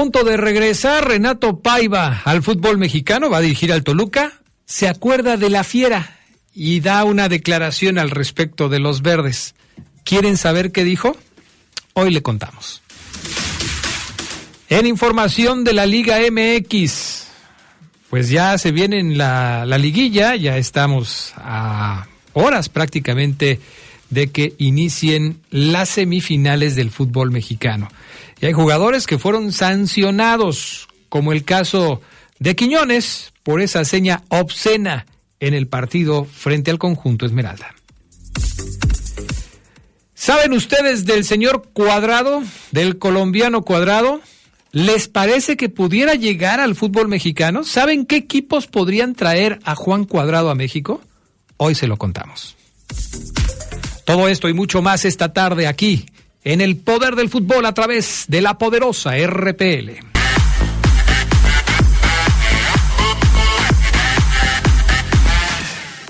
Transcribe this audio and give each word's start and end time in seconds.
Punto 0.00 0.24
de 0.24 0.38
regresar, 0.38 1.06
Renato 1.06 1.60
Paiva 1.60 2.22
al 2.24 2.42
fútbol 2.42 2.78
mexicano, 2.78 3.28
va 3.28 3.36
a 3.36 3.42
dirigir 3.42 3.70
al 3.70 3.84
Toluca, 3.84 4.32
se 4.64 4.88
acuerda 4.88 5.36
de 5.36 5.50
la 5.50 5.62
fiera 5.62 6.16
y 6.54 6.80
da 6.80 7.04
una 7.04 7.28
declaración 7.28 7.98
al 7.98 8.08
respecto 8.08 8.70
de 8.70 8.78
los 8.78 9.02
verdes. 9.02 9.54
¿Quieren 10.02 10.38
saber 10.38 10.72
qué 10.72 10.84
dijo? 10.84 11.18
Hoy 11.92 12.12
le 12.12 12.22
contamos. 12.22 12.80
En 14.70 14.86
información 14.86 15.64
de 15.64 15.74
la 15.74 15.84
Liga 15.84 16.16
MX, 16.30 17.26
pues 18.08 18.30
ya 18.30 18.56
se 18.56 18.72
viene 18.72 19.00
en 19.00 19.18
la, 19.18 19.66
la 19.66 19.76
liguilla, 19.76 20.34
ya 20.34 20.56
estamos 20.56 21.34
a 21.36 22.06
horas 22.32 22.70
prácticamente 22.70 23.60
de 24.08 24.28
que 24.28 24.54
inicien 24.56 25.42
las 25.50 25.90
semifinales 25.90 26.74
del 26.74 26.90
fútbol 26.90 27.30
mexicano. 27.30 27.90
Y 28.40 28.46
hay 28.46 28.52
jugadores 28.52 29.06
que 29.06 29.18
fueron 29.18 29.52
sancionados, 29.52 30.88
como 31.08 31.32
el 31.32 31.44
caso 31.44 32.00
de 32.38 32.56
Quiñones, 32.56 33.32
por 33.42 33.60
esa 33.60 33.84
seña 33.84 34.22
obscena 34.28 35.06
en 35.40 35.54
el 35.54 35.66
partido 35.66 36.24
frente 36.24 36.70
al 36.70 36.78
conjunto 36.78 37.26
Esmeralda. 37.26 37.74
¿Saben 40.14 40.52
ustedes 40.52 41.04
del 41.04 41.24
señor 41.24 41.70
Cuadrado, 41.72 42.42
del 42.72 42.98
colombiano 42.98 43.62
Cuadrado? 43.62 44.20
¿Les 44.72 45.08
parece 45.08 45.56
que 45.56 45.68
pudiera 45.68 46.14
llegar 46.14 46.60
al 46.60 46.76
fútbol 46.76 47.08
mexicano? 47.08 47.64
¿Saben 47.64 48.06
qué 48.06 48.16
equipos 48.16 48.66
podrían 48.66 49.14
traer 49.14 49.58
a 49.64 49.74
Juan 49.74 50.04
Cuadrado 50.04 50.50
a 50.50 50.54
México? 50.54 51.00
Hoy 51.56 51.74
se 51.74 51.86
lo 51.86 51.96
contamos. 51.96 52.56
Todo 54.04 54.28
esto 54.28 54.48
y 54.48 54.54
mucho 54.54 54.82
más 54.82 55.04
esta 55.04 55.32
tarde 55.32 55.66
aquí 55.66 56.06
en 56.44 56.60
el 56.60 56.76
poder 56.76 57.16
del 57.16 57.28
fútbol 57.28 57.66
a 57.66 57.74
través 57.74 58.24
de 58.28 58.40
la 58.40 58.56
poderosa 58.58 59.12
RPL. 59.16 60.10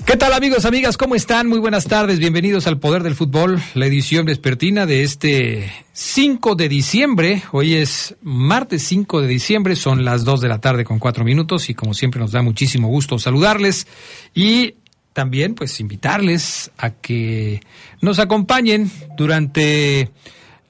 ¿Qué 0.05 0.17
tal 0.17 0.33
amigos, 0.33 0.65
amigas? 0.65 0.97
¿Cómo 0.97 1.15
están? 1.15 1.47
Muy 1.47 1.59
buenas 1.59 1.85
tardes, 1.85 2.19
bienvenidos 2.19 2.67
al 2.67 2.79
Poder 2.79 3.01
del 3.01 3.15
Fútbol, 3.15 3.61
la 3.75 3.85
edición 3.85 4.25
vespertina 4.25 4.85
de 4.85 5.03
este 5.03 5.71
5 5.93 6.55
de 6.55 6.67
diciembre. 6.67 7.43
Hoy 7.53 7.75
es 7.75 8.17
martes 8.21 8.83
5 8.83 9.21
de 9.21 9.27
diciembre, 9.27 9.77
son 9.77 10.03
las 10.03 10.25
2 10.25 10.41
de 10.41 10.49
la 10.49 10.59
tarde 10.59 10.83
con 10.83 10.99
4 10.99 11.23
minutos 11.23 11.69
y 11.69 11.75
como 11.75 11.93
siempre 11.93 12.19
nos 12.19 12.33
da 12.33 12.41
muchísimo 12.41 12.89
gusto 12.89 13.19
saludarles 13.19 13.87
y 14.35 14.75
también 15.13 15.55
pues 15.55 15.79
invitarles 15.79 16.71
a 16.77 16.91
que 16.91 17.61
nos 18.01 18.19
acompañen 18.19 18.89
durante 19.17 20.09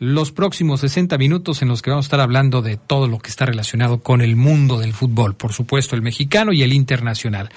los 0.02 0.32
próximos 0.32 0.80
60 0.80 1.16
minutos 1.20 1.62
en 1.62 1.68
los 1.68 1.84
que 1.84 1.92
vamos 1.92 2.06
a 2.06 2.08
estar 2.08 2.22
hablando 2.22 2.64
de 2.64 2.76
todo 2.76 3.08
lo 3.08 3.20
que 3.20 3.30
está 3.30 3.46
relacionado 3.46 4.00
con 4.00 4.22
el 4.22 4.36
mundo 4.36 4.80
del 4.80 4.94
fútbol, 4.94 5.36
por 5.36 5.54
supuesto 5.54 5.96
el 5.96 6.02
mexicano 6.02 6.54
y 6.54 6.64
el 6.64 6.74
internacional. 6.74 7.50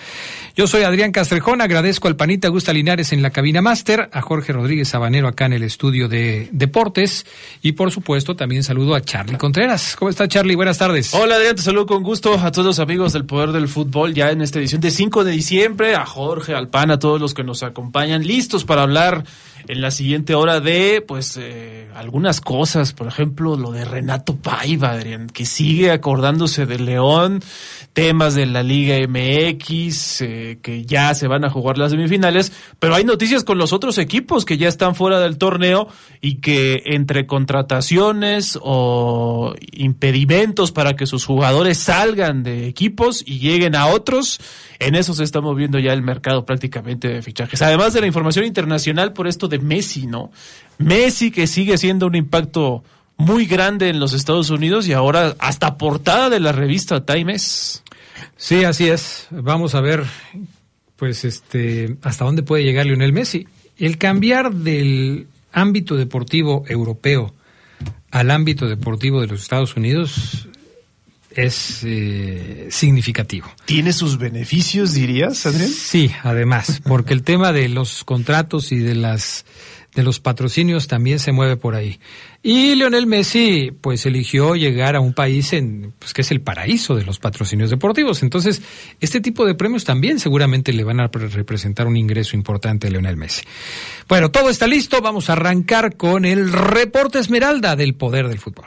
Yo 0.54 0.66
soy 0.66 0.82
Adrián 0.82 1.10
Castrejón, 1.10 1.62
agradezco 1.62 2.06
al 2.06 2.16
panita 2.16 2.48
Gusta 2.48 2.74
Linares 2.74 3.14
en 3.14 3.22
la 3.22 3.30
cabina 3.30 3.62
máster, 3.62 4.10
a 4.12 4.20
Jorge 4.20 4.52
Rodríguez 4.52 4.88
Sabanero 4.88 5.26
acá 5.26 5.46
en 5.46 5.54
el 5.54 5.62
estudio 5.62 6.06
de 6.06 6.50
deportes 6.52 7.24
y 7.62 7.72
por 7.72 7.90
supuesto 7.90 8.36
también 8.36 8.62
saludo 8.62 8.94
a 8.94 9.00
Charlie 9.00 9.38
Contreras. 9.38 9.96
¿Cómo 9.98 10.10
está 10.10 10.28
Charlie? 10.28 10.54
Buenas 10.54 10.76
tardes. 10.76 11.14
Hola 11.14 11.36
Adrián, 11.36 11.56
te 11.56 11.62
saludo 11.62 11.86
con 11.86 12.02
gusto 12.02 12.34
a 12.38 12.52
todos 12.52 12.66
los 12.66 12.78
amigos 12.78 13.14
del 13.14 13.24
Poder 13.24 13.52
del 13.52 13.68
Fútbol 13.68 14.12
ya 14.12 14.30
en 14.30 14.42
esta 14.42 14.58
edición 14.58 14.82
de 14.82 14.90
5 14.90 15.24
de 15.24 15.32
diciembre, 15.32 15.94
a 15.94 16.04
Jorge, 16.04 16.54
al 16.54 16.68
PAN, 16.68 16.90
a 16.90 16.98
todos 16.98 17.18
los 17.18 17.32
que 17.32 17.42
nos 17.42 17.62
acompañan, 17.62 18.22
listos 18.22 18.66
para 18.66 18.82
hablar 18.82 19.24
en 19.68 19.80
la 19.80 19.90
siguiente 19.90 20.34
hora 20.34 20.60
de 20.60 21.02
pues 21.06 21.38
eh, 21.40 21.88
algunas 21.94 22.40
cosas, 22.40 22.92
por 22.92 23.06
ejemplo, 23.06 23.56
lo 23.56 23.72
de 23.72 23.84
Renato 23.84 24.36
Paiva, 24.36 24.90
Adrián, 24.90 25.28
que 25.28 25.46
sigue 25.46 25.90
acordándose 25.90 26.66
de 26.66 26.78
León, 26.78 27.42
temas 27.92 28.34
de 28.34 28.46
la 28.46 28.62
Liga 28.62 28.96
MX, 29.06 30.20
eh, 30.20 30.58
que 30.60 30.84
ya 30.84 31.14
se 31.14 31.28
van 31.28 31.44
a 31.44 31.50
jugar 31.50 31.78
las 31.78 31.92
semifinales, 31.92 32.52
pero 32.78 32.94
hay 32.94 33.04
noticias 33.04 33.44
con 33.44 33.58
los 33.58 33.72
otros 33.72 33.98
equipos 33.98 34.44
que 34.44 34.58
ya 34.58 34.68
están 34.68 34.94
fuera 34.94 35.20
del 35.20 35.38
torneo 35.38 35.88
y 36.20 36.36
que 36.36 36.82
entre 36.86 37.26
contrataciones 37.26 38.58
o 38.60 39.54
impedimentos 39.72 40.72
para 40.72 40.96
que 40.96 41.06
sus 41.06 41.24
jugadores 41.24 41.78
salgan 41.78 42.42
de 42.42 42.66
equipos 42.66 43.22
y 43.24 43.38
lleguen 43.38 43.76
a 43.76 43.86
otros, 43.86 44.40
en 44.78 44.94
eso 44.94 45.14
se 45.14 45.24
está 45.24 45.40
moviendo 45.40 45.78
ya 45.78 45.92
el 45.92 46.02
mercado 46.02 46.44
prácticamente 46.44 47.08
de 47.08 47.22
fichajes. 47.22 47.62
Además 47.62 47.92
de 47.92 48.00
la 48.00 48.06
información 48.06 48.44
internacional 48.44 49.12
por 49.12 49.26
esto 49.26 49.48
de 49.48 49.53
Messi, 49.62 50.06
¿no? 50.06 50.30
Messi 50.78 51.30
que 51.30 51.46
sigue 51.46 51.78
siendo 51.78 52.06
un 52.06 52.14
impacto 52.14 52.84
muy 53.16 53.46
grande 53.46 53.88
en 53.88 54.00
los 54.00 54.12
Estados 54.12 54.50
Unidos 54.50 54.88
y 54.88 54.92
ahora 54.92 55.36
hasta 55.38 55.78
portada 55.78 56.30
de 56.30 56.40
la 56.40 56.52
revista 56.52 57.04
Times. 57.04 57.82
Sí, 58.36 58.64
así 58.64 58.88
es. 58.88 59.28
Vamos 59.30 59.74
a 59.74 59.80
ver, 59.80 60.04
pues, 60.96 61.24
este, 61.24 61.96
hasta 62.02 62.24
dónde 62.24 62.42
puede 62.42 62.64
llegar 62.64 62.86
Lionel 62.86 63.12
Messi. 63.12 63.46
El 63.78 63.98
cambiar 63.98 64.52
del 64.52 65.26
ámbito 65.52 65.96
deportivo 65.96 66.64
europeo 66.68 67.34
al 68.10 68.30
ámbito 68.30 68.68
deportivo 68.68 69.20
de 69.20 69.26
los 69.26 69.42
Estados 69.42 69.76
Unidos 69.76 70.48
es 71.34 71.80
eh, 71.84 72.68
significativo. 72.70 73.48
¿Tiene 73.64 73.92
sus 73.92 74.18
beneficios, 74.18 74.94
dirías, 74.94 75.46
Adrián? 75.46 75.68
Sí, 75.68 76.10
además, 76.22 76.80
porque 76.84 77.12
el 77.12 77.22
tema 77.22 77.52
de 77.52 77.68
los 77.68 78.04
contratos 78.04 78.72
y 78.72 78.78
de 78.78 78.94
las 78.94 79.44
de 79.94 80.02
los 80.02 80.20
patrocinios 80.20 80.88
también 80.88 81.18
se 81.18 81.32
mueve 81.32 81.56
por 81.56 81.74
ahí. 81.74 82.00
Y 82.42 82.74
Lionel 82.74 83.06
Messi, 83.06 83.70
pues 83.80 84.04
eligió 84.06 84.54
llegar 84.56 84.96
a 84.96 85.00
un 85.00 85.14
país 85.14 85.52
en, 85.52 85.94
pues 85.98 86.12
que 86.12 86.22
es 86.22 86.30
el 86.30 86.40
paraíso 86.40 86.94
de 86.96 87.04
los 87.04 87.18
patrocinios 87.18 87.70
deportivos. 87.70 88.22
Entonces, 88.22 88.60
este 89.00 89.20
tipo 89.20 89.46
de 89.46 89.54
premios 89.54 89.84
también 89.84 90.18
seguramente 90.18 90.72
le 90.72 90.84
van 90.84 91.00
a 91.00 91.06
representar 91.08 91.86
un 91.86 91.96
ingreso 91.96 92.36
importante 92.36 92.88
a 92.88 92.90
Lionel 92.90 93.16
Messi. 93.16 93.42
Bueno, 94.08 94.30
todo 94.30 94.50
está 94.50 94.66
listo. 94.66 95.00
Vamos 95.00 95.30
a 95.30 95.34
arrancar 95.34 95.96
con 95.96 96.24
el 96.24 96.52
reporte 96.52 97.20
Esmeralda 97.20 97.76
del 97.76 97.94
poder 97.94 98.28
del 98.28 98.40
fútbol. 98.40 98.66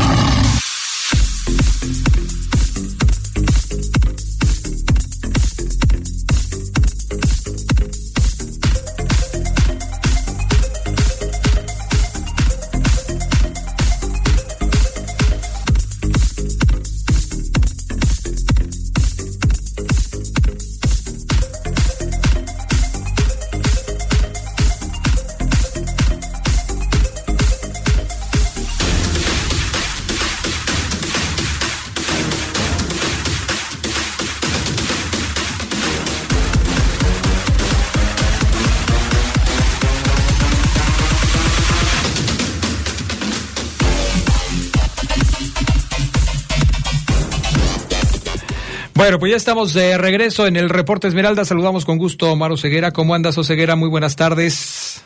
Bueno, 49.01 49.17
pues 49.17 49.31
ya 49.31 49.37
estamos 49.37 49.73
de 49.73 49.97
regreso 49.97 50.45
en 50.45 50.55
el 50.55 50.69
reporte 50.69 51.07
Esmeralda. 51.07 51.43
Saludamos 51.43 51.85
con 51.85 51.97
gusto 51.97 52.27
a 52.27 52.33
Omar 52.33 52.55
Ceguera. 52.55 52.91
¿Cómo 52.91 53.15
andas, 53.15 53.35
Oseguera? 53.35 53.75
Muy 53.75 53.89
buenas 53.89 54.15
tardes. 54.15 55.03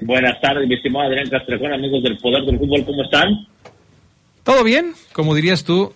Buenas 0.00 0.40
tardes, 0.40 0.66
mi 0.66 0.74
estimado 0.74 1.06
Adrián 1.06 1.30
Castrejón, 1.30 1.72
amigos 1.72 2.02
del 2.02 2.18
Poder 2.18 2.42
del 2.42 2.58
Fútbol, 2.58 2.84
¿cómo 2.84 3.04
están? 3.04 3.46
Todo 4.42 4.64
bien, 4.64 4.94
como 5.12 5.36
dirías 5.36 5.62
tú, 5.62 5.94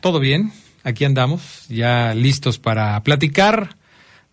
todo 0.00 0.20
bien. 0.20 0.52
Aquí 0.84 1.06
andamos, 1.06 1.66
ya 1.70 2.12
listos 2.12 2.58
para 2.58 3.02
platicar 3.02 3.76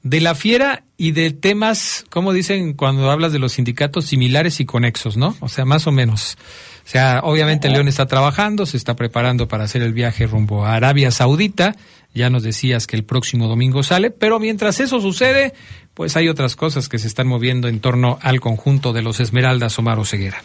de 0.03 0.19
la 0.19 0.35
fiera 0.35 0.83
y 0.97 1.11
de 1.11 1.31
temas, 1.31 2.03
como 2.09 2.33
dicen 2.33 2.73
cuando 2.73 3.09
hablas 3.09 3.31
de 3.31 3.39
los 3.39 3.53
sindicatos, 3.53 4.03
similares 4.03 4.59
y 4.59 4.65
conexos, 4.65 5.15
¿no? 5.15 5.37
O 5.39 5.47
sea, 5.47 5.63
más 5.63 5.87
o 5.87 5.93
menos. 5.93 6.37
O 6.85 6.87
sea, 6.87 7.21
obviamente 7.23 7.67
León 7.67 7.87
está 7.87 8.05
trabajando, 8.05 8.67
se 8.67 8.77
está 8.77 8.95
preparando 8.95 9.47
para 9.47 9.63
hacer 9.63 9.81
el 9.81 9.91
viaje 9.91 10.27
rumbo 10.27 10.65
a 10.65 10.75
Arabia 10.75 11.09
Saudita. 11.09 11.73
Ya 12.13 12.29
nos 12.29 12.43
decías 12.43 12.85
que 12.85 12.95
el 12.95 13.03
próximo 13.03 13.47
domingo 13.47 13.81
sale, 13.81 14.11
pero 14.11 14.39
mientras 14.39 14.79
eso 14.79 15.01
sucede, 15.01 15.53
pues 15.95 16.15
hay 16.15 16.29
otras 16.29 16.55
cosas 16.55 16.87
que 16.87 16.99
se 16.99 17.07
están 17.07 17.27
moviendo 17.27 17.67
en 17.69 17.79
torno 17.79 18.19
al 18.21 18.39
conjunto 18.39 18.93
de 18.93 19.01
los 19.01 19.19
Esmeraldas 19.19 19.79
Omar 19.79 19.97
Ceguera. 20.05 20.37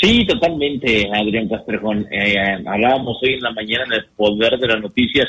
Sí, 0.00 0.24
totalmente, 0.24 1.08
Adrián 1.12 1.48
Castrejón. 1.48 2.06
Eh, 2.08 2.36
hablábamos 2.64 3.18
hoy 3.24 3.34
en 3.34 3.40
la 3.40 3.50
mañana 3.50 3.84
en 3.86 3.92
el 3.94 4.06
poder 4.16 4.56
de 4.56 4.68
las 4.68 4.80
noticias. 4.80 5.26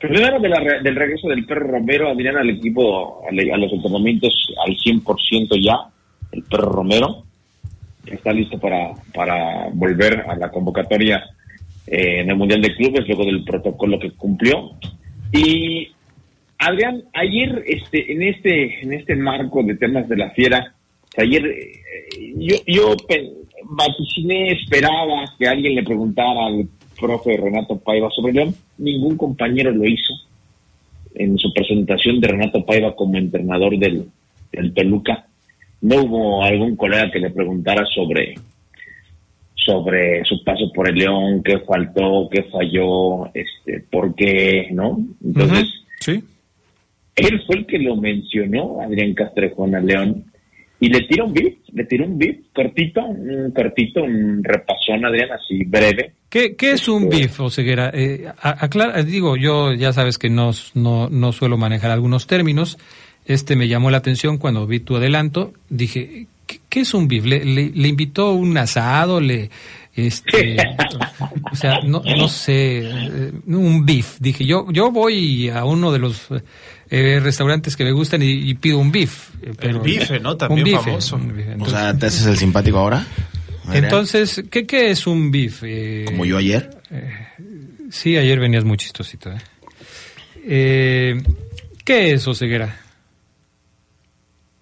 Primero 0.00 0.40
del 0.40 0.96
regreso 0.96 1.28
del 1.28 1.44
perro 1.44 1.72
Romero, 1.72 2.08
Adrián, 2.08 2.38
al 2.38 2.48
equipo, 2.48 3.22
a, 3.28 3.32
los 3.32 3.72
entrenamientos 3.72 4.32
al 4.66 4.74
100% 4.74 5.62
ya, 5.62 5.76
el 6.32 6.42
perro 6.44 6.72
Romero 6.72 7.27
está 8.14 8.32
listo 8.32 8.58
para, 8.58 8.92
para 9.14 9.68
volver 9.72 10.24
a 10.28 10.36
la 10.36 10.50
convocatoria 10.50 11.24
eh, 11.86 12.20
en 12.20 12.30
el 12.30 12.36
Mundial 12.36 12.60
de 12.60 12.74
Clubes, 12.74 13.06
luego 13.06 13.24
del 13.24 13.44
protocolo 13.44 13.98
que 13.98 14.10
cumplió. 14.12 14.72
Y 15.32 15.88
Adrián, 16.58 17.04
ayer 17.14 17.62
este, 17.66 18.12
en 18.12 18.22
este 18.22 18.82
en 18.82 18.92
este 18.92 19.14
marco 19.14 19.62
de 19.62 19.76
temas 19.76 20.08
de 20.08 20.16
la 20.16 20.30
fiera, 20.30 20.74
ayer 21.16 21.46
eh, 21.46 22.34
yo, 22.36 22.56
yo 22.66 22.96
vaticiné, 23.64 24.52
esperaba 24.52 25.24
que 25.38 25.46
alguien 25.46 25.74
le 25.74 25.82
preguntara 25.82 26.46
al 26.46 26.68
profe 26.98 27.36
Renato 27.36 27.78
Paiva 27.78 28.08
sobre 28.10 28.32
León, 28.32 28.54
ningún 28.78 29.16
compañero 29.16 29.70
lo 29.70 29.84
hizo 29.86 30.14
en 31.14 31.38
su 31.38 31.52
presentación 31.52 32.20
de 32.20 32.28
Renato 32.28 32.64
Paiva 32.64 32.94
como 32.94 33.16
entrenador 33.18 33.78
del, 33.78 34.08
del 34.52 34.74
Toluca. 34.74 35.27
No 35.80 36.02
hubo 36.02 36.44
algún 36.44 36.76
colega 36.76 37.10
que 37.10 37.20
le 37.20 37.30
preguntara 37.30 37.84
sobre 37.94 38.34
sobre 39.68 40.24
su 40.24 40.42
paso 40.42 40.72
por 40.74 40.88
el 40.88 40.94
León, 40.94 41.42
qué 41.44 41.58
faltó, 41.58 42.28
qué 42.32 42.44
falló, 42.44 43.26
este, 43.34 43.84
por 43.90 44.14
qué, 44.14 44.68
¿no? 44.72 44.98
Entonces, 45.22 45.68
sí. 46.00 46.24
él 47.16 47.42
fue 47.46 47.56
el 47.56 47.66
que 47.66 47.78
lo 47.78 47.96
mencionó, 47.96 48.80
Adrián 48.80 49.12
Castrejón 49.12 49.74
a 49.74 49.80
León, 49.80 50.24
y 50.80 50.88
le 50.88 51.02
tiró 51.02 51.26
un 51.26 51.34
beat, 51.34 51.54
le 51.72 51.84
tiró 51.84 52.06
un 52.06 52.18
beat 52.18 52.36
cortito, 52.54 53.04
un 53.04 53.50
cortito, 53.50 54.04
un 54.04 54.42
repasón, 54.42 55.04
Adrián, 55.04 55.32
así 55.32 55.64
breve. 55.64 56.12
¿Qué, 56.30 56.56
qué 56.56 56.72
es 56.72 56.88
un 56.88 57.04
este, 57.04 57.16
beef, 57.16 57.40
Oseguera? 57.40 57.90
Eh, 57.92 58.26
aclara, 58.40 59.02
digo, 59.02 59.36
yo 59.36 59.74
ya 59.74 59.92
sabes 59.92 60.18
que 60.18 60.30
no, 60.30 60.52
no, 60.74 61.10
no 61.10 61.32
suelo 61.32 61.58
manejar 61.58 61.90
algunos 61.90 62.26
términos. 62.26 62.78
Este 63.28 63.56
me 63.56 63.68
llamó 63.68 63.90
la 63.90 63.98
atención 63.98 64.38
cuando 64.38 64.66
vi 64.66 64.80
tu 64.80 64.96
adelanto. 64.96 65.52
Dije, 65.68 66.26
¿qué, 66.68 66.80
es 66.80 66.94
un 66.94 67.08
beef? 67.08 67.26
¿Le, 67.26 67.44
le, 67.44 67.88
invitó 67.88 68.32
un 68.32 68.56
asado? 68.56 69.20
¿Le, 69.20 69.50
este, 69.94 70.56
o 71.52 71.56
sea, 71.56 71.80
no, 71.82 72.02
no 72.02 72.28
sé, 72.28 72.82
eh, 72.84 73.32
un 73.48 73.84
beef. 73.84 74.16
Dije, 74.18 74.46
yo, 74.46 74.66
yo 74.72 74.90
voy 74.90 75.50
a 75.50 75.66
uno 75.66 75.92
de 75.92 75.98
los 75.98 76.28
eh, 76.88 77.20
restaurantes 77.22 77.76
que 77.76 77.84
me 77.84 77.92
gustan 77.92 78.22
y, 78.22 78.54
pido 78.54 78.78
un 78.78 78.90
beef. 78.90 79.28
Eh, 79.42 79.52
el 79.60 79.80
bife, 79.80 80.20
¿no? 80.20 80.36
También 80.38 80.80
famoso. 80.80 81.20
o 81.58 81.68
sea, 81.68 81.96
¿te 81.98 82.06
haces 82.06 82.24
el 82.26 82.38
simpático 82.38 82.78
ahora? 82.78 83.06
Entonces, 83.72 84.42
¿qué, 84.50 84.66
¿qué 84.66 84.90
es 84.90 85.06
un 85.06 85.30
beef? 85.30 85.62
¿Como 86.06 86.24
yo 86.24 86.38
ayer? 86.38 86.70
sí, 87.90 88.16
ayer 88.16 88.40
venías 88.40 88.64
muy 88.64 88.78
chistosito. 88.78 89.30
¿Qué 90.46 91.22
es, 91.84 92.26
Oseguera? 92.26 92.87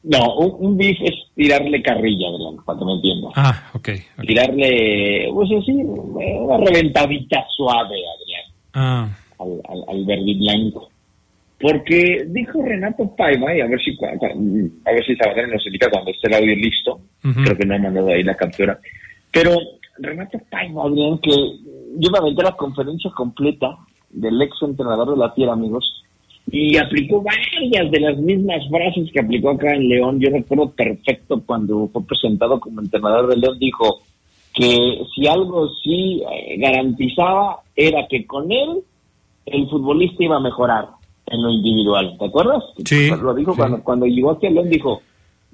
No, 0.08 0.36
un, 0.36 0.76
beef 0.76 0.98
es 1.02 1.14
tirarle 1.34 1.82
carrilla, 1.82 2.28
Adrián, 2.28 2.64
para 2.64 2.78
que 2.78 2.84
me 2.84 2.92
entiendas. 2.92 3.32
Ah, 3.34 3.70
ok. 3.74 3.88
Tirarle, 4.24 5.28
pues 5.32 5.50
así, 5.50 5.72
una 5.72 6.58
reventadita 6.58 7.44
suave, 7.56 7.96
Adrián. 8.14 8.44
Ah. 8.74 9.08
Al, 9.38 9.60
al, 9.68 9.84
al 9.88 10.04
verde 10.04 10.34
blanco. 10.38 10.88
Porque 11.60 12.24
dijo 12.28 12.62
Renato 12.62 13.16
Paiva, 13.16 13.56
y 13.56 13.60
a 13.60 13.66
ver 13.66 13.80
si 13.80 13.96
a 14.04 14.92
ver 14.92 15.06
si 15.06 15.16
Sabater 15.16 15.48
nos 15.48 15.64
indica 15.66 15.90
cuando 15.90 16.10
esté 16.10 16.28
el 16.28 16.34
audio 16.34 16.54
listo, 16.54 17.00
creo 17.22 17.56
que 17.56 17.64
no 17.64 17.74
ha 17.74 17.78
mandado 17.78 18.08
ahí 18.08 18.22
la 18.22 18.36
captura. 18.36 18.78
Pero 19.32 19.56
Renato 19.98 20.38
Paiva, 20.50 20.84
Adrián, 20.84 21.18
que 21.18 21.30
yo 21.98 22.10
me 22.10 22.18
aventé 22.18 22.42
la 22.42 22.52
conferencia 22.52 23.10
completa 23.16 23.76
del 24.10 24.40
ex 24.42 24.54
entrenador 24.62 25.10
de 25.10 25.16
la 25.16 25.32
tierra, 25.32 25.54
amigos, 25.54 26.04
y 26.48 26.76
aplicó 26.76 27.22
varias 27.22 27.90
de 27.90 28.00
las 28.00 28.16
mismas 28.18 28.68
frases 28.68 29.10
que 29.12 29.20
aplicó 29.20 29.50
acá 29.50 29.74
en 29.74 29.88
León. 29.88 30.20
Yo 30.20 30.30
recuerdo 30.30 30.70
perfecto 30.70 31.42
cuando 31.44 31.88
fue 31.92 32.04
presentado 32.04 32.60
como 32.60 32.80
entrenador 32.80 33.28
de 33.28 33.36
León, 33.36 33.58
dijo 33.58 34.00
que 34.54 35.02
si 35.14 35.26
algo 35.26 35.68
sí 35.82 36.22
eh, 36.32 36.56
garantizaba 36.58 37.60
era 37.74 38.06
que 38.08 38.26
con 38.26 38.50
él 38.50 38.82
el 39.44 39.68
futbolista 39.68 40.24
iba 40.24 40.36
a 40.36 40.40
mejorar 40.40 40.86
en 41.26 41.42
lo 41.42 41.50
individual. 41.50 42.16
¿Te 42.18 42.26
acuerdas? 42.26 42.62
Sí. 42.84 43.10
Lo 43.10 43.34
dijo 43.34 43.54
cuando, 43.56 43.82
cuando 43.82 44.06
llegó 44.06 44.30
aquí 44.30 44.46
a 44.46 44.50
León, 44.50 44.70
dijo, 44.70 45.02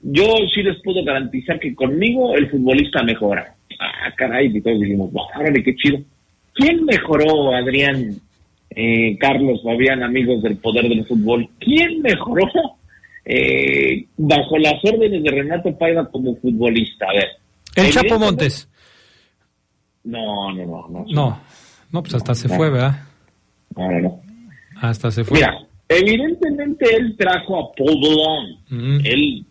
yo 0.03 0.25
sí 0.55 0.63
les 0.63 0.81
puedo 0.83 1.03
garantizar 1.05 1.59
que 1.59 1.75
conmigo 1.75 2.35
el 2.35 2.51
futbolista 2.51 3.03
mejora. 3.03 3.55
Ah, 3.81 4.13
caray, 4.17 4.55
y 4.55 4.61
todos 4.61 4.81
dijimos, 4.81 5.11
órale, 5.37 5.63
qué 5.63 5.75
chido. 5.75 5.99
¿Quién 6.55 6.85
mejoró, 6.85 7.55
Adrián, 7.55 8.21
eh, 8.75 9.17
Carlos, 9.19 9.63
Fabián, 9.63 10.03
amigos 10.03 10.43
del 10.43 10.57
poder 10.57 10.89
del 10.89 11.05
fútbol, 11.07 11.49
¿quién 11.59 12.01
mejoró 12.03 12.49
eh, 13.25 14.07
bajo 14.17 14.59
las 14.59 14.75
órdenes 14.85 15.23
de 15.23 15.31
Renato 15.31 15.77
Paiva 15.77 16.09
como 16.11 16.35
futbolista? 16.37 17.07
A 17.09 17.15
ver. 17.15 17.29
El 17.77 17.93
Chapo 17.93 18.19
Montes. 18.19 18.69
No, 20.05 20.53
no, 20.53 20.67
no. 20.67 20.89
No, 20.89 21.05
no, 21.09 21.41
no 21.91 22.03
pues 22.03 22.15
hasta 22.15 22.35
se 22.35 22.49
fue, 22.49 22.71
¿verdad? 22.71 22.97
No, 23.77 23.91
no, 23.91 24.01
no. 24.01 24.23
Hasta 24.81 25.11
se 25.11 25.25
fue. 25.25 25.39
Mira, 25.39 25.59
evidentemente 25.89 26.97
él 26.97 27.15
trajo 27.17 27.59
a 27.59 27.73
Paul 27.73 28.59
mm. 28.69 29.01
Él 29.05 29.45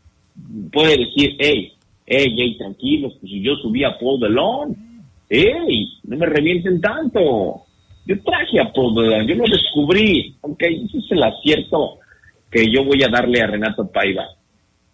puede 0.72 0.98
decir, 0.98 1.36
hey, 1.40 1.74
hey, 2.06 2.36
hey, 2.38 2.58
tranquilos, 2.58 3.14
pues 3.20 3.32
si 3.32 3.42
yo 3.42 3.56
subí 3.56 3.84
a 3.84 3.98
Paul 3.98 4.20
Delon, 4.20 4.76
hey, 5.30 5.88
no 6.04 6.18
me 6.18 6.26
revienten 6.26 6.82
tanto. 6.82 7.66
Yo 8.06 8.22
traje 8.24 8.60
a 8.60 8.72
Paul 8.72 9.28
yo 9.28 9.36
lo 9.36 9.46
descubrí, 9.46 10.36
ok, 10.42 10.62
ese 10.64 10.98
es 10.98 11.12
el 11.12 11.24
acierto 11.24 12.00
que 12.50 12.66
yo 12.72 12.84
voy 12.84 13.02
a 13.04 13.10
darle 13.10 13.42
a 13.42 13.48
Renato 13.48 13.90
Paiva. 13.92 14.26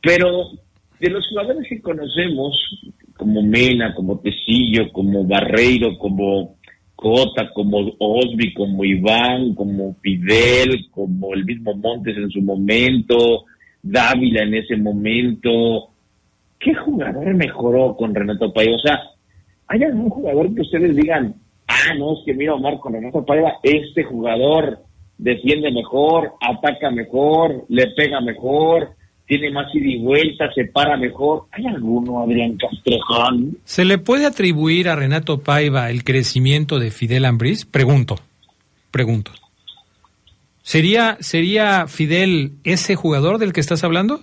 Pero 0.01 0.51
de 0.99 1.09
los 1.09 1.27
jugadores 1.27 1.65
que 1.67 1.81
conocemos, 1.81 2.55
como 3.15 3.41
Mena, 3.41 3.93
como 3.95 4.19
Tecillo, 4.19 4.91
como 4.91 5.23
Barreiro, 5.25 5.97
como 5.97 6.57
Cota, 6.95 7.49
como 7.53 7.91
Osby, 7.99 8.53
como 8.53 8.83
Iván, 8.83 9.53
como 9.55 9.95
Fidel, 10.01 10.87
como 10.91 11.33
el 11.33 11.45
mismo 11.45 11.75
Montes 11.75 12.17
en 12.17 12.29
su 12.29 12.41
momento, 12.41 13.45
Dávila 13.81 14.43
en 14.43 14.55
ese 14.55 14.75
momento. 14.77 15.89
¿Qué 16.59 16.73
jugador 16.73 17.33
mejoró 17.35 17.95
con 17.95 18.13
Renato 18.13 18.51
Paiva? 18.51 18.75
O 18.75 18.79
sea, 18.79 18.99
¿hay 19.67 19.83
algún 19.83 20.09
jugador 20.09 20.53
que 20.53 20.61
ustedes 20.61 20.95
digan, 20.95 21.35
ah, 21.89 21.95
no, 21.95 22.13
es 22.13 22.19
que 22.25 22.33
mira 22.33 22.53
Omar 22.53 22.79
con 22.79 22.93
Renato 22.93 23.25
Paiva, 23.25 23.53
este 23.63 24.03
jugador 24.03 24.79
defiende 25.17 25.71
mejor, 25.71 26.33
ataca 26.41 26.91
mejor, 26.91 27.65
le 27.69 27.87
pega 27.95 28.21
mejor, 28.21 28.89
tiene 29.25 29.51
más 29.51 29.73
ida 29.75 29.89
y 29.89 29.99
vuelta, 29.99 30.51
se 30.53 30.65
para 30.65 30.95
mejor. 30.97 31.45
¿Hay 31.51 31.65
alguno, 31.65 32.21
Adrián 32.21 32.57
Castrejón? 32.57 33.57
¿Se 33.65 33.83
le 33.83 33.97
puede 33.97 34.25
atribuir 34.25 34.87
a 34.87 34.95
Renato 34.95 35.39
Paiva 35.39 35.89
el 35.89 36.03
crecimiento 36.03 36.79
de 36.79 36.91
Fidel 36.91 37.25
Ambriz? 37.25 37.65
Pregunto, 37.65 38.15
pregunto. 38.91 39.31
¿Sería, 40.61 41.17
¿Sería 41.19 41.87
Fidel 41.87 42.53
ese 42.63 42.95
jugador 42.95 43.37
del 43.37 43.53
que 43.53 43.61
estás 43.61 43.83
hablando? 43.83 44.21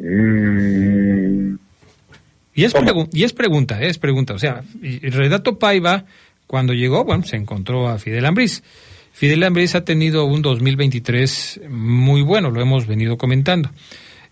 Mm. 0.00 1.56
Y 2.54 2.64
es, 2.64 2.74
y 3.12 3.24
es 3.24 3.32
pregunta, 3.32 3.82
es 3.82 3.98
pregunta. 3.98 4.34
O 4.34 4.38
sea, 4.38 4.62
Renato 4.80 5.58
Paiva, 5.58 6.04
cuando 6.46 6.74
llegó, 6.74 7.04
bueno, 7.04 7.24
se 7.24 7.36
encontró 7.36 7.88
a 7.88 7.98
Fidel 7.98 8.26
Ambriz. 8.26 8.62
Fidel 9.12 9.42
Ambriz 9.44 9.74
ha 9.74 9.84
tenido 9.84 10.24
un 10.24 10.42
2023 10.42 11.62
muy 11.68 12.22
bueno, 12.22 12.50
lo 12.50 12.60
hemos 12.60 12.86
venido 12.86 13.16
comentando. 13.16 13.70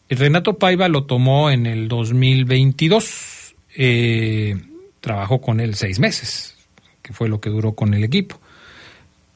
Renato 0.08 0.58
Paiva 0.58 0.88
lo 0.88 1.04
tomó 1.04 1.50
en 1.50 1.66
el 1.66 1.86
2022, 1.86 3.54
eh, 3.76 4.56
trabajó 5.00 5.40
con 5.40 5.60
él 5.60 5.76
seis 5.76 6.00
meses, 6.00 6.56
que 7.02 7.12
fue 7.12 7.28
lo 7.28 7.40
que 7.40 7.50
duró 7.50 7.74
con 7.74 7.94
el 7.94 8.02
equipo. 8.02 8.40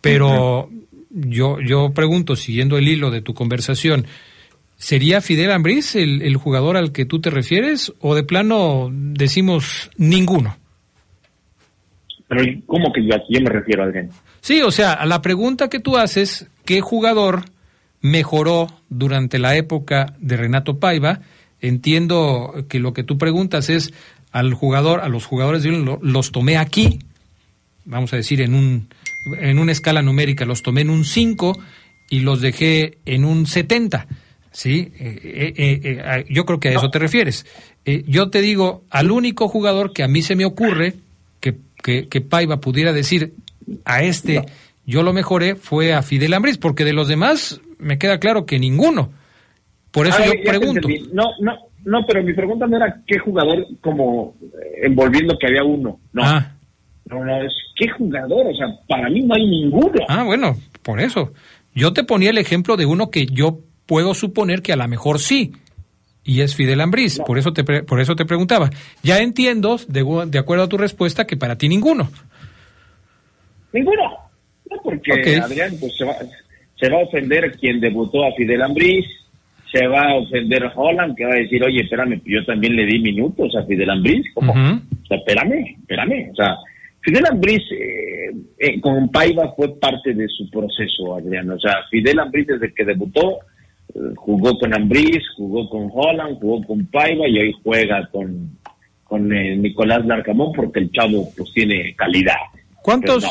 Pero 0.01 0.69
yo, 1.11 1.61
yo 1.61 1.93
pregunto, 1.95 2.37
siguiendo 2.37 2.77
el 2.77 2.89
hilo 2.89 3.11
de 3.11 3.23
tu 3.23 3.35
conversación, 3.35 4.07
¿sería 4.77 5.21
Fidel 5.21 5.51
Ambriz 5.53 5.95
el, 5.97 6.23
el 6.23 6.37
jugador 6.37 6.77
al 6.77 6.93
que 6.93 7.05
tú 7.07 7.21
te 7.21 7.31
refieres 7.31 7.93
o 8.01 8.15
de 8.15 8.23
plano 8.25 8.89
decimos 8.93 9.91
ninguno? 9.97 10.57
Pero 12.29 12.43
¿cómo 12.67 12.93
que 12.93 13.03
yo, 13.07 13.17
yo 13.29 13.41
me 13.41 13.51
refiero, 13.51 13.85
Adrián? 13.85 14.11
Sí, 14.41 14.61
o 14.63 14.71
sea, 14.71 14.93
a 14.93 15.07
la 15.07 15.23
pregunta 15.23 15.69
que 15.69 15.81
tú 15.81 15.97
haces, 15.97 16.47
¿qué 16.65 16.81
jugador 16.81 17.45
mejoró 18.01 18.69
durante 18.89 19.39
la 19.39 19.57
época 19.57 20.15
de 20.19 20.37
Renato 20.37 20.79
Paiva? 20.79 21.21
Entiendo 21.61 22.65
que 22.69 22.79
lo 22.79 22.93
que 22.93 23.05
tú 23.05 23.19
preguntas 23.19 23.71
es 23.71 23.93
al 24.33 24.53
jugador, 24.55 25.01
a 25.01 25.09
los 25.09 25.25
jugadores 25.27 25.63
de 25.63 25.71
lo- 25.73 25.99
los 26.03 26.33
tomé 26.33 26.57
aquí, 26.59 26.99
vamos 27.85 28.13
a 28.13 28.17
decir 28.17 28.41
en 28.41 28.55
un 28.55 28.89
en 29.41 29.59
una 29.59 29.73
escala 29.73 30.03
numérica, 30.03 30.45
los 30.45 30.63
tomé 30.63 30.83
en 30.83 30.91
un 30.91 31.05
5 31.07 31.59
y 32.11 32.21
los 32.21 32.43
dejé 32.43 32.99
en 33.07 33.25
un 33.25 33.47
70. 33.47 34.07
¿Sí? 34.55 34.93
Eh, 34.99 35.21
eh, 35.25 35.55
eh, 35.57 35.81
eh, 35.85 36.25
yo 36.31 36.47
creo 36.47 36.61
que 36.61 36.69
a 36.69 36.73
eso 36.73 36.89
te 36.89 36.99
refieres. 37.01 37.45
Eh, 37.85 38.05
yo 38.07 38.31
te 38.31 38.41
digo, 38.41 38.85
al 38.89 39.11
único 39.11 39.49
jugador 39.49 39.93
que 39.93 40.03
a 40.05 40.09
mí 40.09 40.23
se 40.23 40.37
me 40.37 40.45
ocurre 40.47 40.95
que, 41.41 41.57
que, 41.83 42.09
que 42.09 42.21
Paiva 42.23 42.61
pudiera 42.61 42.93
decir 42.93 43.35
a 43.85 44.03
este 44.03 44.43
yo 44.87 45.03
lo 45.03 45.13
mejoré 45.13 45.55
fue 45.57 45.93
a 45.93 46.03
Fidel 46.03 46.35
Ambriz, 46.35 46.57
porque 46.59 46.85
de 46.85 46.93
los 46.93 47.09
demás 47.09 47.61
me 47.79 47.99
queda 47.99 48.19
claro 48.21 48.47
que 48.47 48.59
ninguno. 48.59 49.11
Por 49.91 50.07
eso 50.07 50.19
Ah, 50.21 50.27
yo 50.27 50.33
pregunto. 50.45 50.89
No, 51.13 51.25
no, 51.41 51.53
no, 51.85 52.07
pero 52.07 52.23
mi 52.23 52.33
pregunta 52.35 52.67
no 52.67 52.77
era 52.77 53.01
qué 53.07 53.19
jugador 53.19 53.67
como 53.81 54.35
eh, 54.43 54.83
envolviendo 54.87 55.37
que 55.39 55.47
había 55.49 55.65
uno. 55.65 55.99
No, 56.13 56.23
Ah, 56.23 56.53
no, 57.07 57.25
no, 57.25 57.43
es 57.43 57.53
qué 57.77 57.89
jugador. 57.89 58.47
O 58.47 58.55
sea, 58.55 58.67
para 58.87 59.09
mí 59.11 59.23
no 59.23 59.35
hay 59.35 59.47
ninguno. 59.47 59.93
ah, 60.09 60.23
bueno, 60.23 60.57
por 60.83 61.01
eso. 61.01 61.33
Yo 61.75 61.93
te 61.93 62.05
ponía 62.05 62.31
el 62.31 62.39
ejemplo 62.39 62.77
de 62.77 62.87
uno 62.87 63.11
que 63.11 63.27
yo 63.27 63.61
puedo 63.87 64.15
suponer 64.15 64.63
que 64.63 64.73
a 64.73 64.77
lo 64.77 64.87
mejor 64.89 65.19
sí, 65.19 65.53
y 66.25 66.41
es 66.41 66.57
Fidel 66.57 66.81
Ambriz. 66.81 67.21
Por 67.27 67.39
eso 67.39 67.53
te 67.53 67.65
pre- 67.65 67.83
por 67.83 68.01
eso 68.01 68.17
te 68.17 68.25
preguntaba. 68.25 68.71
Ya 69.03 69.19
entiendo, 69.19 69.79
de, 69.89 70.39
acuerdo 70.39 70.65
a 70.65 70.69
tu 70.69 70.79
respuesta, 70.79 71.27
que 71.27 71.37
para 71.37 71.57
ti 71.57 71.69
ninguno. 71.69 72.11
Ninguno. 73.73 74.03
No, 74.71 74.77
porque. 74.83 75.37
Adrián 75.37 75.73
pues 75.79 75.97
se 75.97 76.05
va, 76.05 76.15
se 76.81 76.89
va 76.89 77.01
a 77.01 77.05
ofender 77.05 77.53
quien 77.59 77.81
debutó 77.81 78.25
a 78.25 78.33
Fidel 78.33 78.63
Ambriz, 78.63 79.05
se 79.71 79.87
va 79.87 80.01
a 80.01 80.15
ofender 80.15 80.71
Holland, 80.75 81.17
que 81.17 81.25
va 81.25 81.33
a 81.33 81.39
decir, 81.39 81.63
oye, 81.63 81.83
espérame, 81.83 82.23
yo 82.25 82.45
también 82.47 82.75
le 82.77 82.87
di 82.87 83.01
minutos 83.01 83.55
a 83.57 83.67
Fidel 83.67 83.91
Ambriz. 83.91 84.25
¿Cómo? 84.35 84.53
Ujú. 84.53 84.81
O 85.03 85.07
sea, 85.07 85.19
espérame, 85.19 85.77
espérame. 85.81 86.31
O 86.33 86.35
sea, 86.37 86.57
Fidel 87.03 87.27
Ambriz 87.31 87.63
eh, 87.71 88.35
eh, 88.59 88.81
con 88.81 89.11
Paiva 89.11 89.53
fue 89.55 89.79
parte 89.79 90.15
de 90.15 90.27
su 90.29 90.49
proceso, 90.49 91.17
Adrián. 91.17 91.51
O 91.51 91.59
sea, 91.59 91.83
Fidel 91.91 92.19
Ambriz 92.19 92.47
desde 92.47 92.73
que 92.73 92.85
debutó 92.85 93.41
jugó 94.17 94.59
con 94.59 94.75
Ambriz, 94.75 95.23
jugó 95.37 95.69
con 95.69 95.91
Holland, 95.93 96.39
jugó 96.41 96.67
con 96.67 96.87
Paiva 96.87 97.29
y 97.29 97.39
hoy 97.39 97.55
juega 97.63 98.09
con, 98.11 98.59
con 99.05 99.33
eh, 99.33 99.57
Nicolás 99.57 100.05
Larcamón 100.05 100.53
porque 100.55 100.81
el 100.81 100.91
chavo 100.91 101.31
pues 101.37 101.53
tiene 101.53 101.95
calidad. 101.95 102.35
¿Cuántos, 102.83 103.23
no. 103.23 103.31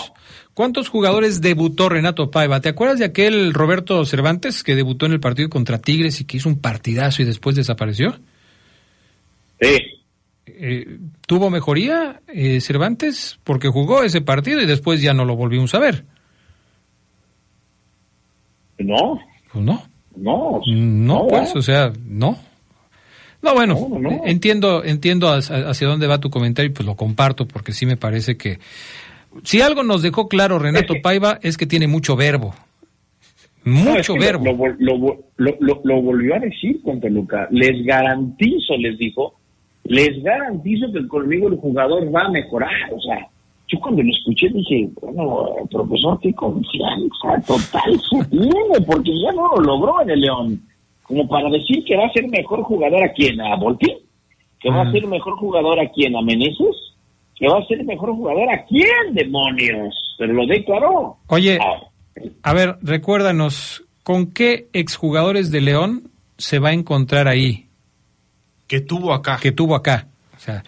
¿Cuántos 0.53 0.89
jugadores 0.89 1.41
debutó 1.41 1.89
Renato 1.89 2.32
Paiva? 2.32 2.62
¿Te 2.62 2.70
acuerdas 2.70 3.00
de 3.00 3.05
aquel 3.05 3.53
Roberto 3.53 4.05
Cervantes 4.05 4.63
que 4.63 4.75
debutó 4.75 5.05
en 5.05 5.13
el 5.13 5.20
partido 5.20 5.50
contra 5.50 5.79
Tigres 5.79 6.22
y 6.22 6.25
que 6.25 6.38
hizo 6.38 6.50
un 6.50 6.60
partidazo 6.60 7.22
y 7.22 7.25
después 7.25 7.55
desapareció? 7.55 8.15
Sí, 9.62 9.77
Eh, 10.46 11.00
¿Tuvo 11.25 11.50
mejoría 11.50 12.22
eh, 12.27 12.60
Cervantes? 12.62 13.39
Porque 13.43 13.70
jugó 13.70 14.03
ese 14.03 14.22
partido 14.22 14.62
y 14.62 14.65
después 14.65 15.01
ya 15.01 15.13
no 15.13 15.25
lo 15.25 15.36
volvimos 15.36 15.74
a 15.74 15.79
ver. 15.79 16.05
no, 18.79 19.20
Pues 19.51 19.63
no. 19.63 19.92
No. 20.15 20.62
No, 20.65 21.27
pues, 21.27 21.41
¿verdad? 21.41 21.58
o 21.58 21.62
sea, 21.62 21.93
no. 22.08 22.38
No, 23.41 23.53
bueno, 23.53 23.75
No, 24.00 24.10
eh, 24.10 24.22
entiendo, 24.25 24.84
entiendo 24.86 25.27
hacia, 25.29 25.88
dónde 25.88 26.08
va 26.08 26.20
tu 26.20 26.29
comentario 26.29 26.72
y 26.72 26.74
pues 26.74 26.86
lo 26.86 26.96
comparto 26.96 27.46
porque 27.46 27.74
sí 27.74 27.86
me 27.86 27.98
parece 27.98 28.38
que 28.38 28.60
si 29.43 29.60
algo 29.62 29.84
nos 29.84 30.01
dejó 30.01 30.29
claro 30.29 30.60
Renato 30.60 30.93
Paiva 31.01 31.39
es 31.41 31.58
que 31.58 31.65
tiene 31.65 31.88
mucho 31.88 32.15
verbo. 32.15 32.55
No, 33.65 33.74
Mucho 33.91 33.98
es 34.00 34.08
que 34.10 34.20
verbo. 34.20 34.46
Lo, 34.46 34.53
lo, 34.55 34.98
lo, 34.98 35.17
lo- 35.38 35.58
lo- 35.60 35.82
lo 35.84 36.01
volvió 36.01 36.36
a 36.36 36.39
decir 36.39 36.82
con 36.84 37.00
Toluca. 37.01 37.48
Les 37.51 37.84
garantizo, 37.86 38.77
les 38.77 38.98
dijo, 38.98 39.34
les 39.86 40.22
garantizo 40.24 40.88
que 40.93 41.05
conmigo 41.08 41.48
el 41.50 41.55
jugador 41.58 42.13
va 42.15 42.24
a 42.25 42.29
mejorar. 42.29 42.93
O 42.93 43.00
sea, 43.01 43.27
yo 43.74 43.80
cuando 43.80 44.03
lo 44.03 44.12
escuché 44.12 44.48
dije, 44.50 44.89
bueno, 45.01 45.46
profesor, 45.72 46.20
qué 46.22 46.34
confianza 46.34 47.42
total 47.46 48.00
se 48.10 48.25
tiene, 48.30 48.82
porque 48.86 49.12
ya 49.22 49.32
no 49.34 49.48
lo 49.56 49.62
logró 49.62 50.01
en 50.01 50.10
el 50.12 50.22
León. 50.22 50.62
Como 51.03 51.27
para 51.27 51.50
decir 51.50 51.84
que 51.86 51.98
va 51.98 52.06
a 52.06 52.13
ser 52.13 52.27
mejor 52.30 52.63
jugador 52.63 53.03
a 53.03 53.12
quién, 53.13 53.39
a 53.42 53.56
Volpi, 53.58 53.92
que 54.60 54.70
va 54.70 54.82
a 54.82 54.86
Mm. 54.86 54.92
ser 54.94 55.08
mejor 55.08 55.36
jugador 55.38 55.80
a 55.80 55.89
quién, 55.92 56.15
a 56.15 56.22
Meneses, 56.22 56.75
que 57.36 57.48
va 57.48 57.60
a 57.60 57.65
ser 57.65 57.84
mejor 57.84 58.12
jugador 58.15 58.50
a 58.50 58.63
quién, 58.65 59.13
demonios. 59.13 60.15
Pero 60.18 60.34
lo 60.34 60.46
declaró. 60.46 61.18
Oye, 61.27 61.58
Ah, 61.62 61.82
a 62.44 62.53
ver, 62.53 62.77
recuérdanos, 62.82 63.84
¿con 64.03 64.27
qué 64.32 64.68
exjugadores 64.74 65.51
de 65.51 65.62
León 65.62 66.03
se 66.38 66.60
va 66.60 66.70
a 66.70 66.74
encontrar 66.74 67.27
ahí 67.27 67.68
que 68.68 68.80
tuvo 68.82 69.13
acá. 69.13 69.39
que 69.42 69.51
tuvo 69.51 69.75
acá? 69.75 70.08
O 70.36 70.39
sea, 70.39 70.63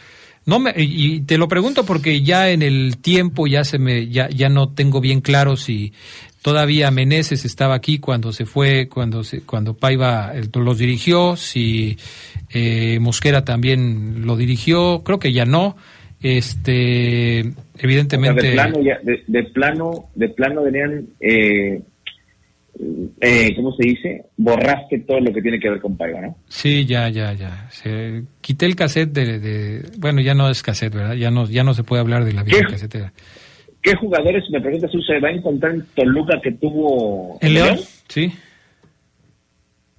no 0.45 0.59
me, 0.59 0.73
y 0.77 1.21
te 1.21 1.37
lo 1.37 1.47
pregunto 1.47 1.85
porque 1.85 2.21
ya 2.21 2.51
en 2.51 2.61
el 2.61 2.97
tiempo 2.97 3.47
ya 3.47 3.63
se 3.63 3.79
me, 3.79 4.07
ya, 4.09 4.29
ya 4.29 4.49
no 4.49 4.69
tengo 4.69 5.01
bien 5.01 5.21
claro 5.21 5.57
si 5.57 5.93
todavía 6.43 6.91
Meneses 6.91 7.43
estaba 7.43 7.73
aquí 7.73 7.97
cuando 7.97 8.31
se 8.31 8.45
fue, 8.45 8.87
cuando 8.87 9.23
se, 9.23 9.41
cuando 9.41 9.73
Paiva 9.73 10.33
los 10.53 10.77
dirigió, 10.77 11.35
si 11.35 11.97
eh, 12.53 12.99
Mosquera 12.99 13.43
también 13.43 14.27
lo 14.27 14.37
dirigió, 14.37 15.01
creo 15.03 15.17
que 15.17 15.33
ya 15.33 15.45
no. 15.45 15.75
Este, 16.21 17.41
O 17.41 17.43
sea, 17.43 17.63
evidentemente. 17.79 18.47
de 18.47 18.53
plano, 18.53 18.81
ya, 18.83 18.99
de, 19.01 19.23
de 19.25 19.43
plano, 19.45 20.09
de 20.13 20.29
plano 20.29 20.63
venían, 20.63 21.07
eh, 21.19 21.81
eh, 23.21 23.55
¿cómo 23.55 23.73
se 23.75 23.87
dice? 23.87 24.25
Borraste 24.37 24.99
todo 24.99 25.19
lo 25.19 25.31
que 25.33 25.41
tiene 25.41 25.59
que 25.59 25.69
ver 25.69 25.79
con 25.81 25.95
Paiva, 25.97 26.21
¿no? 26.21 26.37
Sí, 26.49 26.85
ya, 26.85 27.09
ya, 27.09 27.33
ya. 27.33 27.67
Se, 27.71 28.23
quité 28.41 28.65
el 28.65 28.75
cassette 28.75 29.11
de, 29.11 29.39
de- 29.39 29.89
bueno, 29.97 30.21
ya 30.21 30.33
no 30.33 30.49
es 30.49 30.61
cassette, 30.61 30.93
¿verdad? 30.93 31.13
Ya 31.15 31.31
no, 31.31 31.45
ya 31.47 31.63
no 31.63 31.73
se 31.73 31.83
puede 31.83 32.01
hablar 32.01 32.25
de 32.25 32.33
la 32.33 32.43
vida 32.43 32.57
¿Qué? 32.59 32.71
casetera. 32.73 33.13
¿Qué 33.81 33.95
jugadores, 33.95 34.43
me 34.49 34.59
preguntas 34.59 34.89
tú, 34.91 34.99
se 35.01 35.19
va 35.19 35.29
a 35.29 35.31
encontrar 35.31 35.73
en 35.75 35.85
Toluca 35.95 36.39
que 36.41 36.51
tuvo 36.53 37.37
¿En 37.41 37.53
León? 37.53 37.79
Sí. 38.09 38.31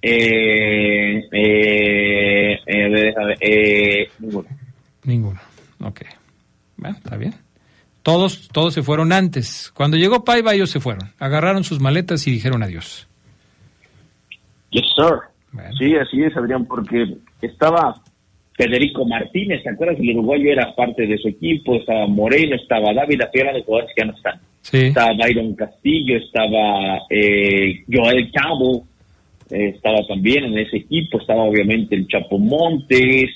Eh, 0.01 1.23
eh, 1.31 2.59
eh, 2.65 3.13
eh, 3.41 4.07
ninguno. 4.19 4.47
Ninguno. 5.03 5.39
Ok. 5.81 6.01
Bueno, 6.77 6.97
está 6.97 7.17
bien. 7.17 7.33
Todos, 8.07 8.47
todos 8.53 8.73
se 8.73 8.83
fueron 8.83 9.11
antes. 9.11 9.69
Cuando 9.75 9.97
llegó 9.97 10.23
Paiva, 10.23 10.53
ellos 10.53 10.69
se 10.69 10.79
fueron. 10.79 11.11
Agarraron 11.19 11.65
sus 11.65 11.81
maletas 11.81 12.25
y 12.25 12.31
dijeron 12.31 12.63
adiós. 12.63 13.05
Yes, 14.69 14.85
sir. 14.95 15.13
Bueno. 15.51 15.75
Sí, 15.77 15.93
así 15.93 16.23
es, 16.23 16.37
Adrián, 16.37 16.65
porque 16.67 17.17
estaba 17.41 18.01
Federico 18.53 19.05
Martínez, 19.05 19.61
¿te 19.61 19.71
acuerdas? 19.71 19.99
El 19.99 20.11
uruguayo 20.11 20.53
era 20.53 20.73
parte 20.73 21.05
de 21.05 21.17
su 21.17 21.27
equipo, 21.27 21.75
estaba 21.75 22.07
Moreno, 22.07 22.55
estaba 22.55 22.93
David, 22.93 23.23
eran 23.33 23.55
de 23.55 23.63
jugadores 23.63 23.93
que 23.93 24.01
ya 24.01 24.07
no 24.07 24.15
están. 24.15 24.39
Sí. 24.61 24.77
Estaba 24.77 25.09
Byron 25.13 25.53
Castillo, 25.55 26.15
estaba 26.15 26.99
eh, 27.09 27.83
Joel 27.91 28.31
Cabo, 28.31 28.87
eh, 29.49 29.73
estaba 29.75 29.97
también 30.07 30.45
en 30.45 30.57
ese 30.59 30.77
equipo, 30.77 31.19
estaba 31.19 31.43
obviamente 31.43 31.93
el 31.93 32.07
Chapo 32.07 32.39
Montes, 32.39 33.31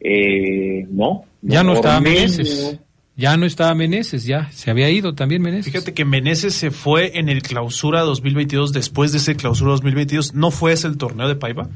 eh, 0.00 0.86
¿no? 0.88 1.24
Ya 1.42 1.62
no 1.62 1.74
estaba 1.74 1.98
Ormeño. 1.98 2.16
Meneses. 2.16 2.80
Ya 3.16 3.36
no 3.36 3.44
estaba 3.44 3.74
Meneses, 3.74 4.24
ya. 4.24 4.50
Se 4.50 4.70
había 4.70 4.88
ido 4.90 5.14
también 5.14 5.42
Meneses. 5.42 5.72
Fíjate 5.72 5.92
que 5.92 6.04
Meneses 6.04 6.54
se 6.54 6.70
fue 6.70 7.18
en 7.18 7.28
el 7.28 7.42
clausura 7.42 8.00
2022, 8.00 8.72
después 8.72 9.12
de 9.12 9.18
ese 9.18 9.36
clausura 9.36 9.72
2022. 9.72 10.34
¿No 10.34 10.50
fue 10.50 10.72
ese 10.72 10.86
el 10.88 10.96
torneo 10.96 11.28
de 11.28 11.34
Paiva? 11.36 11.68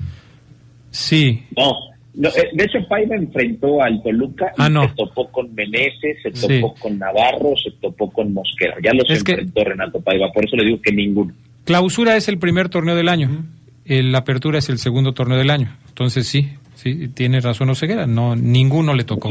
Sí. 0.90 1.42
No, 1.56 1.72
no, 2.14 2.28
eh, 2.30 2.48
de 2.52 2.64
hecho 2.64 2.78
Paiva 2.88 3.16
enfrentó 3.16 3.82
al 3.82 4.02
Toluca 4.02 4.46
y 4.56 4.62
Ah, 4.62 4.68
no. 4.70 4.88
se 4.88 4.94
topó 4.94 5.28
con 5.30 5.54
Meneses, 5.54 6.16
se 6.22 6.32
Sí. 6.34 6.60
topó 6.60 6.74
con 6.80 6.98
Navarro, 6.98 7.52
se 7.62 7.70
topó 7.80 8.10
con 8.10 8.32
Mosquera. 8.32 8.76
Ya 8.82 8.92
los 8.94 9.10
Es 9.10 9.22
que- 9.24 9.32
enfrentó 9.32 9.64
Renato 9.64 10.00
Paiva, 10.00 10.30
por 10.32 10.44
eso 10.46 10.56
le 10.56 10.64
digo 10.64 10.80
que 10.80 10.92
ninguno. 10.92 11.34
Clausura 11.64 12.16
es 12.16 12.28
el 12.28 12.38
primer 12.38 12.68
torneo 12.68 12.94
del 12.94 13.08
año. 13.08 13.44
El 13.84 14.14
apertura 14.14 14.58
es 14.60 14.68
el 14.70 14.78
segundo 14.78 15.12
torneo 15.12 15.36
del 15.36 15.50
año. 15.50 15.76
Entonces 15.88 16.26
sí, 16.26 16.48
sí, 16.84 17.08
tiene 17.08 17.40
razón 17.40 17.70
Oseguera. 17.70 18.06
No, 18.06 18.36
ninguno 18.36 18.94
le 18.94 19.02
tocó. 19.02 19.30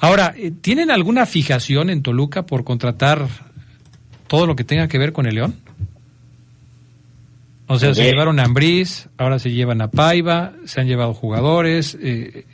Ahora, 0.00 0.34
eh, 0.36 0.50
¿tienen 0.60 0.90
alguna 0.90 1.24
fijación 1.26 1.88
en 1.90 2.02
Toluca 2.02 2.44
por 2.46 2.64
contratar 2.64 3.28
todo 4.26 4.46
lo 4.48 4.56
que 4.56 4.64
tenga 4.64 4.88
que 4.88 4.98
ver 4.98 5.12
con 5.12 5.26
el 5.26 5.36
León? 5.36 5.54
O 7.66 7.78
sea, 7.78 7.94
se 7.94 8.00
Ok. 8.02 8.08
llevaron 8.08 8.40
a 8.40 8.44
Ambriz, 8.44 9.08
ahora 9.18 9.38
se 9.38 9.50
llevan 9.52 9.80
a 9.82 9.90
Paiva, 9.90 10.52
se 10.64 10.80
han 10.80 10.86
llevado 10.86 11.12
jugadores. 11.14 11.96
eh, 12.00 12.44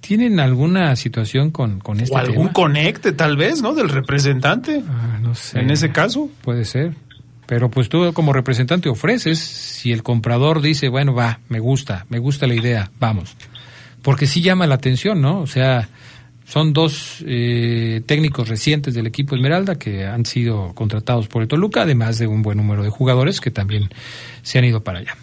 ¿Tienen 0.00 0.40
alguna 0.40 0.96
situación 0.96 1.50
con, 1.52 1.78
con 1.78 2.00
este 2.00 2.12
o 2.12 2.18
algún 2.18 2.46
tema? 2.46 2.52
conecte, 2.54 3.12
tal 3.12 3.36
vez, 3.36 3.62
¿no? 3.62 3.72
Del 3.74 3.88
representante. 3.88 4.82
Ah, 4.88 5.18
no 5.22 5.34
sé. 5.36 5.60
En 5.60 5.70
ese 5.70 5.92
caso. 5.92 6.28
Puede 6.42 6.64
ser. 6.64 6.94
Pero 7.52 7.70
pues 7.70 7.90
tú 7.90 8.14
como 8.14 8.32
representante 8.32 8.88
ofreces, 8.88 9.38
si 9.38 9.92
el 9.92 10.02
comprador 10.02 10.62
dice, 10.62 10.88
bueno, 10.88 11.12
va, 11.12 11.40
me 11.50 11.60
gusta, 11.60 12.06
me 12.08 12.18
gusta 12.18 12.46
la 12.46 12.54
idea, 12.54 12.90
vamos. 12.98 13.36
Porque 14.00 14.26
sí 14.26 14.40
llama 14.40 14.66
la 14.66 14.76
atención, 14.76 15.20
¿no? 15.20 15.40
O 15.40 15.46
sea, 15.46 15.86
son 16.46 16.72
dos 16.72 17.22
eh, 17.26 18.00
técnicos 18.06 18.48
recientes 18.48 18.94
del 18.94 19.06
equipo 19.06 19.34
Esmeralda 19.34 19.74
que 19.74 20.06
han 20.06 20.24
sido 20.24 20.72
contratados 20.72 21.28
por 21.28 21.42
el 21.42 21.48
Toluca, 21.48 21.82
además 21.82 22.16
de 22.16 22.26
un 22.26 22.40
buen 22.40 22.56
número 22.56 22.82
de 22.82 22.88
jugadores 22.88 23.38
que 23.38 23.50
también 23.50 23.90
se 24.40 24.58
han 24.58 24.64
ido 24.64 24.82
para 24.82 25.00
allá. 25.00 25.14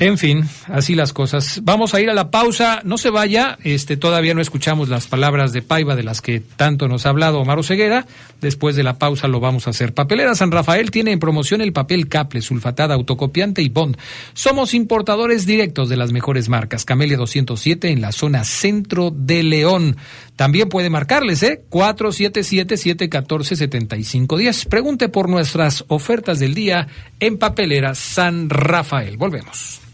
En 0.00 0.16
fin, 0.16 0.48
así 0.68 0.94
las 0.94 1.12
cosas. 1.12 1.60
Vamos 1.62 1.92
a 1.92 2.00
ir 2.00 2.08
a 2.08 2.14
la 2.14 2.30
pausa. 2.30 2.80
No 2.84 2.96
se 2.96 3.10
vaya. 3.10 3.58
Este, 3.62 3.98
todavía 3.98 4.32
no 4.32 4.40
escuchamos 4.40 4.88
las 4.88 5.06
palabras 5.06 5.52
de 5.52 5.60
Paiva 5.60 5.94
de 5.94 6.02
las 6.02 6.22
que 6.22 6.40
tanto 6.40 6.88
nos 6.88 7.04
ha 7.04 7.10
hablado 7.10 7.38
Omar 7.38 7.62
Ceguera. 7.62 8.06
Después 8.40 8.76
de 8.76 8.82
la 8.82 8.96
pausa 8.96 9.28
lo 9.28 9.40
vamos 9.40 9.66
a 9.66 9.70
hacer. 9.70 9.92
Papelera 9.92 10.34
San 10.34 10.52
Rafael 10.52 10.90
tiene 10.90 11.12
en 11.12 11.18
promoción 11.18 11.60
el 11.60 11.74
papel 11.74 12.08
Caple, 12.08 12.40
sulfatada, 12.40 12.94
autocopiante 12.94 13.60
y 13.60 13.68
Bond. 13.68 13.98
Somos 14.32 14.72
importadores 14.72 15.44
directos 15.44 15.90
de 15.90 15.98
las 15.98 16.12
mejores 16.12 16.48
marcas. 16.48 16.86
Camelia 16.86 17.18
207 17.18 17.90
en 17.90 18.00
la 18.00 18.12
zona 18.12 18.44
centro 18.44 19.12
de 19.14 19.42
León. 19.42 19.98
También 20.34 20.70
puede 20.70 20.88
marcarles, 20.88 21.42
¿eh? 21.42 21.62
477-714-7510. 21.68 24.66
Pregunte 24.66 25.10
por 25.10 25.28
nuestras 25.28 25.84
ofertas 25.88 26.38
del 26.38 26.54
día 26.54 26.88
en 27.20 27.36
Papelera 27.36 27.94
San 27.94 28.48
Rafael. 28.48 29.18
Volvemos. 29.18 29.89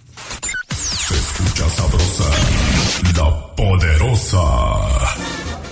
Se 0.68 1.14
escucha 1.14 1.68
sabrosa, 1.70 2.24
la 3.16 3.54
poderosa. 3.54 5.06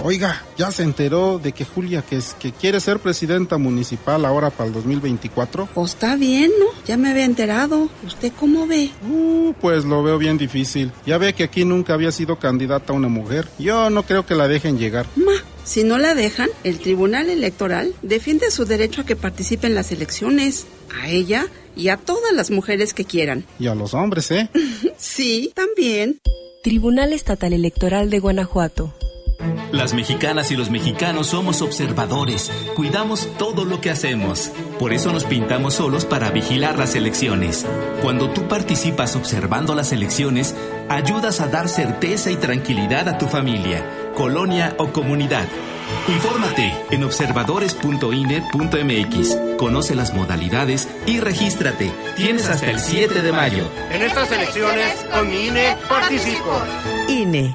Oiga, 0.06 0.44
ya 0.58 0.70
se 0.70 0.82
enteró 0.82 1.38
de 1.42 1.52
que 1.52 1.64
Julia, 1.64 2.02
que, 2.02 2.16
es, 2.18 2.34
que 2.34 2.52
quiere 2.52 2.78
ser 2.78 2.98
presidenta 2.98 3.56
municipal 3.56 4.26
ahora 4.26 4.50
para 4.50 4.66
el 4.66 4.74
2024. 4.74 5.70
Pues 5.72 5.92
está 5.92 6.14
bien, 6.16 6.52
¿no? 6.60 6.66
Ya 6.86 6.98
me 6.98 7.10
había 7.10 7.24
enterado. 7.24 7.88
¿Usted 8.06 8.30
cómo 8.38 8.66
ve? 8.66 8.90
Uh, 9.08 9.54
pues 9.62 9.86
lo 9.86 10.02
veo 10.02 10.18
bien 10.18 10.36
difícil. 10.36 10.92
Ya 11.06 11.16
ve 11.16 11.32
que 11.32 11.44
aquí 11.44 11.64
nunca 11.64 11.94
había 11.94 12.12
sido 12.12 12.38
candidata 12.38 12.92
una 12.92 13.08
mujer. 13.08 13.48
Yo 13.58 13.88
no 13.88 14.02
creo 14.02 14.26
que 14.26 14.34
la 14.34 14.46
dejen 14.46 14.76
llegar. 14.76 15.06
Ma, 15.16 15.32
si 15.64 15.84
no 15.84 15.96
la 15.96 16.14
dejan, 16.14 16.50
el 16.64 16.80
Tribunal 16.80 17.30
Electoral 17.30 17.94
defiende 18.02 18.50
su 18.50 18.66
derecho 18.66 19.00
a 19.00 19.06
que 19.06 19.16
participe 19.16 19.68
en 19.68 19.74
las 19.74 19.90
elecciones. 19.90 20.66
A 21.02 21.08
ella 21.08 21.46
y 21.76 21.88
a 21.88 21.96
todas 21.96 22.32
las 22.32 22.50
mujeres 22.50 22.94
que 22.94 23.04
quieran. 23.04 23.44
Y 23.58 23.66
a 23.66 23.74
los 23.74 23.94
hombres, 23.94 24.30
¿eh? 24.30 24.48
sí, 24.96 25.52
también. 25.54 26.18
Tribunal 26.62 27.12
Estatal 27.12 27.52
Electoral 27.52 28.10
de 28.10 28.18
Guanajuato. 28.18 28.92
Las 29.72 29.92
mexicanas 29.92 30.50
y 30.50 30.56
los 30.56 30.70
mexicanos 30.70 31.28
somos 31.28 31.60
observadores, 31.60 32.50
cuidamos 32.76 33.28
todo 33.38 33.64
lo 33.64 33.80
que 33.80 33.90
hacemos. 33.90 34.50
Por 34.78 34.92
eso 34.92 35.12
nos 35.12 35.24
pintamos 35.24 35.74
solos 35.74 36.04
para 36.04 36.30
vigilar 36.30 36.78
las 36.78 36.94
elecciones. 36.94 37.66
Cuando 38.00 38.30
tú 38.30 38.46
participas 38.48 39.16
observando 39.16 39.74
las 39.74 39.92
elecciones, 39.92 40.54
ayudas 40.88 41.40
a 41.40 41.48
dar 41.48 41.68
certeza 41.68 42.30
y 42.30 42.36
tranquilidad 42.36 43.08
a 43.08 43.18
tu 43.18 43.26
familia, 43.26 44.12
colonia 44.14 44.74
o 44.78 44.92
comunidad. 44.92 45.48
Infórmate 46.08 46.72
en 46.90 47.04
observadores.ine.mx. 47.04 49.36
Conoce 49.56 49.94
las 49.94 50.12
modalidades 50.12 50.88
y 51.06 51.20
regístrate. 51.20 51.90
Tienes 52.16 52.46
hasta 52.48 52.70
el 52.70 52.78
7 52.78 53.22
de 53.22 53.32
mayo. 53.32 53.66
En 53.90 54.02
estas 54.02 54.30
elecciones, 54.30 54.94
con 55.10 55.30
mi 55.30 55.46
INE 55.46 55.74
participo. 55.88 56.60
INE. 57.08 57.54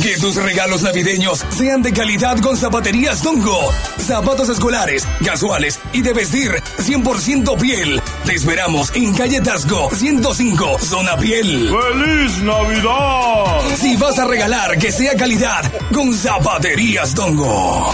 Que 0.00 0.16
tus 0.16 0.36
regalos 0.36 0.82
navideños 0.82 1.44
sean 1.50 1.82
de 1.82 1.92
calidad 1.92 2.38
con 2.38 2.56
Zapaterías 2.56 3.20
Dongo. 3.20 3.68
Zapatos 3.98 4.48
escolares, 4.48 5.04
casuales 5.24 5.80
y 5.92 6.02
de 6.02 6.12
vestir 6.12 6.52
100% 6.78 7.60
piel. 7.60 8.00
Te 8.24 8.34
esperamos 8.34 8.94
en 8.94 9.12
calle 9.14 9.40
Tasco 9.40 9.90
105, 9.92 10.78
zona 10.78 11.16
piel. 11.16 11.68
¡Feliz 11.68 12.38
Navidad! 12.42 13.76
Si 13.76 13.96
vas 13.96 14.18
a 14.20 14.26
regalar, 14.26 14.78
que 14.78 14.92
sea 14.92 15.16
calidad 15.16 15.64
con 15.92 16.14
Zapaterías 16.14 17.16
Dongo. 17.16 17.92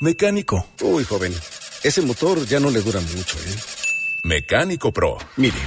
Mecánico. 0.00 0.66
Uy, 0.82 1.04
joven, 1.04 1.32
ese 1.84 2.02
motor 2.02 2.44
ya 2.46 2.58
no 2.58 2.70
le 2.70 2.82
dura 2.82 3.00
mucho, 3.00 3.38
¿eh? 3.38 3.56
Mecánico 4.24 4.90
Pro. 4.92 5.18
Mire, 5.36 5.58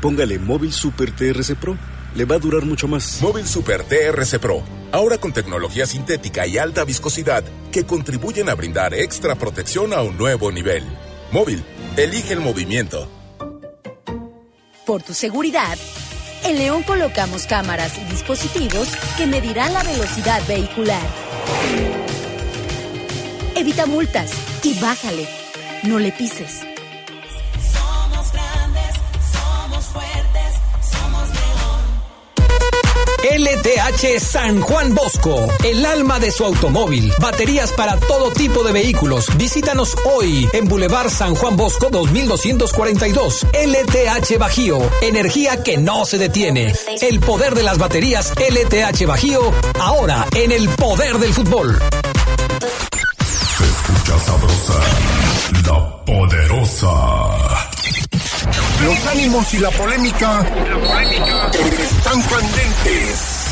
póngale 0.00 0.38
Móvil 0.38 0.72
Super 0.72 1.10
TRC 1.12 1.54
Pro. 1.56 1.76
Le 2.14 2.24
va 2.24 2.36
a 2.36 2.38
durar 2.38 2.64
mucho 2.64 2.88
más. 2.88 3.20
Móvil 3.22 3.46
Super 3.46 3.84
TRC 3.84 4.38
Pro. 4.38 4.62
Ahora 4.92 5.18
con 5.18 5.32
tecnología 5.32 5.86
sintética 5.86 6.46
y 6.46 6.58
alta 6.58 6.84
viscosidad 6.84 7.44
que 7.70 7.86
contribuyen 7.86 8.48
a 8.48 8.54
brindar 8.54 8.94
extra 8.94 9.36
protección 9.36 9.92
a 9.92 10.02
un 10.02 10.18
nuevo 10.18 10.50
nivel. 10.50 10.84
Móvil, 11.30 11.64
elige 11.96 12.32
el 12.32 12.40
movimiento. 12.40 13.08
Por 14.84 15.02
tu 15.04 15.14
seguridad, 15.14 15.78
en 16.42 16.58
León 16.58 16.82
colocamos 16.82 17.46
cámaras 17.46 17.96
y 17.98 18.04
dispositivos 18.10 18.88
que 19.16 19.26
medirán 19.26 19.72
la 19.72 19.84
velocidad 19.84 20.42
vehicular. 20.48 21.06
Evita 23.54 23.86
multas 23.86 24.32
y 24.64 24.74
bájale. 24.80 25.28
No 25.84 26.00
le 26.00 26.10
pises. 26.10 26.62
Somos 27.72 28.32
grandes, 28.32 28.96
somos 29.32 29.84
fuertes, 29.86 30.54
somos 30.90 31.28
LTH 33.22 34.18
San 34.18 34.62
Juan 34.62 34.94
Bosco, 34.94 35.46
el 35.62 35.84
alma 35.84 36.18
de 36.18 36.30
su 36.30 36.42
automóvil. 36.42 37.12
Baterías 37.18 37.70
para 37.72 37.98
todo 37.98 38.30
tipo 38.30 38.64
de 38.64 38.72
vehículos. 38.72 39.26
Visítanos 39.36 39.94
hoy 40.06 40.48
en 40.54 40.66
Boulevard 40.66 41.10
San 41.10 41.34
Juan 41.34 41.54
Bosco 41.54 41.90
2242. 41.90 43.46
LTH 43.52 44.38
Bajío, 44.38 44.78
energía 45.02 45.62
que 45.62 45.76
no 45.76 46.06
se 46.06 46.16
detiene. 46.16 46.72
El 47.02 47.20
poder 47.20 47.54
de 47.54 47.62
las 47.62 47.76
baterías 47.76 48.32
LTH 48.36 49.04
Bajío, 49.06 49.52
ahora 49.78 50.26
en 50.34 50.52
el 50.52 50.68
poder 50.70 51.18
del 51.18 51.34
fútbol. 51.34 51.78
Y 59.30 59.58
la 59.58 59.70
polémica, 59.70 60.44
están 61.78 62.20
candentes. 62.22 63.46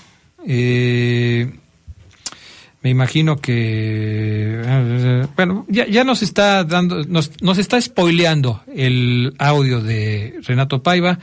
Eh, 0.47 1.51
me 2.83 2.91
imagino 2.91 3.39
que. 3.39 5.27
Bueno, 5.35 5.65
ya, 5.69 5.87
ya 5.87 6.05
nos 6.05 6.23
está 6.23 6.65
dando. 6.65 7.03
Nos, 7.05 7.33
nos 7.41 7.57
está 7.57 7.81
spoileando 7.81 8.63
el 8.75 9.35
audio 9.39 9.81
de 9.81 10.39
Renato 10.43 10.83
Paiva. 10.83 11.19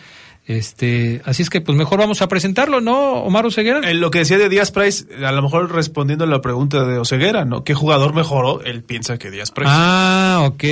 Este, 0.47 1.21
así 1.25 1.41
es 1.41 1.49
que, 1.49 1.59
pues 1.59 1.75
mejor 1.75 1.97
vamos 1.97 2.21
a 2.21 2.27
presentarlo, 2.27 2.79
¿no, 2.79 3.13
Omar 3.23 3.47
Oseguera? 3.47 3.89
En 3.89 3.99
lo 3.99 4.11
que 4.11 4.19
decía 4.19 4.37
de 4.37 4.47
Díaz 4.47 4.69
Price, 4.71 5.05
a 5.25 5.31
lo 5.31 5.41
mejor 5.41 5.73
respondiendo 5.73 6.25
a 6.25 6.27
la 6.27 6.39
pregunta 6.41 6.85
de 6.85 6.99
Oseguera, 6.99 7.45
¿no? 7.45 7.63
¿Qué 7.63 7.73
jugador 7.73 8.13
mejoró? 8.13 8.61
Él 8.63 8.83
piensa 8.83 9.17
que 9.17 9.31
Díaz 9.31 9.49
Price. 9.51 9.71
Ah, 9.73 10.43
ok, 10.45 10.63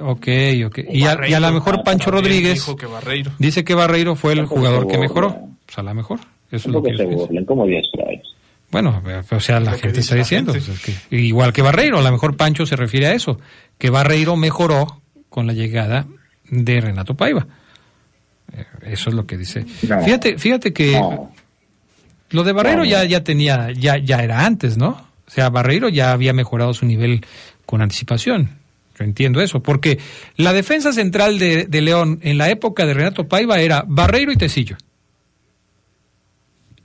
ok, 0.00 0.28
ok. 0.66 0.78
Y 0.90 1.04
a, 1.04 1.18
y 1.28 1.34
a 1.34 1.40
lo 1.40 1.52
mejor 1.52 1.84
Pancho 1.84 2.10
Rodríguez 2.10 2.54
Dijo 2.54 2.74
que 2.76 2.86
Barreiro. 2.86 3.30
dice 3.38 3.64
que 3.64 3.74
Barreiro 3.76 4.16
fue 4.16 4.32
el 4.32 4.44
jugador 4.46 4.88
que 4.88 4.98
mejoró. 4.98 5.36
Pues 5.66 5.78
a 5.78 5.82
lo 5.82 5.94
mejor. 5.94 6.18
Eso 6.50 6.68
es 6.68 6.74
lo 6.74 6.82
que 6.82 6.96
se 6.96 7.04
burlen, 7.04 7.44
como 7.44 7.64
Díaz 7.66 7.86
Price. 7.92 8.22
Bueno, 8.72 9.00
o 9.30 9.40
sea, 9.40 9.60
la 9.60 9.72
gente 9.74 10.00
está 10.00 10.16
la 10.16 10.22
diciendo. 10.22 10.52
gente. 10.52 10.66
pues, 10.66 10.84
es 10.88 10.98
que- 11.08 11.16
igual 11.16 11.52
que 11.52 11.62
Barreiro, 11.62 11.98
a 11.98 12.02
lo 12.02 12.10
mejor 12.10 12.36
Pancho 12.36 12.66
se 12.66 12.74
refiere 12.74 13.06
a 13.06 13.14
eso, 13.14 13.38
que 13.78 13.90
Barreiro 13.90 14.34
mejoró 14.36 15.00
con 15.28 15.46
la 15.46 15.52
llegada 15.52 16.06
de 16.50 16.80
Renato 16.80 17.14
Paiva. 17.14 17.46
Eso 18.82 19.10
es 19.10 19.14
lo 19.16 19.26
que 19.26 19.36
dice. 19.36 19.64
No. 19.88 20.02
Fíjate, 20.02 20.38
fíjate 20.38 20.72
que 20.72 20.92
No. 20.92 21.32
lo 22.30 22.44
de 22.44 22.52
Barreiro 22.52 22.80
no. 22.80 22.84
ya, 22.84 23.04
ya 23.04 23.22
tenía, 23.24 23.70
ya, 23.72 23.98
ya 23.98 24.22
era 24.22 24.44
antes, 24.46 24.76
¿no? 24.76 24.88
O 25.26 25.30
sea, 25.30 25.48
Barreiro 25.50 25.88
ya 25.88 26.12
había 26.12 26.32
mejorado 26.32 26.72
su 26.74 26.86
nivel 26.86 27.24
con 27.66 27.82
anticipación. 27.82 28.50
Yo 28.98 29.04
entiendo 29.04 29.40
eso, 29.42 29.60
porque 29.62 29.98
la 30.36 30.52
defensa 30.52 30.92
central 30.92 31.38
de, 31.38 31.66
de 31.66 31.80
León 31.82 32.18
en 32.22 32.38
la 32.38 32.48
época 32.48 32.86
de 32.86 32.94
Renato 32.94 33.28
Paiva 33.28 33.58
era 33.60 33.84
Barreiro 33.86 34.32
y 34.32 34.36
Tecillo. 34.36 34.76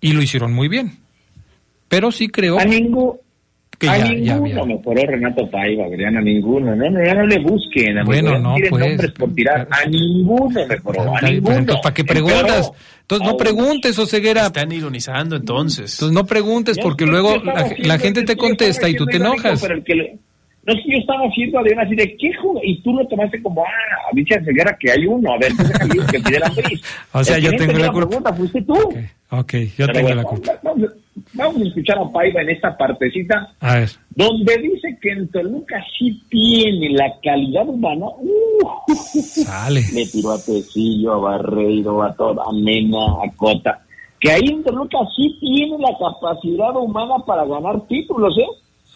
Y 0.02 0.14
lo 0.14 0.22
hicieron 0.22 0.52
muy 0.54 0.68
bien. 0.68 0.98
Pero 1.88 2.12
sí 2.12 2.28
creo 2.30 2.60
A, 2.60 2.66
ningún, 2.66 3.14
que 3.82 3.90
a 3.90 3.98
ya, 3.98 4.04
ya 4.06 4.12
ninguno 4.36 4.62
había. 4.64 4.76
mejoró 4.78 5.02
Renato 5.08 5.50
Paiva, 5.50 5.86
Adrián, 5.86 6.16
a 6.18 6.22
ninguno. 6.22 6.76
No, 6.76 6.90
no, 6.90 7.04
ya 7.04 7.16
no 7.16 7.26
le 7.26 7.40
busquen. 7.40 7.98
amigo, 7.98 8.06
Bueno, 8.06 8.40
no, 8.40 8.56
pues, 8.70 8.72
nombres 8.72 9.12
por 9.12 9.34
tirar. 9.34 9.68
A 9.72 9.90
ninguno 9.90 10.68
mejoró, 10.68 11.16
a 11.18 11.22
ninguno. 11.22 11.56
entonces, 11.58 11.82
¿para 11.84 11.94
qué 11.94 12.04
preguntas? 12.04 12.72
Entonces, 13.02 13.28
no 13.28 13.36
preguntes, 13.38 14.00
Oseguera. 14.00 14.46
Están 14.46 14.72
ironizando 14.72 15.36
entonces. 15.36 15.96
Entonces, 15.96 16.14
no 16.16 16.26
preguntes 16.26 16.78
porque 16.82 17.06
luego 17.06 17.36
la, 17.80 17.98
gente 18.00 18.24
te 18.24 18.38
contesta 18.38 18.88
y 18.88 18.96
tú 18.96 19.06
te 19.06 19.18
enojas. 19.18 19.60
pero 19.62 19.74
el 19.76 19.84
que 19.84 19.96
le- 19.96 20.18
no 20.64 20.74
es 20.74 20.80
que 20.86 20.92
yo 20.92 20.98
estaba 21.00 21.26
haciendo 21.26 21.60
Adrián 21.60 21.80
así 21.80 21.96
de 21.96 22.16
qué 22.18 22.34
juego 22.36 22.60
y 22.64 22.82
tú 22.84 22.94
lo 22.94 23.08
tomaste 23.08 23.42
como 23.42 23.64
ah 23.64 24.10
dice 24.14 24.40
Ceguera 24.46 24.78
que 24.80 24.92
hay 24.92 25.06
uno 25.08 25.34
a 25.34 25.38
ver 25.40 25.52
ir, 25.52 26.06
que 26.06 26.20
pide 26.20 26.40
la. 26.40 26.52
O 27.14 27.24
sea, 27.24 27.38
El 27.38 27.44
yo 27.44 27.52
tengo 27.56 27.80
la 27.80 27.92
culpa. 27.92 28.08
pregunta 28.08 28.34
fuiste 28.34 28.62
tú 28.62 28.74
Ok, 29.34 29.54
yo 29.78 29.86
Pero 29.88 29.94
tengo 29.94 30.08
bueno, 30.08 30.22
la 30.22 30.28
culpa. 30.28 30.52
Vamos, 30.62 30.90
vamos 31.34 31.62
a 31.62 31.66
escuchar 31.66 31.98
a 32.00 32.12
Paiva 32.12 32.42
en 32.42 32.50
esta 32.50 32.76
partecita 32.78 33.54
A 33.62 33.76
ver. 33.78 33.90
donde 34.10 34.58
dice 34.58 34.98
que 35.02 35.10
en 35.10 35.30
Toluca 35.30 35.82
sí 35.98 36.22
tiene 36.30 36.90
la 36.90 37.14
calidad 37.24 37.66
humana. 37.66 38.08
Uh, 38.20 38.94
Sale. 38.94 39.82
Le 39.94 40.06
tiró 40.08 40.32
a 40.32 40.38
Tecillo, 40.38 41.14
a 41.14 41.18
Barreiro, 41.20 42.04
a 42.04 42.14
toda, 42.14 42.44
a 42.44 42.52
Mena, 42.52 42.98
a 43.24 43.32
Cota. 43.38 43.82
Que 44.20 44.32
ahí 44.32 44.44
en 44.50 44.64
Toluca 44.64 44.98
sí 45.16 45.38
tiene 45.40 45.78
la 45.80 45.98
capacidad 45.98 46.76
humana 46.76 47.16
para 47.26 47.46
ganar 47.46 47.88
títulos, 47.88 48.38
¿eh? 48.38 48.46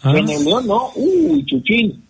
Ah. 0.06 0.18
En 0.18 0.28
el 0.28 0.44
León 0.44 0.66
no. 0.66 0.90
Uy, 0.94 1.44
Chuchín. 1.46 2.04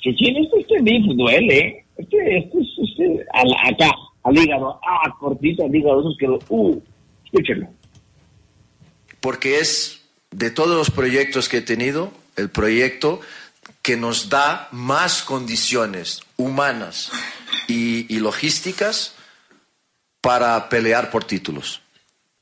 Chuchín, 0.00 0.36
este, 0.36 0.60
este 0.60 0.82
beef 0.82 1.04
duele, 1.16 1.58
¿eh? 1.58 1.84
Este, 1.96 2.38
este, 2.38 2.58
este, 2.60 3.26
al- 3.34 3.72
acá, 3.74 3.90
al 4.24 4.36
hígado. 4.38 4.80
Ah, 4.86 5.14
cortito 5.20 5.64
al 5.64 5.74
hígado. 5.74 6.00
Esos 6.00 6.16
que, 6.18 6.26
uh, 6.28 6.82
escúchenlo. 7.24 7.68
porque 9.20 9.60
es 9.60 10.00
de 10.32 10.50
todos 10.50 10.76
los 10.76 10.90
proyectos 10.90 11.48
que 11.48 11.58
he 11.58 11.62
tenido, 11.62 12.10
el 12.36 12.50
proyecto 12.50 13.20
que 13.82 13.96
nos 13.96 14.28
da 14.30 14.68
más 14.72 15.22
condiciones 15.22 16.22
humanas 16.36 17.12
y, 17.68 18.12
y 18.12 18.18
logísticas 18.18 19.14
para 20.20 20.68
pelear 20.68 21.10
por 21.10 21.24
títulos. 21.24 21.80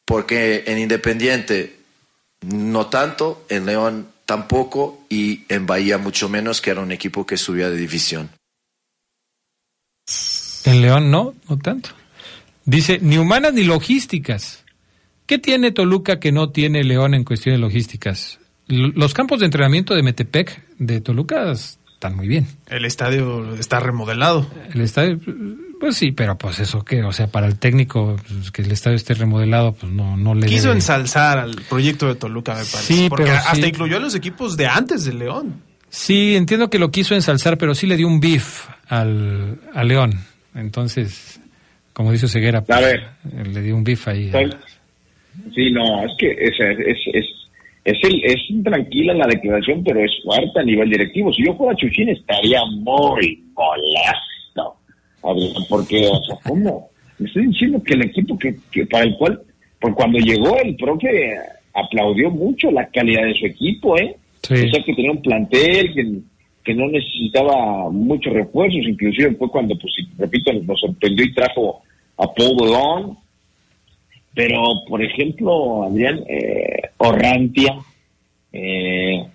Porque 0.06 0.64
en 0.66 0.78
Independiente 0.78 1.76
no 2.42 2.86
tanto, 2.86 3.44
en 3.50 3.66
León 3.66 4.08
tampoco 4.30 5.00
y 5.08 5.42
en 5.48 5.66
Bahía 5.66 5.98
mucho 5.98 6.28
menos, 6.28 6.60
que 6.60 6.70
era 6.70 6.80
un 6.82 6.92
equipo 6.92 7.26
que 7.26 7.36
subía 7.36 7.68
de 7.68 7.76
división. 7.76 8.30
En 10.64 10.82
León 10.82 11.10
no, 11.10 11.34
no 11.48 11.58
tanto. 11.58 11.90
Dice, 12.64 13.00
ni 13.02 13.18
humanas 13.18 13.54
ni 13.54 13.64
logísticas. 13.64 14.64
¿Qué 15.26 15.40
tiene 15.40 15.72
Toluca 15.72 16.20
que 16.20 16.30
no 16.30 16.50
tiene 16.50 16.84
León 16.84 17.14
en 17.14 17.24
cuestiones 17.24 17.60
logísticas? 17.60 18.38
L- 18.68 18.92
Los 18.94 19.14
campos 19.14 19.40
de 19.40 19.46
entrenamiento 19.46 19.96
de 19.96 20.04
Metepec 20.04 20.62
de 20.78 21.00
Toluca 21.00 21.50
están 21.50 22.14
muy 22.14 22.28
bien. 22.28 22.46
El 22.68 22.84
estadio 22.84 23.56
está 23.56 23.80
remodelado. 23.80 24.48
El 24.72 24.82
estadio, 24.82 25.18
pues 25.80 25.96
sí, 25.96 26.12
pero 26.12 26.36
pues 26.38 26.60
eso 26.60 26.84
que, 26.84 27.02
o 27.02 27.10
sea, 27.12 27.26
para 27.26 27.46
el 27.46 27.58
técnico 27.58 28.16
pues, 28.28 28.50
que 28.52 28.62
el 28.62 28.70
estadio 28.70 28.96
esté 28.96 29.14
remodelado, 29.14 29.72
pues 29.72 29.90
no, 29.90 30.16
no 30.16 30.34
le 30.34 30.46
Quiso 30.46 30.68
debe- 30.68 30.74
ensalzar 30.76 31.38
al 31.38 31.56
proyecto 31.68 32.06
de 32.06 32.14
Toluca, 32.14 32.52
me 32.52 32.58
parece. 32.58 32.78
Sí, 32.94 33.06
porque 33.08 33.24
pero 33.24 33.36
hasta 33.36 33.54
sí. 33.56 33.64
incluyó 33.66 33.96
a 33.96 34.00
los 34.00 34.14
equipos 34.14 34.56
de 34.56 34.66
antes 34.68 35.04
de 35.04 35.14
León. 35.14 35.62
Sí, 35.88 36.36
entiendo 36.36 36.70
que 36.70 36.78
lo 36.78 36.90
quiso 36.92 37.14
ensalzar, 37.16 37.58
pero 37.58 37.74
sí 37.74 37.86
le 37.88 37.96
dio 37.96 38.06
un 38.06 38.20
beef 38.20 38.68
al, 38.88 39.58
al 39.74 39.88
León. 39.88 40.12
Entonces, 40.54 41.40
como 41.92 42.12
dice 42.12 42.28
Ceguera, 42.28 42.62
pues, 42.62 42.78
A 42.78 42.80
ver. 42.80 43.00
eh, 43.32 43.44
le 43.52 43.62
dio 43.62 43.74
un 43.74 43.82
beef 43.84 44.06
ahí. 44.06 44.28
Pues, 44.30 44.50
Sí, 45.54 45.70
no, 45.72 46.04
es 46.04 46.12
que 46.18 46.30
es, 46.32 46.52
es, 46.60 46.98
es, 47.14 47.24
es, 47.84 47.96
el, 48.02 48.24
es 48.24 48.40
tranquila 48.64 49.14
la 49.14 49.26
declaración, 49.28 49.82
pero 49.84 50.04
es 50.04 50.10
fuerte 50.24 50.58
a 50.60 50.62
nivel 50.64 50.90
directivo. 50.90 51.32
Si 51.32 51.44
yo 51.46 51.54
fuera 51.56 51.74
Chuchín 51.76 52.08
estaría 52.10 52.60
muy 52.66 53.42
molesto, 53.54 54.29
Adrián, 55.22 55.62
porque, 55.68 56.06
o 56.06 56.24
sea, 56.24 56.36
¿cómo? 56.44 56.90
Me 57.18 57.26
estoy 57.26 57.46
diciendo 57.46 57.82
que 57.82 57.94
el 57.94 58.02
equipo 58.02 58.38
que, 58.38 58.56
que 58.70 58.86
para 58.86 59.04
el 59.04 59.16
cual, 59.16 59.40
pues 59.80 59.94
cuando 59.94 60.18
llegó 60.18 60.56
el 60.58 60.76
profe 60.76 61.36
aplaudió 61.74 62.30
mucho 62.30 62.70
la 62.70 62.86
calidad 62.86 63.24
de 63.24 63.34
su 63.34 63.46
equipo, 63.46 63.98
¿eh? 63.98 64.16
Sí. 64.42 64.54
O 64.54 64.70
sea, 64.70 64.82
que 64.84 64.94
tenía 64.94 65.12
un 65.12 65.22
plantel 65.22 65.94
que, 65.94 66.20
que 66.64 66.74
no 66.74 66.88
necesitaba 66.88 67.90
muchos 67.90 68.32
refuerzos, 68.32 68.80
inclusive 68.86 69.34
fue 69.34 69.50
cuando, 69.50 69.76
pues, 69.78 69.92
repito, 70.18 70.52
nos 70.52 70.80
sorprendió 70.80 71.24
y 71.24 71.34
trajo 71.34 71.82
a 72.16 72.32
Paul 72.32 72.56
Bolón, 72.56 73.18
pero, 74.34 74.62
por 74.88 75.02
ejemplo, 75.02 75.84
Adrián, 75.84 76.20
eh, 76.28 76.90
Orrantia, 76.98 77.76
eh, 78.52 79.26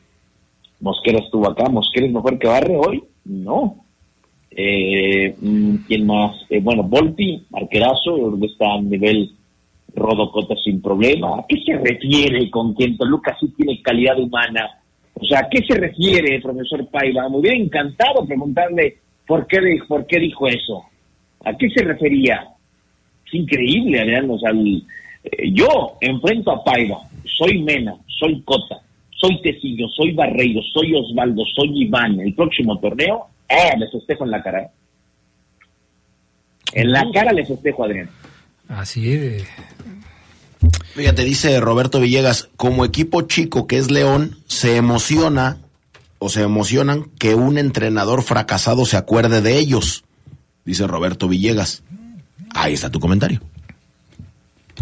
Mosquera 0.80 1.19
estuvo 1.19 1.50
acá. 1.50 1.69
¿Mosquera 1.69 2.06
es 2.08 2.13
mejor 2.13 2.39
que 2.39 2.48
Barre 2.48 2.76
hoy? 2.76 3.04
No. 3.26 3.85
Eh, 4.56 5.36
mm, 5.39 5.76
¿Quién 5.88 6.06
más? 6.06 6.36
Eh, 6.50 6.62
bueno, 6.62 6.84
Volpi, 6.84 7.46
arquerazo, 7.54 8.38
está 8.44 8.74
a 8.74 8.82
nivel 8.82 9.32
Rodocota 9.94 10.56
sin 10.63 10.82
problema. 10.82 11.39
¿A 11.39 11.46
qué 11.48 11.62
se 11.65 11.78
refiere 11.78 12.50
con 12.50 12.76
que 12.76 12.86
en 12.86 12.98
Toluca 12.98 13.36
sí 13.39 13.54
tiene 13.56 13.82
calidad 13.82 14.18
humana? 14.20 14.80
O 15.13 15.26
sea, 15.26 15.39
¿a 15.39 15.50
qué 15.50 15.60
se 15.65 15.80
refiere, 15.80 16.41
profesor 16.41 16.88
Paiva? 16.88 17.30
Me 17.30 17.38
hubiera 17.38 17.58
encantado 17.58 18.26
preguntarle 18.26 18.98
por 19.28 19.48
qué, 19.48 19.60
por 19.88 20.06
qué 20.06 20.20
dijo 20.20 20.48
eso. 20.48 20.84
¿A 21.44 21.56
qué 21.56 21.70
se 21.70 21.84
refería? 21.84 22.56
es 23.26 23.34
increíble, 23.34 24.00
Adrián. 24.00 24.30
O 24.30 24.38
eh, 24.38 25.52
yo 25.52 25.98
enfrento 26.02 26.52
a 26.52 26.63
Paiva, 26.63 27.00
soy 27.26 27.62
Mena, 27.62 27.96
soy 28.08 28.41
Cota, 28.41 28.80
soy 29.26 29.42
Tecillo, 29.42 29.88
soy 29.96 30.14
Barreiro, 30.14 30.62
soy 30.74 30.94
Osvaldo, 30.96 31.44
soy 31.56 31.84
Iván. 31.84 32.20
El 32.20 32.34
próximo 32.34 32.80
torneo, 32.80 33.28
eh, 33.50 33.78
les 33.78 33.92
festejo 33.92 34.26
en 34.26 34.32
la 34.32 34.44
cara. 34.44 34.62
¿eh? 34.62 34.70
En 36.74 36.92
la 36.92 37.06
cara 37.14 37.32
les 37.32 37.48
festejo, 37.48 37.84
Adrián. 37.84 38.10
Así 38.68 39.14
es. 39.14 39.48
Fíjate, 40.96 41.24
dice 41.24 41.60
Roberto 41.60 42.00
Villegas, 42.00 42.50
como 42.56 42.86
equipo 42.86 43.24
chico 43.24 43.68
que 43.68 43.78
es 43.78 43.92
León, 43.92 44.38
se 44.48 44.78
emociona 44.78 45.58
o 46.20 46.30
se 46.30 46.42
emocionan 46.42 47.06
que 47.20 47.36
un 47.36 47.58
entrenador 47.58 48.24
fracasado 48.24 48.86
se 48.86 48.98
acuerde 48.98 49.42
de 49.42 49.58
ellos, 49.58 50.06
dice 50.64 50.88
Roberto 50.88 51.28
Villegas. 51.28 51.84
Ahí 52.54 52.74
está 52.74 52.90
tu 52.90 53.00
comentario. 53.00 53.42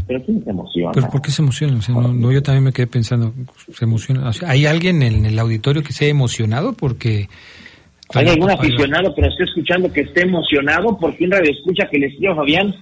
Pero 0.08 0.24
¿quién 0.24 0.44
se 0.44 0.50
emociona? 0.50 0.92
¿Pero 0.94 1.10
por 1.10 1.22
qué 1.22 1.32
se 1.32 1.42
emociona? 1.42 1.78
O 1.78 1.82
sea, 1.82 1.96
no, 1.96 2.14
no, 2.14 2.32
yo 2.32 2.44
también 2.44 2.64
me 2.66 2.74
quedé 2.74 2.88
pensando, 2.88 3.34
¿se 3.74 3.86
emociona? 3.86 4.30
O 4.30 4.34
sea, 4.34 4.50
¿Hay 4.50 4.66
alguien 4.66 5.02
en 5.04 5.26
el 5.26 5.38
auditorio 5.40 5.82
que 5.84 5.94
se 5.94 6.06
haya 6.06 6.12
emocionado 6.12 6.74
porque... 6.74 7.30
¿Hay 8.16 8.28
algún 8.28 8.52
aficionado 8.52 9.16
que 9.16 9.22
nos 9.22 9.32
esté 9.32 9.44
escuchando 9.46 9.92
que 9.92 10.02
esté 10.02 10.22
emocionado? 10.22 10.98
¿Por 11.00 11.16
quién 11.16 11.32
radio 11.32 11.50
escucha 11.52 11.88
que 11.90 11.98
le 11.98 12.08
escriba 12.08 12.36
Fabián? 12.36 12.76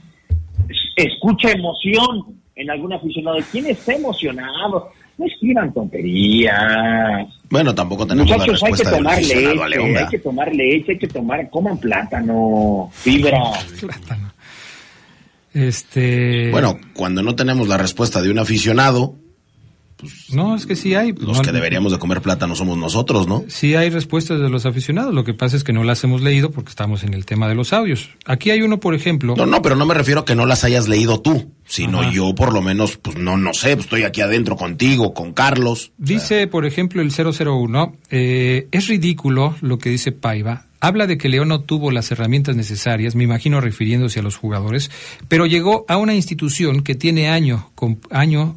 Es- 0.67 1.05
Escucha 1.13 1.51
emoción 1.51 2.35
en 2.55 2.69
algún 2.69 2.91
aficionado. 2.93 3.37
¿Quién 3.51 3.65
está 3.67 3.93
emocionado? 3.93 4.91
no 5.17 5.27
escriban 5.27 5.71
tonterías. 5.73 7.27
Bueno, 7.49 7.75
tampoco 7.75 8.07
tenemos 8.07 8.31
Muchachos, 8.31 8.61
la 8.61 8.67
hay 8.67 8.73
que 8.73 8.83
tomar 8.83 9.17
leche, 9.21 9.55
León. 9.69 9.97
hay 9.97 10.07
que 10.07 10.19
tomar 10.19 10.55
leche, 10.55 10.91
hay 10.93 10.97
que 10.97 11.07
tomar, 11.07 11.49
coman 11.49 11.77
plátano, 11.77 12.89
fibra. 12.91 13.39
Este. 15.53 16.49
Bueno, 16.51 16.79
cuando 16.93 17.23
no 17.23 17.35
tenemos 17.35 17.67
la 17.67 17.77
respuesta 17.77 18.21
de 18.21 18.31
un 18.31 18.39
aficionado, 18.39 19.15
no, 20.33 20.55
es 20.55 20.65
que 20.65 20.75
sí 20.75 20.95
hay. 20.95 21.13
los 21.13 21.37
No, 21.37 21.43
que 21.43 21.51
deberíamos 21.51 21.91
de 21.91 21.99
comer 21.99 22.21
plátano 22.21 22.55
somos 22.55 22.77
nosotros, 22.77 23.27
¿no? 23.27 23.43
Sí 23.47 23.75
hay 23.75 23.89
respuestas 23.89 24.39
de 24.39 24.49
los 24.49 24.65
aficionados, 24.65 25.13
lo 25.13 25.23
que 25.23 25.33
pasa 25.33 25.55
es 25.55 25.63
que 25.63 25.73
no 25.73 25.83
las 25.83 26.03
hemos 26.03 26.21
leído 26.21 26.51
porque 26.51 26.69
estamos 26.69 27.03
en 27.03 27.13
el 27.13 27.25
tema 27.25 27.47
de 27.47 27.55
los 27.55 27.73
audios. 27.73 28.09
Aquí 28.25 28.51
hay 28.51 28.61
uno, 28.61 28.79
por 28.79 28.95
ejemplo. 28.95 29.35
No, 29.35 29.45
no, 29.45 29.61
pero 29.61 29.75
no 29.75 29.85
me 29.85 29.93
refiero 29.93 30.21
a 30.21 30.25
que 30.25 30.35
no 30.35 30.45
las 30.45 30.63
hayas 30.63 30.87
leído 30.87 31.21
tú, 31.21 31.51
sino 31.65 32.11
yo 32.11 32.33
por 32.33 32.53
lo 32.53 32.61
menos, 32.61 32.97
pues 32.97 33.17
no, 33.17 33.37
no 33.37 33.53
sé, 33.53 33.75
pues, 33.75 33.85
estoy 33.85 34.03
aquí 34.03 34.21
adentro 34.21 34.55
contigo, 34.55 35.13
con 35.13 35.33
Carlos. 35.33 35.91
Dice, 35.97 36.47
por 36.47 36.65
ejemplo, 36.65 37.01
el 37.01 37.11
001, 37.11 37.97
eh, 38.09 38.67
es 38.71 38.87
ridículo 38.87 39.55
lo 39.61 39.77
que 39.77 39.89
dice 39.89 40.11
Paiva. 40.11 40.67
Habla 40.83 41.05
de 41.05 41.19
que 41.19 41.29
León 41.29 41.49
no 41.49 41.61
tuvo 41.61 41.91
las 41.91 42.11
herramientas 42.11 42.55
necesarias, 42.55 43.13
me 43.13 43.23
imagino 43.23 43.61
refiriéndose 43.61 44.19
a 44.19 44.23
los 44.23 44.35
jugadores, 44.35 44.89
pero 45.27 45.45
llegó 45.45 45.85
a 45.87 45.97
una 45.97 46.15
institución 46.15 46.81
que 46.81 46.95
tiene 46.95 47.29
año, 47.29 47.69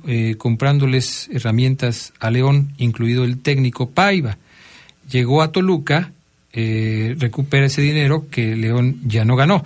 eh, 0.07 0.35
comprándoles 0.39 1.29
herramientas 1.31 2.15
a 2.19 2.31
León, 2.31 2.73
incluido 2.79 3.25
el 3.25 3.43
técnico 3.43 3.91
Paiva. 3.91 4.39
Llegó 5.11 5.43
a 5.43 5.53
Toluca, 5.53 6.13
eh, 6.55 7.15
recupera 7.19 7.67
ese 7.67 7.83
dinero 7.83 8.27
que 8.31 8.57
León 8.57 9.01
ya 9.05 9.27
no 9.27 9.37
ganó. 9.37 9.63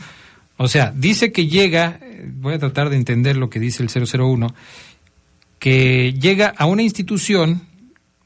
O 0.56 0.66
sea, 0.66 0.92
dice 0.96 1.30
que 1.30 1.46
llega, 1.46 2.00
eh, 2.02 2.28
voy 2.40 2.54
a 2.54 2.58
tratar 2.58 2.90
de 2.90 2.96
entender 2.96 3.36
lo 3.36 3.50
que 3.50 3.60
dice 3.60 3.84
el 3.84 3.88
001, 3.88 4.52
que 5.60 6.12
llega 6.14 6.48
a 6.56 6.66
una 6.66 6.82
institución 6.82 7.62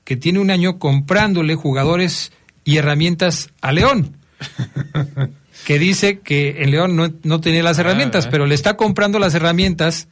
que 0.04 0.16
tiene 0.16 0.38
un 0.38 0.50
año 0.50 0.78
comprándole 0.78 1.54
jugadores 1.54 2.32
y 2.64 2.78
herramientas 2.78 3.50
a 3.60 3.72
León. 3.72 4.21
que 5.66 5.78
dice 5.78 6.20
que 6.20 6.62
en 6.62 6.70
León 6.70 6.96
no, 6.96 7.08
no 7.22 7.40
tenía 7.40 7.62
las 7.62 7.78
herramientas, 7.78 8.26
pero 8.26 8.46
le 8.46 8.54
está 8.54 8.76
comprando 8.76 9.18
las 9.18 9.34
herramientas 9.34 10.08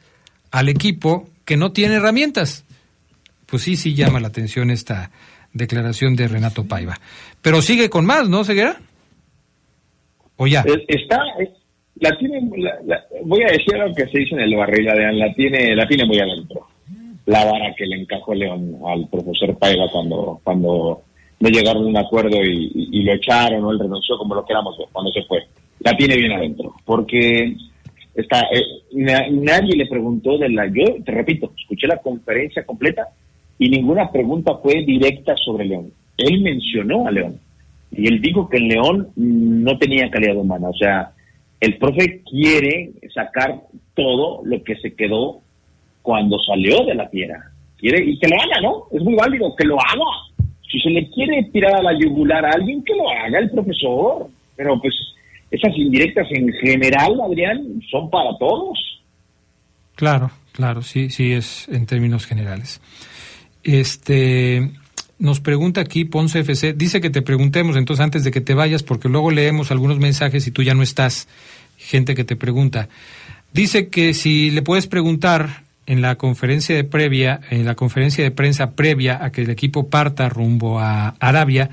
al 0.51 0.69
equipo 0.69 1.27
que 1.45 1.57
no 1.57 1.71
tiene 1.71 1.95
herramientas. 1.95 2.65
Pues 3.45 3.63
sí, 3.63 3.75
sí 3.75 3.93
llama 3.95 4.19
la 4.19 4.29
atención 4.29 4.69
esta 4.71 5.11
declaración 5.53 6.15
de 6.15 6.27
Renato 6.27 6.65
Paiva. 6.65 6.99
Pero 7.41 7.61
sigue 7.61 7.89
con 7.89 8.05
más, 8.05 8.29
¿no, 8.29 8.43
Ceguera? 8.45 8.77
¿O 10.37 10.47
ya? 10.47 10.61
Es- 10.61 10.85
Está, 10.87 11.17
es- 11.39 11.49
la 11.95 12.17
tiene, 12.17 12.41
la- 12.57 12.79
la- 12.85 13.03
voy 13.25 13.41
a 13.43 13.47
decir 13.51 13.77
lo 13.77 13.93
que 13.93 14.07
se 14.07 14.19
dice 14.19 14.35
en 14.35 14.41
el 14.41 14.55
barril, 14.55 14.87
Adrián, 14.89 15.19
la 15.19 15.33
tiene, 15.33 15.75
la 15.75 15.87
tiene 15.87 16.05
muy 16.05 16.19
adentro. 16.19 16.67
La 17.25 17.43
vara 17.45 17.73
que 17.77 17.85
le 17.85 18.01
encajó 18.01 18.33
León 18.33 18.77
al 18.87 19.07
profesor 19.09 19.55
Paiva 19.59 19.85
cuando, 19.91 20.39
cuando 20.43 21.03
no 21.41 21.49
llegaron 21.49 21.83
a 21.83 21.87
un 21.87 21.97
acuerdo 21.97 22.37
y, 22.43 22.71
y- 22.91 23.03
lo 23.03 23.13
echaron 23.13 23.63
o 23.65 23.71
él 23.71 23.79
renunció, 23.79 24.17
como 24.17 24.35
lo 24.35 24.45
queramos 24.45 24.75
cuando 24.91 25.11
se 25.11 25.23
fue. 25.23 25.39
La 25.79 25.95
tiene 25.97 26.15
bien 26.15 26.31
adentro, 26.31 26.73
porque 26.85 27.55
está, 28.15 28.41
eh, 28.41 28.63
na- 28.93 29.27
nadie 29.29 29.75
le 29.75 29.87
preguntó 29.87 30.37
de 30.37 30.49
la, 30.49 30.67
yo 30.67 30.85
te 31.03 31.11
repito, 31.11 31.51
escuché 31.57 31.87
la 31.87 31.97
conferencia 31.97 32.63
completa 32.65 33.07
y 33.57 33.69
ninguna 33.69 34.11
pregunta 34.11 34.55
fue 34.61 34.83
directa 34.85 35.35
sobre 35.37 35.65
León. 35.65 35.91
Él 36.17 36.41
mencionó 36.41 37.07
a 37.07 37.11
León 37.11 37.39
y 37.91 38.07
él 38.07 38.21
dijo 38.21 38.47
que 38.47 38.57
el 38.57 38.67
León 38.67 39.09
no 39.15 39.77
tenía 39.77 40.09
calidad 40.09 40.35
humana. 40.37 40.69
O 40.69 40.73
sea, 40.75 41.11
el 41.59 41.77
profe 41.77 42.21
quiere 42.29 42.91
sacar 43.13 43.61
todo 43.95 44.41
lo 44.45 44.63
que 44.63 44.75
se 44.77 44.93
quedó 44.95 45.41
cuando 46.01 46.39
salió 46.39 46.85
de 46.85 46.95
la 46.95 47.09
tierra. 47.09 47.51
Quiere, 47.77 48.03
y 48.05 48.17
que 48.19 48.27
lo 48.27 48.35
haga, 48.35 48.61
¿no? 48.61 48.83
Es 48.91 49.01
muy 49.03 49.15
válido, 49.15 49.55
que 49.55 49.65
lo 49.65 49.75
haga. 49.79 50.05
Si 50.71 50.79
se 50.79 50.89
le 50.89 51.09
quiere 51.09 51.43
tirar 51.51 51.75
a 51.75 51.83
la 51.83 51.99
yugular 51.99 52.45
a 52.45 52.51
alguien, 52.51 52.83
que 52.83 52.95
lo 52.95 53.09
haga 53.09 53.39
el 53.39 53.49
profesor. 53.49 54.29
Pero 54.55 54.79
pues 54.79 54.93
esas 55.49 55.77
indirectas 55.77 56.27
en 56.31 56.51
general, 56.53 57.19
Adrián, 57.21 57.81
son 57.89 58.09
para 58.09 58.37
todos. 58.37 58.79
Claro, 59.95 60.31
claro, 60.53 60.81
sí, 60.81 61.09
sí 61.09 61.33
es 61.33 61.67
en 61.69 61.85
términos 61.85 62.25
generales. 62.25 62.81
Este 63.63 64.71
nos 65.19 65.39
pregunta 65.39 65.81
aquí 65.81 66.03
Ponce 66.03 66.39
FC, 66.39 66.73
dice 66.73 66.99
que 66.99 67.11
te 67.11 67.21
preguntemos 67.21 67.75
entonces 67.77 68.03
antes 68.03 68.23
de 68.23 68.31
que 68.31 68.41
te 68.41 68.55
vayas, 68.55 68.81
porque 68.81 69.07
luego 69.07 69.29
leemos 69.29 69.69
algunos 69.69 69.99
mensajes 69.99 70.47
y 70.47 70.51
tú 70.51 70.63
ya 70.63 70.73
no 70.73 70.81
estás, 70.81 71.27
gente 71.77 72.15
que 72.15 72.23
te 72.23 72.35
pregunta. 72.35 72.89
Dice 73.53 73.89
que 73.89 74.15
si 74.15 74.49
le 74.49 74.63
puedes 74.63 74.87
preguntar 74.87 75.61
en 75.85 76.01
la 76.01 76.15
conferencia 76.15 76.75
de 76.75 76.83
previa, 76.83 77.41
en 77.49 77.65
la 77.65 77.75
conferencia 77.75 78.23
de 78.23 78.31
prensa 78.31 78.71
previa 78.71 79.23
a 79.23 79.31
que 79.31 79.41
el 79.41 79.49
equipo 79.49 79.89
parta 79.89 80.29
rumbo 80.29 80.79
a 80.79 81.15
Arabia, 81.19 81.69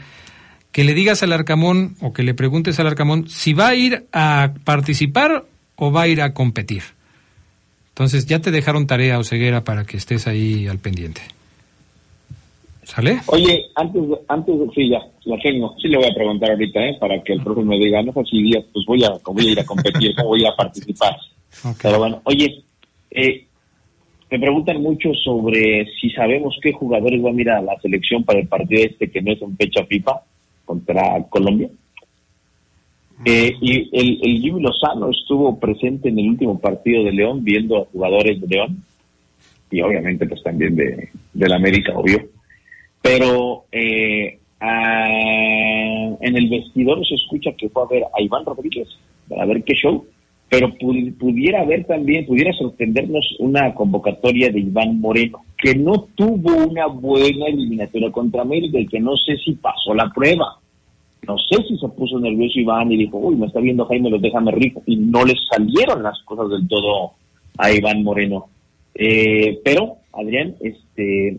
que 0.72 0.84
le 0.84 0.94
digas 0.94 1.22
al 1.22 1.32
Arcamón 1.32 1.96
o 2.00 2.12
que 2.12 2.22
le 2.22 2.34
preguntes 2.34 2.78
al 2.80 2.86
Arcamón 2.86 3.28
si 3.28 3.52
va 3.52 3.68
a 3.68 3.74
ir 3.74 4.06
a 4.12 4.54
participar 4.64 5.44
o 5.76 5.92
va 5.92 6.02
a 6.02 6.08
ir 6.08 6.20
a 6.22 6.34
competir. 6.34 6.82
Entonces 7.90 8.26
ya 8.26 8.38
te 8.38 8.50
dejaron 8.50 8.86
tarea 8.86 9.18
o 9.18 9.24
ceguera 9.24 9.64
para 9.64 9.84
que 9.84 9.96
estés 9.96 10.26
ahí 10.26 10.68
al 10.68 10.78
pendiente. 10.78 11.20
¿Sale? 12.84 13.20
Oye, 13.26 13.66
antes 13.74 14.08
de, 14.08 14.16
antes 14.28 14.54
sí, 14.74 14.88
ya, 14.88 15.00
la 15.24 15.36
tengo. 15.42 15.74
Sí 15.82 15.88
le 15.88 15.98
voy 15.98 16.06
a 16.06 16.14
preguntar 16.14 16.50
ahorita, 16.52 16.80
¿eh? 16.80 16.96
Para 16.98 17.22
que 17.22 17.34
el 17.34 17.42
profe 17.42 17.62
me 17.62 17.76
diga, 17.76 18.02
no 18.02 18.12
sé 18.12 18.20
si 18.30 18.42
días, 18.42 18.64
pues 18.72 18.86
voy 18.86 19.04
a, 19.04 19.10
voy 19.26 19.48
a 19.48 19.50
ir 19.50 19.60
a 19.60 19.64
competir, 19.64 20.14
voy 20.22 20.38
a 20.38 20.42
ir 20.42 20.48
a 20.48 20.56
participar. 20.56 21.16
Pero 21.82 21.98
bueno, 21.98 22.22
oye, 22.24 22.62
eh, 23.10 23.47
me 24.30 24.38
preguntan 24.38 24.82
mucho 24.82 25.14
sobre 25.14 25.86
si 26.00 26.10
sabemos 26.10 26.58
qué 26.62 26.72
jugadores 26.72 27.22
van 27.22 27.38
a 27.38 27.40
ir 27.40 27.50
a 27.50 27.62
la 27.62 27.80
selección 27.80 28.24
para 28.24 28.40
el 28.40 28.48
partido 28.48 28.82
este 28.82 29.10
que 29.10 29.22
no 29.22 29.32
es 29.32 29.40
en 29.40 29.56
fecha 29.56 29.84
FIFA 29.84 30.20
contra 30.64 31.24
Colombia. 31.30 31.70
Eh, 33.24 33.52
y 33.60 33.88
el, 33.98 34.20
el 34.22 34.40
Jimmy 34.40 34.60
Lozano 34.60 35.10
estuvo 35.10 35.58
presente 35.58 36.08
en 36.08 36.18
el 36.18 36.28
último 36.28 36.58
partido 36.58 37.02
de 37.04 37.12
León 37.12 37.42
viendo 37.42 37.78
a 37.78 37.86
jugadores 37.86 38.40
de 38.40 38.46
León 38.46 38.84
y 39.70 39.80
obviamente 39.80 40.26
pues 40.26 40.42
también 40.42 40.76
de, 40.76 41.08
del 41.32 41.52
América, 41.52 41.92
obvio. 41.96 42.26
Pero 43.02 43.64
eh, 43.72 44.38
ah, 44.60 46.16
en 46.20 46.36
el 46.36 46.48
vestidor 46.48 47.06
se 47.06 47.14
escucha 47.14 47.52
que 47.52 47.68
fue 47.68 47.82
a 47.82 47.86
ver 47.86 48.04
a 48.04 48.22
Iván 48.22 48.44
Rodríguez 48.44 48.88
para 49.28 49.46
ver 49.46 49.62
qué 49.64 49.74
show, 49.74 50.06
pero 50.48 50.68
pu- 50.76 51.16
pudiera 51.18 51.60
haber 51.62 51.84
también, 51.84 52.26
pudiera 52.26 52.52
sorprendernos 52.54 53.36
una 53.38 53.74
convocatoria 53.74 54.50
de 54.50 54.60
Iván 54.60 55.00
Moreno, 55.00 55.44
que 55.56 55.74
no 55.74 56.06
tuvo 56.14 56.54
una 56.66 56.86
buena 56.86 57.46
eliminatoria 57.46 58.10
contra 58.10 58.42
América 58.42 58.78
y 58.78 58.86
que 58.86 59.00
no 59.00 59.16
sé 59.16 59.36
si 59.44 59.52
pasó 59.52 59.94
la 59.94 60.10
prueba. 60.14 60.58
No 61.26 61.36
sé 61.36 61.62
si 61.68 61.76
se 61.76 61.88
puso 61.88 62.18
nervioso 62.18 62.60
Iván 62.60 62.90
y 62.92 62.96
dijo, 62.96 63.18
uy, 63.18 63.36
me 63.36 63.46
está 63.46 63.60
viendo 63.60 63.84
Jaime, 63.86 64.08
los 64.08 64.22
déjame 64.22 64.52
rico. 64.52 64.82
Y 64.86 64.96
no 64.96 65.24
le 65.24 65.34
salieron 65.50 66.02
las 66.02 66.18
cosas 66.22 66.48
del 66.50 66.66
todo 66.68 67.12
a 67.58 67.70
Iván 67.72 68.02
Moreno. 68.02 68.46
Eh, 68.94 69.58
pero, 69.64 69.96
Adrián, 70.12 70.54
este, 70.60 71.36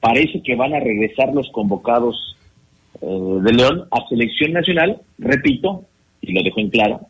parece 0.00 0.40
que 0.42 0.54
van 0.54 0.72
a 0.72 0.80
regresar 0.80 1.34
los 1.34 1.50
convocados 1.50 2.36
eh, 3.02 3.06
de 3.06 3.52
León 3.52 3.84
a 3.90 4.08
selección 4.08 4.52
nacional, 4.52 5.00
repito, 5.18 5.84
y 6.22 6.32
lo 6.32 6.42
dejo 6.42 6.60
en 6.60 6.70
claro, 6.70 7.00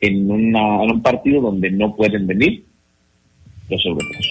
en, 0.00 0.30
una, 0.30 0.82
en 0.84 0.90
un 0.90 1.02
partido 1.02 1.40
donde 1.40 1.70
no 1.70 1.94
pueden 1.94 2.26
venir 2.26 2.64
los 3.68 3.84
europeos. 3.84 4.26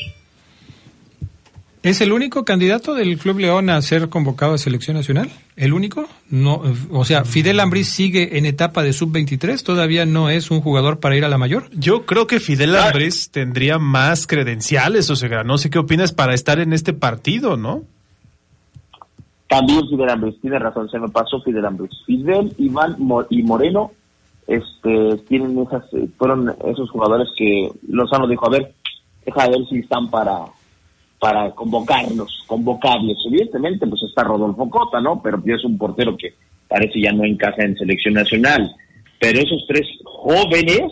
¿Es 1.82 2.02
el 2.02 2.12
único 2.12 2.44
candidato 2.44 2.94
del 2.94 3.18
Club 3.18 3.40
León 3.40 3.70
a 3.70 3.82
ser 3.82 4.10
convocado 4.10 4.54
a 4.54 4.58
selección 4.58 4.98
nacional? 4.98 5.30
¿El 5.56 5.72
único? 5.72 6.10
No, 6.30 6.62
o 6.92 7.06
sea, 7.06 7.24
Fidel 7.24 7.62
Ambriz 7.62 7.88
sigue 7.88 8.38
en 8.38 8.46
etapa 8.46 8.84
de 8.84 8.92
sub-23, 8.92 9.64
todavía 9.64 10.06
no 10.06 10.30
es 10.30 10.52
un 10.52 10.60
jugador 10.60 11.00
para 11.00 11.16
ir 11.16 11.24
a 11.24 11.30
la 11.30 11.38
mayor. 11.38 11.70
Yo 11.72 12.06
creo 12.06 12.28
que 12.28 12.42
Fidel 12.42 12.76
Ambriz 12.76 13.30
tendría 13.32 13.80
más 13.80 14.28
credenciales, 14.28 15.10
o 15.10 15.16
sea, 15.16 15.46
no 15.46 15.58
sé 15.58 15.70
qué 15.70 15.80
opinas 15.80 16.12
para 16.12 16.34
estar 16.34 16.60
en 16.60 16.74
este 16.74 16.92
partido, 16.92 17.56
¿no? 17.56 17.84
También 19.48 19.88
Fidel 19.90 20.10
Ambriz, 20.10 20.36
tiene 20.42 20.60
razón, 20.60 20.90
se 20.90 21.00
me 21.00 21.08
pasó 21.08 21.42
Fidel 21.42 21.66
Ambriz. 21.66 21.92
Fidel, 22.06 22.54
Iván 22.58 22.96
Mo- 23.00 23.26
y 23.30 23.42
Moreno 23.42 23.94
este, 24.50 25.18
tienen 25.28 25.58
esas, 25.60 25.84
eh, 25.94 26.08
fueron 26.18 26.50
esos 26.68 26.90
jugadores 26.90 27.30
que 27.38 27.70
Lozano 27.88 28.28
dijo, 28.28 28.48
a 28.48 28.50
ver, 28.58 28.74
deja 29.26 29.44
de 29.46 29.58
ver 29.58 29.68
si 29.70 29.78
están 29.80 30.10
para, 30.10 30.46
para 31.20 31.52
convocarlos, 31.52 32.44
convocables. 32.48 33.18
Evidentemente, 33.28 33.86
pues 33.88 34.02
está 34.04 34.24
Rodolfo 34.24 34.70
Cota, 34.70 35.00
¿no? 35.00 35.22
Pero 35.22 35.42
es 35.46 35.64
un 35.64 35.78
portero 35.78 36.18
que 36.18 36.34
parece 36.68 37.00
ya 37.02 37.12
no 37.12 37.24
encaja 37.26 37.64
en 37.64 37.78
selección 37.78 38.16
nacional. 38.16 38.72
Pero 39.20 39.40
esos 39.40 39.66
tres 39.68 39.88
jóvenes 40.04 40.92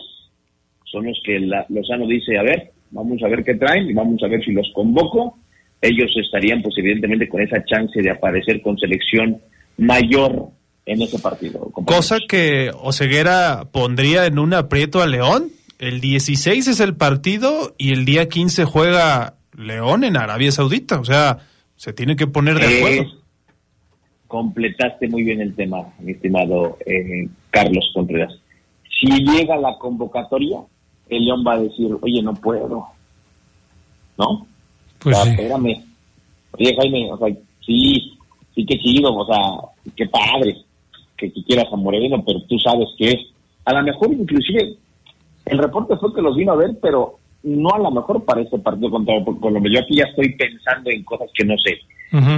son 0.86 1.06
los 1.06 1.20
que 1.24 1.40
la- 1.40 1.66
Lozano 1.70 2.06
dice, 2.08 2.38
a 2.38 2.44
ver, 2.44 2.72
vamos 2.92 3.22
a 3.24 3.28
ver 3.28 3.44
qué 3.44 3.56
traen 3.56 3.90
y 3.90 3.94
vamos 3.94 4.22
a 4.24 4.28
ver 4.28 4.44
si 4.44 4.52
los 4.52 4.70
convoco. 4.74 5.38
Ellos 5.82 6.12
estarían, 6.18 6.62
pues 6.62 6.78
evidentemente, 6.78 7.28
con 7.30 7.42
esa 7.42 7.64
chance 7.66 8.02
de 8.02 8.10
aparecer 8.12 8.62
con 8.62 8.78
selección 8.78 9.38
mayor 9.78 10.50
en 10.88 11.02
ese 11.02 11.20
partido. 11.20 11.60
Cosa 11.86 12.18
que 12.28 12.72
Oseguera 12.82 13.66
pondría 13.72 14.26
en 14.26 14.40
un 14.40 14.54
aprieto 14.54 15.02
a 15.02 15.06
León. 15.08 15.52
El 15.80 16.02
16 16.02 16.66
es 16.68 16.80
el 16.80 16.96
partido 16.96 17.76
y 17.78 17.92
el 17.92 18.06
día 18.06 18.30
15 18.30 18.64
juega 18.66 19.36
León 19.56 20.06
en 20.06 20.18
Arabia 20.18 20.52
Saudita. 20.52 21.00
O 21.00 21.06
sea, 21.06 21.40
Se 21.76 21.94
tiene 21.94 22.16
que 22.16 22.26
poner 22.26 22.58
de 22.58 22.78
acuerdo. 22.78 23.02
Eh, 23.04 23.08
completaste 24.28 25.08
muy 25.10 25.24
bien 25.24 25.42
el 25.42 25.54
tema, 25.56 25.94
mi 26.00 26.14
estimado 26.14 26.78
eh, 26.86 27.30
Carlos 27.52 27.92
Contreras. 27.94 28.34
Si 29.00 29.08
llega 29.08 29.58
la 29.58 29.78
convocatoria, 29.78 30.58
el 31.10 31.26
León 31.26 31.44
va 31.46 31.54
a 31.54 31.60
decir, 31.60 31.90
oye, 32.02 32.22
no 32.24 32.34
puedo. 32.34 32.88
¿No? 34.18 34.48
Pues 35.00 35.16
O 35.16 35.22
sea, 35.22 35.26
sí. 35.26 35.30
espérame. 35.40 35.84
Oye, 36.54 36.76
Jaime, 36.76 37.12
o 37.12 37.18
sea, 37.18 37.28
sí, 37.64 38.18
sí 38.56 38.66
que 38.66 38.80
chido, 38.80 39.14
o 39.14 39.26
sea, 39.28 39.94
qué 39.96 40.08
padre 40.08 40.66
que, 41.18 41.32
que 41.32 41.44
quieras 41.44 41.68
a 41.72 41.76
Moreno, 41.76 42.24
pero 42.26 42.42
tú 42.44 42.58
sabes 42.60 42.88
que 42.98 43.12
es. 43.12 43.20
A 43.66 43.74
lo 43.74 43.84
mejor, 43.84 44.14
inclusive, 44.14 44.76
el 45.46 45.58
reporte 45.58 45.98
fue 45.98 46.14
que 46.14 46.22
los 46.22 46.36
vino 46.36 46.54
a 46.54 46.58
ver, 46.58 46.78
pero 46.82 47.18
no 47.44 47.70
a 47.74 47.80
lo 47.80 47.92
mejor 47.92 48.24
para 48.26 48.42
este 48.42 48.60
partido 48.60 48.90
contra 48.90 49.24
Colombia. 49.40 49.74
Yo 49.74 49.80
aquí 49.80 49.96
ya 49.96 50.06
estoy 50.06 50.36
pensando 50.36 50.90
en 50.90 51.04
cosas 51.04 51.30
que 51.34 51.46
no 51.46 51.56
sé, 51.58 51.80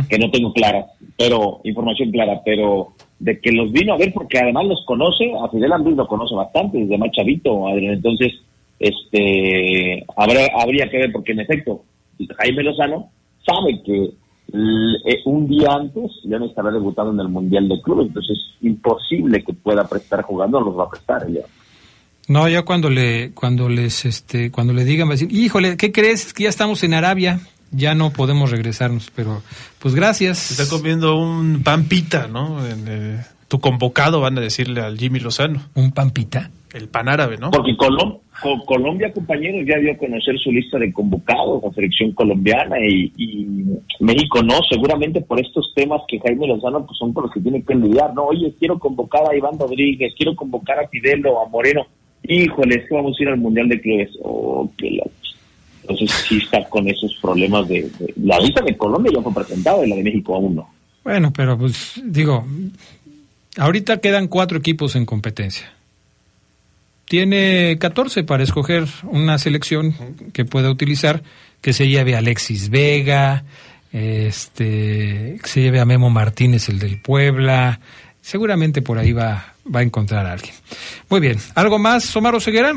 que 0.07 0.17
no 0.17 0.29
tengo 0.31 0.53
claras, 0.53 0.85
pero 1.17 1.61
información 1.63 2.11
clara, 2.11 2.41
pero 2.45 2.89
de 3.19 3.39
que 3.39 3.51
los 3.51 3.71
vino 3.71 3.93
a 3.93 3.97
ver 3.97 4.13
porque 4.13 4.39
además 4.39 4.65
los 4.65 4.85
conoce, 4.85 5.31
a 5.43 5.49
Fidel 5.49 5.73
Andrés 5.73 5.95
lo 5.95 6.07
conoce 6.07 6.35
bastante, 6.35 6.77
desde 6.79 6.97
más 6.97 7.11
chavito, 7.11 7.67
Adrián. 7.67 7.95
Entonces, 7.95 8.33
este, 8.79 10.05
habrá, 10.15 10.41
habría 10.61 10.89
que 10.89 10.97
ver 10.97 11.11
porque 11.11 11.33
en 11.33 11.41
efecto, 11.41 11.83
Jaime 12.37 12.63
Lozano 12.63 13.09
sabe 13.45 13.81
que 13.83 14.03
eh, 14.03 14.13
un 15.25 15.47
día 15.47 15.69
antes 15.71 16.11
León 16.23 16.43
estará 16.43 16.71
debutando 16.71 17.11
en 17.11 17.19
el 17.19 17.29
Mundial 17.29 17.67
de 17.67 17.81
Clubes, 17.81 18.07
entonces 18.07 18.37
es 18.37 18.65
imposible 18.65 19.43
que 19.43 19.53
pueda 19.53 19.87
prestar 19.87 20.23
jugando, 20.23 20.59
los 20.59 20.77
va 20.77 20.85
a 20.85 20.89
prestar 20.89 21.29
León. 21.29 21.45
No, 22.27 22.47
ya 22.47 22.61
cuando 22.61 22.91
le, 22.91 23.31
cuando 23.31 23.69
les, 23.69 24.05
este, 24.05 24.51
cuando 24.51 24.71
le 24.71 24.85
digan, 24.85 25.07
va 25.07 25.13
a 25.13 25.15
decir, 25.15 25.31
híjole, 25.31 25.77
¿qué 25.77 25.91
crees? 25.91 26.27
Es 26.27 26.33
que 26.33 26.43
ya 26.43 26.49
estamos 26.49 26.83
en 26.83 26.93
Arabia, 26.93 27.39
ya 27.71 27.95
no 27.95 28.11
podemos 28.11 28.51
regresarnos, 28.51 29.11
pero, 29.15 29.41
pues 29.79 29.95
gracias. 29.95 30.51
Está 30.51 30.69
comiendo 30.69 31.15
un 31.15 31.63
pan 31.63 31.85
pita, 31.85 32.27
¿no? 32.27 32.63
En, 32.67 32.85
eh, 32.87 33.25
tu 33.49 33.59
convocado, 33.59 34.21
van 34.21 34.37
a 34.37 34.41
decirle 34.41 34.79
al 34.81 34.97
Jimmy 34.97 35.19
Lozano. 35.19 35.59
¿Un 35.75 35.91
pan 35.91 36.11
pita? 36.11 36.49
El 36.73 36.87
pan 36.87 37.09
árabe, 37.09 37.37
¿no? 37.37 37.49
Porque 37.51 37.71
Colom- 37.75 38.19
Co- 38.41 38.63
Colombia, 38.65 39.11
compañeros, 39.11 39.65
ya 39.67 39.77
dio 39.79 39.91
a 39.91 39.97
conocer 39.97 40.37
su 40.39 40.51
lista 40.51 40.77
de 40.77 40.93
convocados 40.93 41.61
a 41.65 41.73
selección 41.73 42.11
colombiana 42.13 42.77
y, 42.79 43.11
y 43.17 43.65
México 43.99 44.41
no, 44.43 44.59
seguramente 44.69 45.19
por 45.19 45.39
estos 45.41 45.73
temas 45.75 46.01
que 46.07 46.19
Jaime 46.19 46.47
Lozano 46.47 46.85
pues 46.85 46.97
son 46.99 47.11
por 47.11 47.23
los 47.25 47.33
que 47.33 47.41
tiene 47.41 47.63
que 47.63 47.73
lidiar, 47.75 48.13
¿no? 48.13 48.25
Oye, 48.25 48.53
quiero 48.59 48.77
convocar 48.79 49.23
a 49.29 49.35
Iván 49.35 49.57
Rodríguez, 49.59 50.13
quiero 50.15 50.35
convocar 50.35 50.79
a 50.79 50.87
Fidel 50.87 51.25
o 51.25 51.43
a 51.43 51.49
Moreno. 51.49 51.85
Híjole, 52.23 52.75
es 52.75 52.87
que 52.87 52.95
vamos 52.95 53.17
a 53.19 53.23
ir 53.23 53.29
al 53.29 53.37
Mundial 53.39 53.67
de 53.67 53.81
Clubes. 53.81 54.09
Oh, 54.23 54.71
qué 54.77 54.91
la- 54.91 55.03
Entonces 55.81 56.11
sí 56.11 56.37
está 56.37 56.63
con 56.69 56.87
esos 56.87 57.15
problemas 57.19 57.67
de, 57.67 57.81
de- 57.97 58.13
La 58.23 58.37
lista 58.39 58.61
de 58.61 58.77
Colombia 58.77 59.11
ya 59.15 59.21
fue 59.23 59.33
presentada 59.33 59.83
y 59.85 59.89
la 59.89 59.95
de 59.95 60.03
México 60.03 60.35
aún 60.35 60.55
no. 60.55 60.69
Bueno, 61.03 61.33
pero 61.35 61.57
pues 61.57 61.99
digo, 62.05 62.45
ahorita 63.59 63.99
quedan 63.99 64.27
cuatro 64.27 64.57
equipos 64.57 64.95
en 64.95 65.05
competencia. 65.05 65.71
Tiene 67.05 67.77
14 67.79 68.23
para 68.23 68.43
escoger 68.43 68.85
una 69.03 69.37
selección 69.37 69.93
que 70.31 70.45
pueda 70.45 70.69
utilizar, 70.69 71.23
que 71.61 71.73
se 71.73 71.87
lleve 71.87 72.15
a 72.15 72.19
Alexis 72.19 72.69
Vega, 72.69 73.43
este, 73.91 75.39
que 75.41 75.47
se 75.47 75.61
lleve 75.61 75.79
a 75.79 75.85
Memo 75.85 76.09
Martínez, 76.09 76.69
el 76.69 76.79
del 76.79 77.01
Puebla. 77.01 77.79
Seguramente 78.21 78.81
por 78.81 78.99
ahí 78.99 79.11
va, 79.11 79.53
va 79.73 79.79
a 79.79 79.83
encontrar 79.83 80.25
a 80.25 80.33
alguien. 80.33 80.53
Muy 81.09 81.19
bien. 81.19 81.37
¿Algo 81.55 81.79
más, 81.79 82.15
Omar 82.15 82.35
Oseguera? 82.35 82.73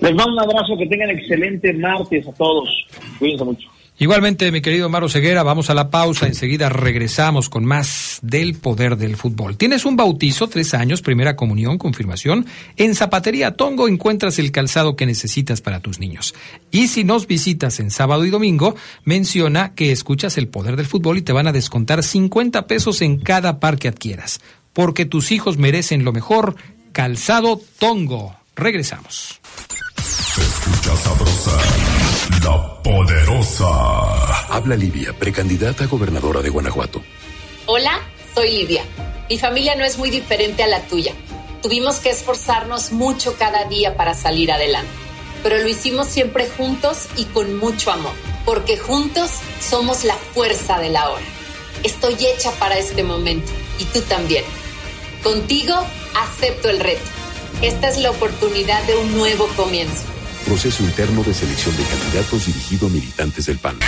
Les 0.00 0.14
mando 0.14 0.32
un 0.32 0.40
abrazo, 0.40 0.76
que 0.76 0.86
tengan 0.86 1.10
excelente 1.10 1.72
martes 1.74 2.26
a 2.26 2.32
todos. 2.32 2.68
Cuídense 3.18 3.44
mucho. 3.44 3.71
Igualmente, 3.98 4.50
mi 4.50 4.62
querido 4.62 4.88
Maro 4.88 5.08
Ceguera, 5.08 5.42
vamos 5.42 5.70
a 5.70 5.74
la 5.74 5.90
pausa. 5.90 6.26
Enseguida 6.26 6.68
regresamos 6.68 7.48
con 7.48 7.64
más 7.64 8.18
del 8.22 8.54
poder 8.54 8.96
del 8.96 9.16
fútbol. 9.16 9.56
¿Tienes 9.56 9.84
un 9.84 9.96
bautizo, 9.96 10.48
tres 10.48 10.74
años, 10.74 11.02
primera 11.02 11.36
comunión, 11.36 11.78
confirmación? 11.78 12.46
En 12.76 12.94
Zapatería 12.94 13.54
Tongo 13.54 13.86
encuentras 13.86 14.38
el 14.38 14.50
calzado 14.50 14.96
que 14.96 15.06
necesitas 15.06 15.60
para 15.60 15.80
tus 15.80 16.00
niños. 16.00 16.34
Y 16.70 16.88
si 16.88 17.04
nos 17.04 17.26
visitas 17.26 17.78
en 17.80 17.90
sábado 17.90 18.24
y 18.24 18.30
domingo, 18.30 18.74
menciona 19.04 19.74
que 19.74 19.92
escuchas 19.92 20.38
el 20.38 20.48
poder 20.48 20.76
del 20.76 20.86
fútbol 20.86 21.18
y 21.18 21.22
te 21.22 21.32
van 21.32 21.46
a 21.46 21.52
descontar 21.52 22.02
50 22.02 22.66
pesos 22.66 23.02
en 23.02 23.20
cada 23.20 23.60
par 23.60 23.78
que 23.78 23.88
adquieras. 23.88 24.40
Porque 24.72 25.04
tus 25.04 25.30
hijos 25.30 25.58
merecen 25.58 26.02
lo 26.02 26.12
mejor. 26.12 26.56
Calzado 26.92 27.60
Tongo. 27.78 28.34
Regresamos. 28.56 29.40
Escucha 29.98 30.96
sabrosa, 30.96 31.58
la 32.30 32.82
poderosa. 32.82 34.54
Habla 34.54 34.76
Livia, 34.76 35.12
precandidata 35.12 35.84
a 35.84 35.86
gobernadora 35.86 36.40
de 36.42 36.50
Guanajuato. 36.50 37.02
Hola, 37.66 38.00
soy 38.34 38.50
Lidia. 38.50 38.84
Mi 39.28 39.38
familia 39.38 39.74
no 39.76 39.84
es 39.84 39.98
muy 39.98 40.10
diferente 40.10 40.62
a 40.62 40.66
la 40.66 40.82
tuya. 40.82 41.14
Tuvimos 41.62 42.00
que 42.00 42.10
esforzarnos 42.10 42.92
mucho 42.92 43.36
cada 43.38 43.64
día 43.64 43.96
para 43.96 44.14
salir 44.14 44.50
adelante, 44.52 44.90
pero 45.42 45.58
lo 45.58 45.68
hicimos 45.68 46.08
siempre 46.08 46.48
juntos 46.48 47.06
y 47.16 47.24
con 47.26 47.56
mucho 47.58 47.92
amor, 47.92 48.12
porque 48.44 48.76
juntos 48.76 49.30
somos 49.60 50.04
la 50.04 50.14
fuerza 50.14 50.78
de 50.80 50.90
la 50.90 51.08
hora. 51.10 51.24
Estoy 51.84 52.14
hecha 52.14 52.50
para 52.58 52.78
este 52.78 53.02
momento 53.04 53.50
y 53.78 53.84
tú 53.86 54.00
también. 54.02 54.44
Contigo 55.22 55.74
acepto 56.14 56.68
el 56.68 56.80
reto. 56.80 57.02
Esta 57.62 57.88
es 57.88 57.98
la 57.98 58.10
oportunidad 58.10 58.82
de 58.84 58.96
un 58.96 59.16
nuevo 59.16 59.46
comienzo. 59.56 60.11
Proceso 60.44 60.82
interno 60.82 61.22
de 61.22 61.32
selección 61.34 61.76
de 61.76 61.84
candidatos 61.84 62.46
dirigido 62.46 62.86
a 62.86 62.90
militantes 62.90 63.46
del 63.46 63.58
PAN. 63.58 63.78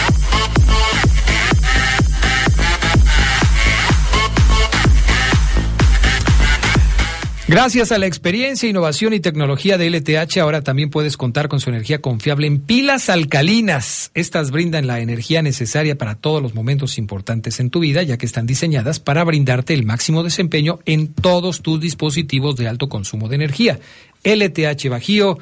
Gracias 7.47 7.93
a 7.93 7.99
la 7.99 8.07
experiencia, 8.07 8.71
innovación 8.71 9.13
y 9.13 9.21
tecnología 9.21 9.77
de 9.77 9.91
LTH, 9.91 10.39
ahora 10.39 10.63
también 10.63 10.89
puedes 10.89 11.19
contar 11.19 11.49
con 11.49 11.61
su 11.61 11.69
energía 11.69 12.01
confiable 12.01 12.47
en 12.47 12.59
pilas 12.59 13.11
alcalinas. 13.11 14.11
Estas 14.15 14.51
brindan 14.51 14.87
la 14.87 15.01
energía 15.01 15.43
necesaria 15.43 15.99
para 15.99 16.15
todos 16.15 16.43
los 16.43 16.55
momentos 16.55 16.97
importantes 16.97 17.61
en 17.61 17.69
tu 17.69 17.81
vida, 17.81 18.03
ya 18.03 18.17
que 18.17 18.25
están 18.25 18.47
diseñadas 18.47 18.99
para 18.99 19.23
brindarte 19.25 19.75
el 19.75 19.85
máximo 19.85 20.23
desempeño 20.23 20.79
en 20.87 21.13
todos 21.13 21.61
tus 21.61 21.79
dispositivos 21.81 22.57
de 22.57 22.67
alto 22.67 22.89
consumo 22.89 23.29
de 23.29 23.35
energía. 23.37 23.79
LTH 24.25 24.89
Bajío, 24.89 25.39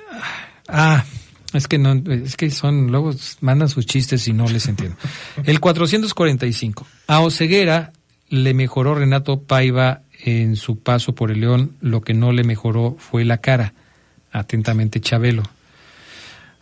Ah, 0.69 1.05
es 1.53 1.69
que 1.69 1.79
no, 1.79 2.03
es 2.11 2.37
que 2.37 2.51
son, 2.51 2.93
luego 2.93 3.13
mandan 3.41 3.69
sus 3.69 3.87
chistes 3.87 4.27
y 4.27 4.33
no 4.33 4.49
les 4.49 4.67
entiendo. 4.67 4.97
El 5.45 5.61
445. 5.61 6.87
A 7.09 7.21
Oseguera 7.21 7.93
le 8.29 8.55
mejoró 8.55 8.95
Renato 8.95 9.43
Paiva 9.43 10.03
en 10.25 10.57
su 10.57 10.79
paso 10.79 11.15
por 11.15 11.31
el 11.31 11.41
León. 11.41 11.77
Lo 11.81 12.01
que 12.01 12.15
no 12.15 12.33
le 12.33 12.45
mejoró 12.45 12.97
fue 12.99 13.25
la 13.25 13.39
cara. 13.39 13.75
Atentamente, 14.31 15.01
Chabelo. 15.01 15.43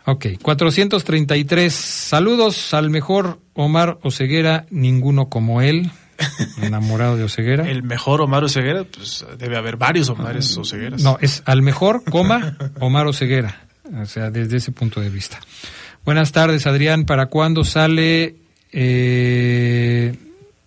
Ok, 0.05 0.27
433. 0.41 1.73
Saludos 1.73 2.73
al 2.73 2.89
mejor 2.89 3.39
Omar 3.53 3.99
Oseguera, 4.01 4.65
ninguno 4.71 5.29
como 5.29 5.61
él. 5.61 5.91
Enamorado 6.61 7.17
de 7.17 7.23
Oseguera. 7.23 7.69
El 7.69 7.83
mejor 7.83 8.21
Omar 8.21 8.43
Oseguera, 8.43 8.83
pues 8.83 9.25
debe 9.37 9.57
haber 9.57 9.77
varios 9.77 10.09
Omares 10.09 10.57
Osegueras. 10.57 11.01
No, 11.01 11.17
es 11.21 11.43
al 11.45 11.61
mejor, 11.61 12.03
coma, 12.03 12.57
Omar 12.79 13.07
Oseguera. 13.07 13.61
O 14.01 14.05
sea, 14.05 14.31
desde 14.31 14.57
ese 14.57 14.71
punto 14.71 15.01
de 15.01 15.09
vista. 15.09 15.39
Buenas 16.03 16.31
tardes, 16.31 16.65
Adrián. 16.65 17.05
¿Para 17.05 17.27
cuándo 17.27 17.63
sale 17.63 18.35
eh, 18.71 20.15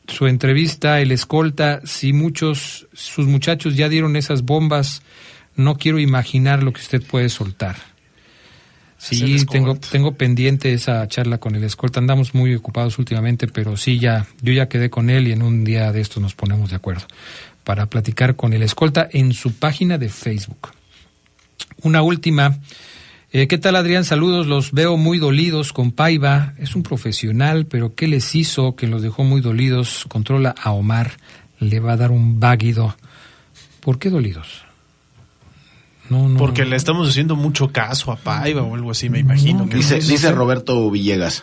su 0.09 0.27
entrevista, 0.27 1.01
el 1.01 1.13
escolta? 1.13 1.81
Si 1.85 2.13
muchos, 2.13 2.87
sus 2.93 3.27
muchachos 3.27 3.77
ya 3.77 3.89
dieron 3.89 4.17
esas 4.17 4.43
bombas, 4.43 5.03
no 5.57 5.77
quiero 5.77 5.99
imaginar 5.99 6.63
lo 6.63 6.73
que 6.73 6.81
usted 6.81 7.03
puede 7.03 7.29
soltar. 7.29 7.77
Sí, 8.99 9.45
tengo, 9.45 9.77
tengo 9.77 10.15
pendiente 10.15 10.73
esa 10.73 11.07
charla 11.09 11.37
con 11.37 11.55
el 11.55 11.65
escolta. 11.65 12.01
Andamos 12.01 12.35
muy 12.35 12.55
ocupados 12.55 12.99
últimamente, 12.99 13.47
pero 13.49 13.77
sí, 13.77 13.99
ya, 13.99 14.27
yo 14.41 14.53
ya 14.53 14.69
quedé 14.69 14.89
con 14.89 15.11
él 15.11 15.29
y 15.29 15.33
en 15.33 15.43
un 15.43 15.63
día 15.63 15.93
de 15.93 16.01
estos 16.01 16.23
nos 16.23 16.35
ponemos 16.35 16.71
de 16.71 16.77
acuerdo 16.77 17.07
para 17.65 17.87
platicar 17.87 18.37
con 18.37 18.53
el 18.53 18.63
escolta 18.63 19.09
en 19.11 19.33
su 19.33 19.53
página 19.55 19.99
de 19.99 20.09
Facebook. 20.09 20.71
Una 21.83 22.03
última. 22.03 22.59
Eh, 23.37 23.49
¿Qué 23.49 23.59
tal, 23.59 23.75
Adrián? 23.75 24.05
Saludos. 24.05 24.47
Los 24.47 24.71
veo 24.71 24.97
muy 24.97 25.19
dolidos 25.19 25.73
con 25.73 25.91
Paiva. 25.91 26.55
Es 26.59 26.77
un 26.77 26.85
profesional, 26.85 27.67
pero 27.67 27.97
¿qué 27.97 28.07
les 28.07 28.33
hizo 28.37 28.77
que 28.77 28.87
los 28.87 29.03
dejó 29.03 29.25
muy 29.25 29.41
dolidos? 29.41 30.05
Controla 30.09 30.55
a 30.63 30.71
Omar. 30.71 31.15
Le 31.59 31.81
va 31.81 31.95
a 31.95 31.97
dar 31.97 32.13
un 32.13 32.39
váguido. 32.39 32.95
¿Por 33.81 33.99
qué 33.99 34.09
dolidos? 34.09 34.63
No, 36.11 36.29
no. 36.29 36.37
Porque 36.39 36.65
le 36.65 36.77
estamos 36.77 37.09
haciendo 37.09 37.35
mucho 37.35 37.73
caso 37.73 38.13
a 38.13 38.17
Paiva 38.17 38.63
o 38.63 38.73
algo 38.77 38.93
así, 38.93 39.09
me 39.11 39.19
imagino. 39.19 39.69
que 39.69 39.77
Dice, 39.79 39.99
no. 39.99 40.07
dice 40.07 40.31
Roberto 40.31 40.89
Villegas. 40.91 41.43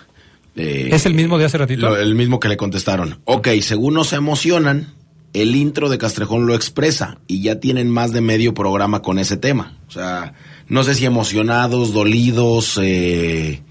eh, 0.55 0.89
¿Es 0.93 1.05
el 1.05 1.13
mismo 1.13 1.37
de 1.37 1.45
hace 1.45 1.57
ratito? 1.57 1.81
lo- 1.81 1.97
el 1.97 2.15
mismo 2.15 2.39
que 2.39 2.47
le 2.47 2.55
contestaron. 2.55 3.19
Ok, 3.25 3.49
según 3.61 3.95
no 3.95 4.05
se 4.05 4.15
emocionan, 4.15 4.93
el 5.33 5.55
intro 5.55 5.89
de 5.89 5.97
Castrejón 5.97 6.45
lo 6.47 6.55
expresa 6.55 7.17
y 7.27 7.41
ya 7.41 7.59
tienen 7.59 7.89
más 7.89 8.13
de 8.13 8.21
medio 8.21 8.53
programa 8.53 9.01
con 9.01 9.19
ese 9.19 9.35
tema. 9.35 9.77
O 9.87 9.91
sea, 9.91 10.33
no 10.71 10.83
sé 10.83 10.95
si 10.95 11.05
emocionados, 11.05 11.93
dolidos, 11.93 12.79
eh, 12.81 13.61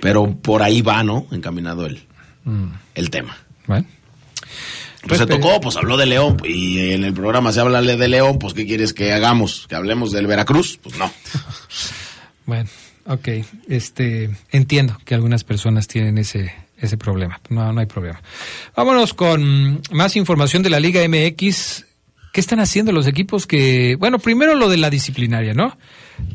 pero 0.00 0.36
por 0.36 0.62
ahí 0.62 0.82
va, 0.82 1.02
¿no? 1.02 1.26
Encaminado 1.30 1.86
el, 1.86 2.06
Mm, 2.46 2.68
el 2.94 3.10
tema. 3.10 3.36
Bueno. 3.66 3.86
Pues 5.06 5.20
se 5.20 5.26
tocó, 5.26 5.60
pues 5.60 5.76
habló 5.76 5.96
de 5.96 6.06
León 6.06 6.38
y 6.44 6.92
en 6.92 7.04
el 7.04 7.12
programa 7.12 7.52
se 7.52 7.60
habla 7.60 7.80
de 7.82 8.08
León, 8.08 8.38
pues 8.38 8.54
¿qué 8.54 8.66
quieres 8.66 8.92
que 8.92 9.12
hagamos? 9.12 9.66
¿Que 9.68 9.76
hablemos 9.76 10.10
del 10.10 10.26
Veracruz? 10.26 10.78
Pues 10.82 10.96
no. 10.96 11.12
Bueno, 12.46 12.70
ok. 13.06 13.28
Este, 13.68 14.30
entiendo 14.52 14.96
que 15.04 15.16
algunas 15.16 15.42
personas 15.42 15.88
tienen 15.88 16.16
ese, 16.16 16.54
ese 16.78 16.96
problema. 16.96 17.40
No, 17.48 17.72
no 17.72 17.80
hay 17.80 17.86
problema. 17.86 18.22
Vámonos 18.76 19.14
con 19.14 19.82
más 19.90 20.14
información 20.14 20.62
de 20.62 20.70
la 20.70 20.78
Liga 20.78 21.00
MX. 21.08 21.86
¿Qué 22.32 22.40
están 22.40 22.60
haciendo 22.60 22.92
los 22.92 23.08
equipos 23.08 23.48
que, 23.48 23.96
bueno, 23.98 24.20
primero 24.20 24.54
lo 24.54 24.68
de 24.68 24.76
la 24.76 24.90
disciplinaria, 24.90 25.54
¿no? 25.54 25.76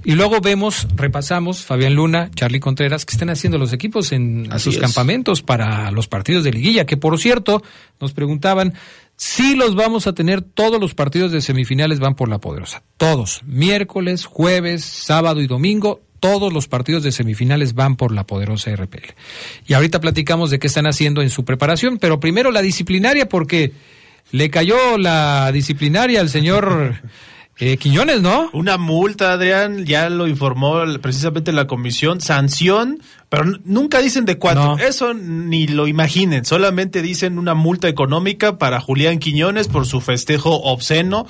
Y 0.04 0.14
luego 0.14 0.42
vemos, 0.42 0.88
repasamos, 0.96 1.64
Fabián 1.64 1.96
Luna, 1.96 2.32
Charlie 2.34 2.60
Contreras, 2.60 3.06
¿qué 3.06 3.14
están 3.14 3.30
haciendo 3.30 3.58
los 3.58 3.74
equipos 3.74 4.12
en 4.12 4.48
Así 4.52 4.66
sus 4.66 4.76
es. 4.76 4.82
campamentos 4.82 5.42
para 5.42 5.92
los 5.92 6.08
partidos 6.08 6.44
de 6.44 6.52
liguilla? 6.52 6.86
Que 6.86 6.98
por 6.98 7.20
cierto, 7.20 7.62
nos 8.00 8.14
preguntaban 8.14 8.74
si 9.16 9.56
los 9.56 9.76
vamos 9.76 10.08
a 10.08 10.14
tener, 10.14 10.42
todos 10.42 10.82
los 10.82 10.96
partidos 10.96 11.32
de 11.32 11.42
semifinales 11.42 12.00
van 12.00 12.16
por 12.16 12.28
la 12.28 12.40
poderosa. 12.40 12.82
Todos. 12.98 13.42
Miércoles, 13.46 14.26
jueves, 14.26 14.84
sábado 14.84 15.42
y 15.42 15.48
domingo, 15.48 16.02
todos 16.20 16.52
los 16.52 16.68
partidos 16.68 17.04
de 17.04 17.12
semifinales 17.12 17.74
van 17.74 17.98
por 17.98 18.12
la 18.12 18.26
poderosa 18.26 18.76
RPL. 18.76 19.14
Y 19.68 19.74
ahorita 19.74 20.00
platicamos 20.00 20.50
de 20.50 20.60
qué 20.60 20.68
están 20.68 20.88
haciendo 20.88 21.22
en 21.22 21.30
su 21.30 21.46
preparación, 21.46 21.98
pero 22.00 22.20
primero 22.20 22.52
la 22.52 22.62
disciplinaria, 22.62 23.30
porque 23.30 23.74
le 24.32 24.50
cayó 24.50 24.98
la 24.98 25.52
disciplinaria 25.52 26.20
al 26.22 26.30
señor 26.30 26.96
eh, 27.62 27.78
Quiñones, 27.78 28.22
¿no? 28.22 28.50
Una 28.54 28.80
multa, 28.80 29.34
Adrián, 29.34 29.86
ya 29.86 30.10
lo 30.10 30.28
informó 30.28 30.82
precisamente 31.00 31.52
la 31.52 31.68
comisión, 31.68 32.20
sanción, 32.20 33.04
pero 33.30 33.46
nunca 33.66 34.00
dicen 34.00 34.26
de 34.26 34.40
cuánto. 34.40 34.80
Eso 34.84 35.14
ni 35.14 35.68
lo 35.68 35.88
imaginen, 35.88 36.44
solamente 36.44 37.04
dicen 37.04 37.38
una 37.38 37.54
multa 37.54 37.88
económica 37.88 38.58
para 38.58 38.80
Julián 38.80 39.20
Quiñones 39.20 39.68
por 39.68 39.86
su 39.86 40.02
festejo 40.02 40.60
obsceno 40.64 41.28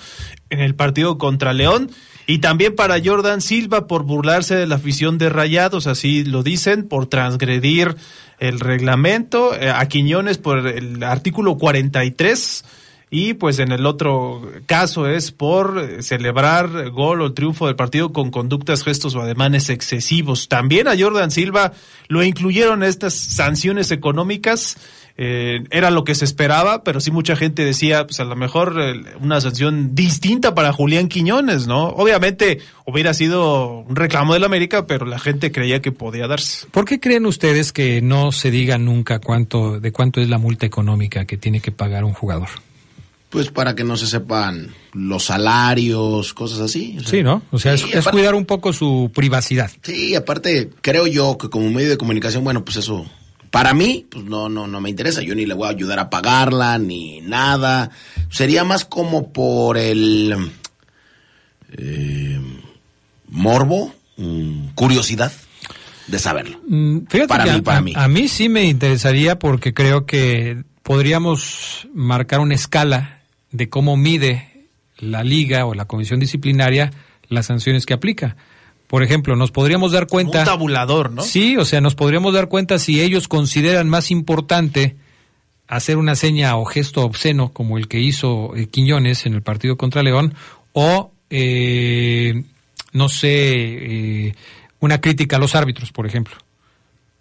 en 0.49 0.61
el 0.61 0.73
partido 0.73 1.17
contra 1.17 1.51
León. 1.51 1.91
Y 2.27 2.37
también 2.37 2.77
para 2.77 3.03
Jordan 3.03 3.41
Silva 3.41 3.87
por 3.87 4.03
burlarse 4.03 4.55
de 4.55 4.67
la 4.67 4.75
afición 4.75 5.17
de 5.17 5.27
Rayados, 5.27 5.85
así 5.85 6.23
lo 6.23 6.43
dicen, 6.43 6.87
por 6.87 7.07
transgredir 7.07 7.97
el 8.39 8.61
reglamento. 8.61 9.53
eh, 9.53 9.69
a 9.69 9.85
Quiñones 9.89 10.37
por 10.37 10.65
el 10.65 11.03
artículo 11.03 11.57
43 11.57 12.63
y 13.13 13.33
pues 13.33 13.59
en 13.59 13.73
el 13.73 13.85
otro 13.85 14.41
caso 14.65 15.05
es 15.05 15.33
por 15.33 16.01
celebrar 16.01 16.89
gol 16.91 17.21
o 17.21 17.33
triunfo 17.33 17.67
del 17.67 17.75
partido 17.75 18.13
con 18.13 18.31
conductas, 18.31 18.85
gestos 18.85 19.15
o 19.15 19.21
ademanes 19.21 19.69
excesivos. 19.69 20.47
También 20.47 20.87
a 20.87 20.97
Jordan 20.97 21.29
Silva 21.29 21.73
lo 22.07 22.23
incluyeron 22.23 22.83
estas 22.83 23.13
sanciones 23.13 23.91
económicas. 23.91 24.77
eh, 25.17 25.65
era 25.71 25.91
lo 25.91 26.05
que 26.05 26.15
se 26.15 26.23
esperaba, 26.23 26.85
pero 26.85 27.01
sí 27.01 27.11
mucha 27.11 27.35
gente 27.35 27.65
decía, 27.65 28.07
pues 28.07 28.21
a 28.21 28.23
lo 28.23 28.37
mejor 28.37 28.75
una 29.19 29.41
sanción 29.41 29.93
distinta 29.93 30.55
para 30.55 30.71
Julián 30.71 31.09
Quiñones, 31.09 31.67
¿no? 31.67 31.89
Obviamente 31.89 32.59
hubiera 32.85 33.13
sido 33.13 33.79
un 33.79 33.95
reclamo 33.95 34.33
del 34.33 34.45
América, 34.45 34.87
pero 34.87 35.05
la 35.05 35.19
gente 35.19 35.51
creía 35.51 35.81
que 35.81 35.91
podía 35.91 36.27
darse. 36.27 36.65
¿Por 36.71 36.85
qué 36.85 37.01
creen 37.01 37.25
ustedes 37.25 37.73
que 37.73 38.01
no 38.01 38.31
se 38.31 38.51
diga 38.51 38.77
nunca 38.77 39.19
cuánto, 39.19 39.81
de 39.81 39.91
cuánto 39.91 40.21
es 40.21 40.29
la 40.29 40.37
multa 40.37 40.65
económica 40.65 41.25
que 41.25 41.37
tiene 41.37 41.59
que 41.59 41.73
pagar 41.73 42.05
un 42.05 42.13
jugador? 42.13 42.47
Pues 43.31 43.49
para 43.49 43.73
que 43.75 43.83
no 43.85 43.95
se 43.97 44.07
sepan 44.07 44.71
los 44.93 45.23
salarios, 45.23 46.33
cosas 46.33 46.59
así. 46.59 46.97
O 46.99 47.01
sea, 47.01 47.09
Sí, 47.09 47.23
¿no? 47.23 47.41
O 47.51 47.57
sea, 47.57 47.77
Sí, 47.77 47.89
es, 47.93 48.05
cuidar 48.09 48.35
un 48.35 48.45
poco 48.45 48.73
su 48.73 49.09
privacidad. 49.15 49.71
Sí, 49.83 50.13
aparte, 50.15 50.69
creo 50.81 51.07
yo 51.07 51.37
que 51.37 51.49
como 51.49 51.71
medio 51.71 51.89
de 51.89 51.97
comunicación, 51.97 52.43
bueno, 52.43 52.65
pues 52.65 52.75
eso, 52.75 53.05
para 53.49 53.73
mí, 53.73 54.05
pues 54.11 54.25
no, 54.25 54.49
no, 54.49 54.67
no 54.67 54.81
me 54.81 54.89
interesa. 54.89 55.21
Yo 55.21 55.33
ni 55.33 55.45
le 55.45 55.53
voy 55.53 55.67
a 55.67 55.71
ayudar 55.71 55.97
a 55.99 56.09
pagarla, 56.09 56.77
ni 56.77 57.21
nada. 57.21 57.89
Sería 58.29 58.65
más 58.65 58.83
como 58.83 59.31
por 59.31 59.77
el 59.77 60.51
eh, 61.77 62.39
morbo, 63.29 63.93
mm, 64.17 64.67
curiosidad 64.75 65.31
de 66.07 66.19
saberlo. 66.19 66.59
Mm, 66.67 66.99
Fíjate 67.09 67.27
Para 67.29 67.43
que 67.45 67.51
mí, 67.51 67.57
a, 67.59 67.63
para 67.63 67.81
mí. 67.81 67.93
a 67.95 68.07
mí 68.09 68.27
sí 68.27 68.49
me 68.49 68.65
interesaría 68.65 69.39
porque 69.39 69.73
creo 69.73 70.05
que 70.05 70.63
podríamos 70.83 71.87
marcar 71.93 72.41
una 72.41 72.55
escala 72.55 73.20
de 73.51 73.69
cómo 73.69 73.97
mide 73.97 74.67
la 74.97 75.23
liga 75.23 75.65
o 75.65 75.73
la 75.73 75.85
comisión 75.85 76.19
disciplinaria 76.19 76.91
las 77.27 77.45
sanciones 77.47 77.85
que 77.85 77.93
aplica. 77.93 78.35
Por 78.87 79.03
ejemplo, 79.03 79.35
nos 79.35 79.51
podríamos 79.51 79.93
dar 79.93 80.07
cuenta... 80.07 80.39
Un 80.39 80.45
tabulador, 80.45 81.11
¿no? 81.11 81.21
Sí, 81.21 81.55
o 81.57 81.63
sea, 81.65 81.79
nos 81.79 81.95
podríamos 81.95 82.33
dar 82.33 82.49
cuenta 82.49 82.77
si 82.77 83.01
ellos 83.01 83.27
consideran 83.27 83.87
más 83.87 84.11
importante 84.11 84.95
hacer 85.67 85.97
una 85.97 86.15
seña 86.15 86.57
o 86.57 86.65
gesto 86.65 87.03
obsceno 87.05 87.53
como 87.53 87.77
el 87.77 87.87
que 87.87 88.01
hizo 88.01 88.53
eh, 88.55 88.67
Quiñones 88.67 89.25
en 89.25 89.33
el 89.33 89.41
partido 89.41 89.77
contra 89.77 90.03
León 90.03 90.33
o, 90.73 91.13
eh, 91.29 92.43
no 92.91 93.07
sé, 93.07 93.29
eh, 93.31 94.35
una 94.81 94.99
crítica 94.99 95.37
a 95.37 95.39
los 95.39 95.55
árbitros, 95.55 95.93
por 95.93 96.05
ejemplo. 96.05 96.35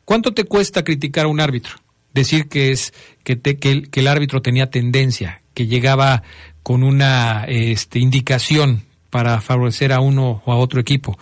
¿Cuánto 0.05 0.35
te 0.35 0.43
cuesta 0.45 0.83
criticar 0.83 1.27
a 1.27 1.29
un 1.29 1.39
árbitro? 1.41 1.77
Decir 2.13 2.49
que 2.49 2.73
es 2.73 2.93
que, 3.23 3.37
te- 3.37 3.59
que 3.59 3.71
el, 3.71 3.91
que 3.91 4.01
el 4.01 4.09
árbitro 4.09 4.43
tenía 4.43 4.69
tendencia, 4.71 5.40
que 5.55 5.67
llegaba 5.67 6.23
con 6.63 6.83
una 6.83 7.45
este, 7.49 7.99
indicación 7.99 8.85
para 9.11 9.41
favorecer 9.41 9.93
a 9.93 10.01
uno 10.01 10.43
o 10.45 10.53
a 10.53 10.57
otro 10.57 10.81
equipo. 10.81 11.19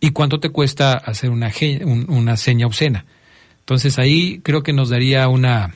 ¿Y 0.00 0.10
cuánto 0.10 0.40
te 0.40 0.50
cuesta 0.50 0.94
hacer 0.94 1.30
una, 1.30 1.50
una 2.08 2.36
seña 2.36 2.66
obscena? 2.66 3.06
Entonces 3.60 3.98
ahí 3.98 4.40
creo 4.42 4.62
que 4.62 4.74
nos 4.74 4.90
daría 4.90 5.26
una 5.28 5.74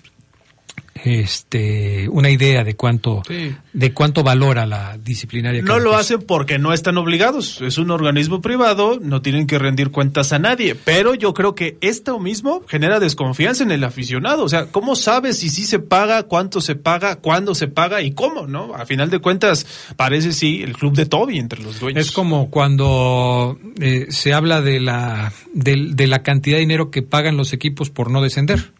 este 1.05 2.09
una 2.09 2.31
idea 2.31 2.65
de 2.65 2.75
cuánto 2.75 3.23
Sí. 3.27 3.55
de 3.73 3.93
cuánto 3.93 4.23
valora 4.23 4.67
la 4.67 4.99
disciplinaria. 4.99 5.63
No 5.63 5.79
lo 5.79 5.97
hacen 5.97 6.21
porque 6.23 6.59
no 6.59 6.73
están 6.73 6.99
obligados. 6.99 7.61
Es 7.61 7.79
un 7.79 7.91
organismo 7.91 8.41
privado, 8.41 8.99
no 9.01 9.23
tienen 9.23 9.47
que 9.47 9.59
rendir 9.59 9.91
cuentas 9.91 10.33
a 10.33 10.39
nadie. 10.39 10.75
Pero 10.75 11.15
yo 11.15 11.35
creo 11.35 11.55
que 11.55 11.77
esto 11.81 12.19
mismo 12.19 12.63
genera 12.69 13.01
desconfianza 13.01 13.65
en 13.65 13.71
el 13.71 13.85
aficionado. 13.85 14.45
O 14.45 14.49
sea, 14.49 14.67
¿cómo 14.67 14.97
sabes 14.97 15.39
si 15.39 15.49
sí 15.51 15.65
se 15.65 15.79
paga, 15.79 16.25
cuánto 16.25 16.61
se 16.61 16.75
paga, 16.75 17.17
cuándo 17.17 17.55
se 17.55 17.69
paga 17.69 18.03
y 18.03 18.13
cómo, 18.13 18.47
no? 18.47 18.75
A 18.75 18.87
final 18.87 19.11
de 19.11 19.19
cuentas, 19.19 19.67
parece 19.97 20.33
sí 20.33 20.63
el 20.63 20.75
club 20.75 20.95
de 20.95 21.07
Toby 21.07 21.39
entre 21.39 21.63
los 21.63 21.81
dueños. 21.81 22.07
Es 22.07 22.13
como 22.13 22.51
cuando 22.51 23.59
eh, 23.81 24.07
se 24.11 24.33
habla 24.33 24.61
de 24.61 24.81
la 24.81 25.33
de, 25.55 26.07
la 26.07 26.23
cantidad 26.23 26.57
de 26.57 26.61
dinero 26.61 26.91
que 26.91 27.03
pagan 27.03 27.37
los 27.37 27.53
equipos 27.53 27.91
por 27.91 28.11
no 28.11 28.23
descender. 28.23 28.73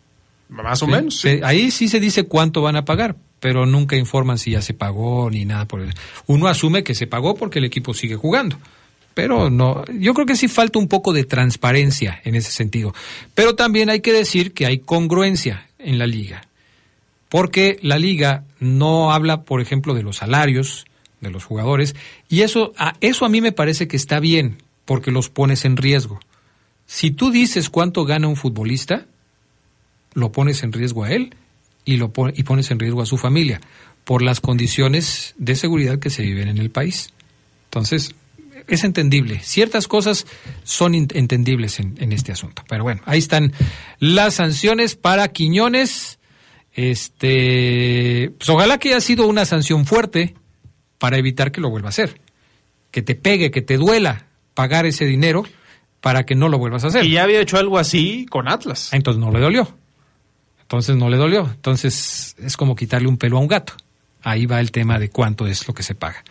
Más 0.49 0.83
o 0.83 0.87
Sí, 0.87 0.93
menos. 0.93 1.21
sí. 1.21 1.41
ahí 1.43 1.71
sí 1.71 1.89
se 1.89 2.01
dice 2.01 2.25
cuánto 2.25 2.63
van 2.63 2.77
a 2.77 2.85
pagar, 2.85 3.17
pero 3.41 3.67
nunca 3.67 3.97
informan 3.97 4.39
si 4.39 4.53
ya 4.53 4.63
se 4.63 4.75
pagó 4.75 5.31
ni 5.31 5.45
nada 5.45 5.67
por 5.67 5.81
el. 5.83 5.93
Uno 6.27 6.49
asume 6.49 6.83
que 6.85 6.95
se 6.95 7.07
pagó 7.07 7.35
porque 7.35 7.59
el 7.59 7.65
equipo 7.67 7.93
sigue 7.95 8.17
jugando. 8.17 8.59
Pero 9.15 9.51
no, 9.51 9.85
yo 9.99 10.15
creo 10.15 10.27
que 10.27 10.37
sí 10.37 10.47
falta 10.49 10.79
un 10.79 10.87
poco 10.89 11.13
de 11.13 11.25
transparencia 11.25 12.21
en 12.25 12.35
ese 12.37 12.53
sentido. 12.53 12.95
Pero 13.35 13.57
también 13.57 13.91
hay 13.91 14.01
que 14.01 14.13
decir 14.13 14.53
que 14.53 14.65
hay 14.65 14.79
congruencia 14.79 15.67
en 15.79 15.99
la 15.99 16.07
liga. 16.07 16.43
Porque 17.29 17.79
la 17.83 17.99
liga 17.99 18.45
no 18.61 19.13
habla, 19.13 19.43
por 19.43 19.61
ejemplo, 19.61 19.93
de 19.95 20.03
los 20.03 20.17
salarios 20.19 20.87
de 21.21 21.31
los 21.31 21.45
jugadores, 21.45 21.97
y 22.29 22.43
eso 22.43 22.73
a, 22.79 22.95
eso 23.01 23.25
a 23.25 23.29
mí 23.29 23.41
me 23.41 23.51
parece 23.51 23.89
que 23.89 23.97
está 23.97 24.21
bien, 24.21 24.59
porque 24.85 25.11
los 25.11 25.29
pones 25.29 25.65
en 25.65 25.77
riesgo. 25.77 26.21
Si 26.87 27.11
tú 27.11 27.33
dices 27.33 27.71
cuánto 27.71 28.05
gana 28.05 28.29
un 28.29 28.37
futbolista, 28.37 29.07
lo 30.19 30.33
pones 30.33 30.63
en 30.63 30.73
riesgo 30.73 31.05
a 31.05 31.13
él 31.13 31.35
y, 31.85 31.97
lo 31.97 32.13
pon- 32.13 32.33
y 32.37 32.43
pones 32.43 32.71
en 32.71 32.79
riesgo 32.79 33.01
a 33.03 33.07
su 33.07 33.17
familia 33.17 33.61
por 34.05 34.23
las 34.23 34.41
condiciones 34.41 35.35
de 35.39 35.55
seguridad 35.55 35.99
que 35.99 36.11
se 36.11 36.23
viven 36.23 36.49
en 36.49 36.59
el 36.59 36.71
país. 36.71 37.13
Entonces, 37.65 38.15
es 38.67 38.85
entendible. 38.85 39.41
Ciertas 39.41 39.87
cosas 39.89 40.27
son 40.65 40.95
entendibles 40.95 41.79
en, 41.81 41.95
en 42.01 42.13
este 42.13 42.33
asunto. 42.33 42.63
Pero 42.69 42.83
bueno, 42.85 43.01
ahí 43.07 43.19
están 43.19 43.53
las 43.99 44.35
sanciones 44.35 44.95
para 44.97 45.29
Quiñones. 45.29 46.19
Este, 46.75 48.31
pues 48.37 48.49
ojalá 48.51 48.79
que 48.79 48.89
haya 48.91 49.01
sido 49.01 49.27
una 49.27 49.45
sanción 49.45 49.87
fuerte 49.87 50.35
para 50.99 51.17
evitar 51.19 51.53
que 51.53 51.61
lo 51.61 51.71
vuelva 51.71 51.89
a 51.89 51.91
hacer. 51.91 52.21
Que 52.91 53.03
te 53.03 53.15
pegue, 53.15 53.51
que 53.51 53.63
te 53.63 53.77
duela 53.77 54.27
pagar 54.55 54.87
ese 54.87 55.05
dinero 55.05 55.45
para 56.01 56.25
que 56.27 56.35
no 56.35 56.49
lo 56.49 56.59
vuelvas 56.59 56.85
a 56.85 56.89
hacer. 56.89 57.05
Y 57.05 57.13
ya 57.13 57.23
había 57.25 57.41
hecho 57.41 57.59
algo 57.59 57.79
así 57.79 58.27
con 58.29 58.49
Atlas. 58.49 58.91
Entonces 58.93 59.21
no 59.21 59.31
le 59.31 59.41
dolió. 59.41 59.78
Entonces 60.69 60.97
no 60.97 61.09
le 61.09 61.17
dolió. 61.17 61.49
Entonces 61.55 62.37
es 62.39 62.57
como 62.57 62.77
quitarle 62.77 63.09
un 63.09 63.17
pelo 63.17 63.39
a 63.39 63.41
un 63.41 63.49
gato. 63.49 63.73
ahí 64.23 64.45
va 64.45 64.61
el 64.61 64.71
tema 64.73 64.99
de 64.99 65.09
cuánto 65.09 65.47
es 65.47 65.67
lo 65.67 65.73
que 65.73 65.83
se 65.83 65.95
paga. 65.95 66.23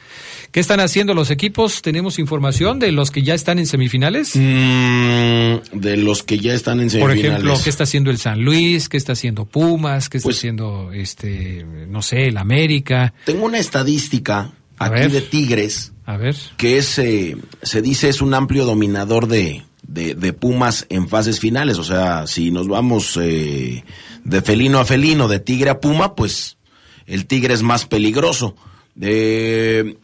¿Qué 0.51 0.59
están 0.59 0.79
haciendo 0.79 1.15
los 1.15 1.31
equipos? 1.31 1.81
¿Tenemos 1.81 2.19
información 2.19 2.77
de 2.77 2.91
los 2.91 3.09
que 3.09 3.23
ya 3.23 3.33
están 3.33 3.57
en 3.57 3.65
semifinales? 3.65 4.35
Mm, 4.35 5.79
de 5.79 5.97
los 5.97 6.21
que 6.21 6.38
ya 6.38 6.53
están 6.53 6.79
en 6.79 6.85
Por 6.89 6.91
semifinales. 7.09 7.23
ejemplo, 7.43 7.59
¿qué 7.63 7.69
está 7.71 7.83
haciendo 7.85 8.11
el 8.11 8.19
San 8.19 8.41
Luis? 8.43 8.89
¿Qué 8.89 8.97
está 8.97 9.13
haciendo 9.13 9.45
Pumas? 9.45 10.09
¿Qué 10.09 10.17
está 10.17 10.27
Pues- 10.27 10.38
haciendo, 10.38 10.91
este, 10.93 11.65
no 11.89 12.01
sé, 12.03 12.27
el 12.27 12.38
América? 12.38 13.13
Tengo 13.25 13.45
una 13.45 13.57
estadística 13.57 14.51
aquí 14.77 14.91
ver. 14.93 15.11
de 15.11 15.21
Tigres. 15.21 15.93
A 16.05 16.15
ver. 16.17 16.35
que 16.57 16.77
es, 16.77 16.99
eh, 16.99 17.35
se 17.63 17.81
dice, 17.81 18.07
es 18.09 18.21
un 18.21 18.33
amplio 18.33 18.65
dominador 18.65 19.27
de, 19.27 19.63
de, 19.88 20.13
de 20.13 20.33
Pumas 20.33 20.85
en 20.89 21.09
fases 21.09 21.39
finales. 21.39 21.79
O 21.79 21.83
sea, 21.83 22.27
si 22.27 22.51
nos 22.51 22.67
vamos 22.67 23.17
eh, 23.21 23.83
de 24.28 24.41
felino 24.41 24.80
a 24.80 24.86
felino, 24.86 25.30
de 25.30 25.39
tigre 25.39 25.69
a 25.69 25.80
puma, 25.80 26.13
pues 26.13 26.57
el 27.05 27.28
tigre 27.28 27.53
es 27.53 27.63
más 27.63 27.86
peligroso. 27.86 28.55
Eh, 28.99 29.95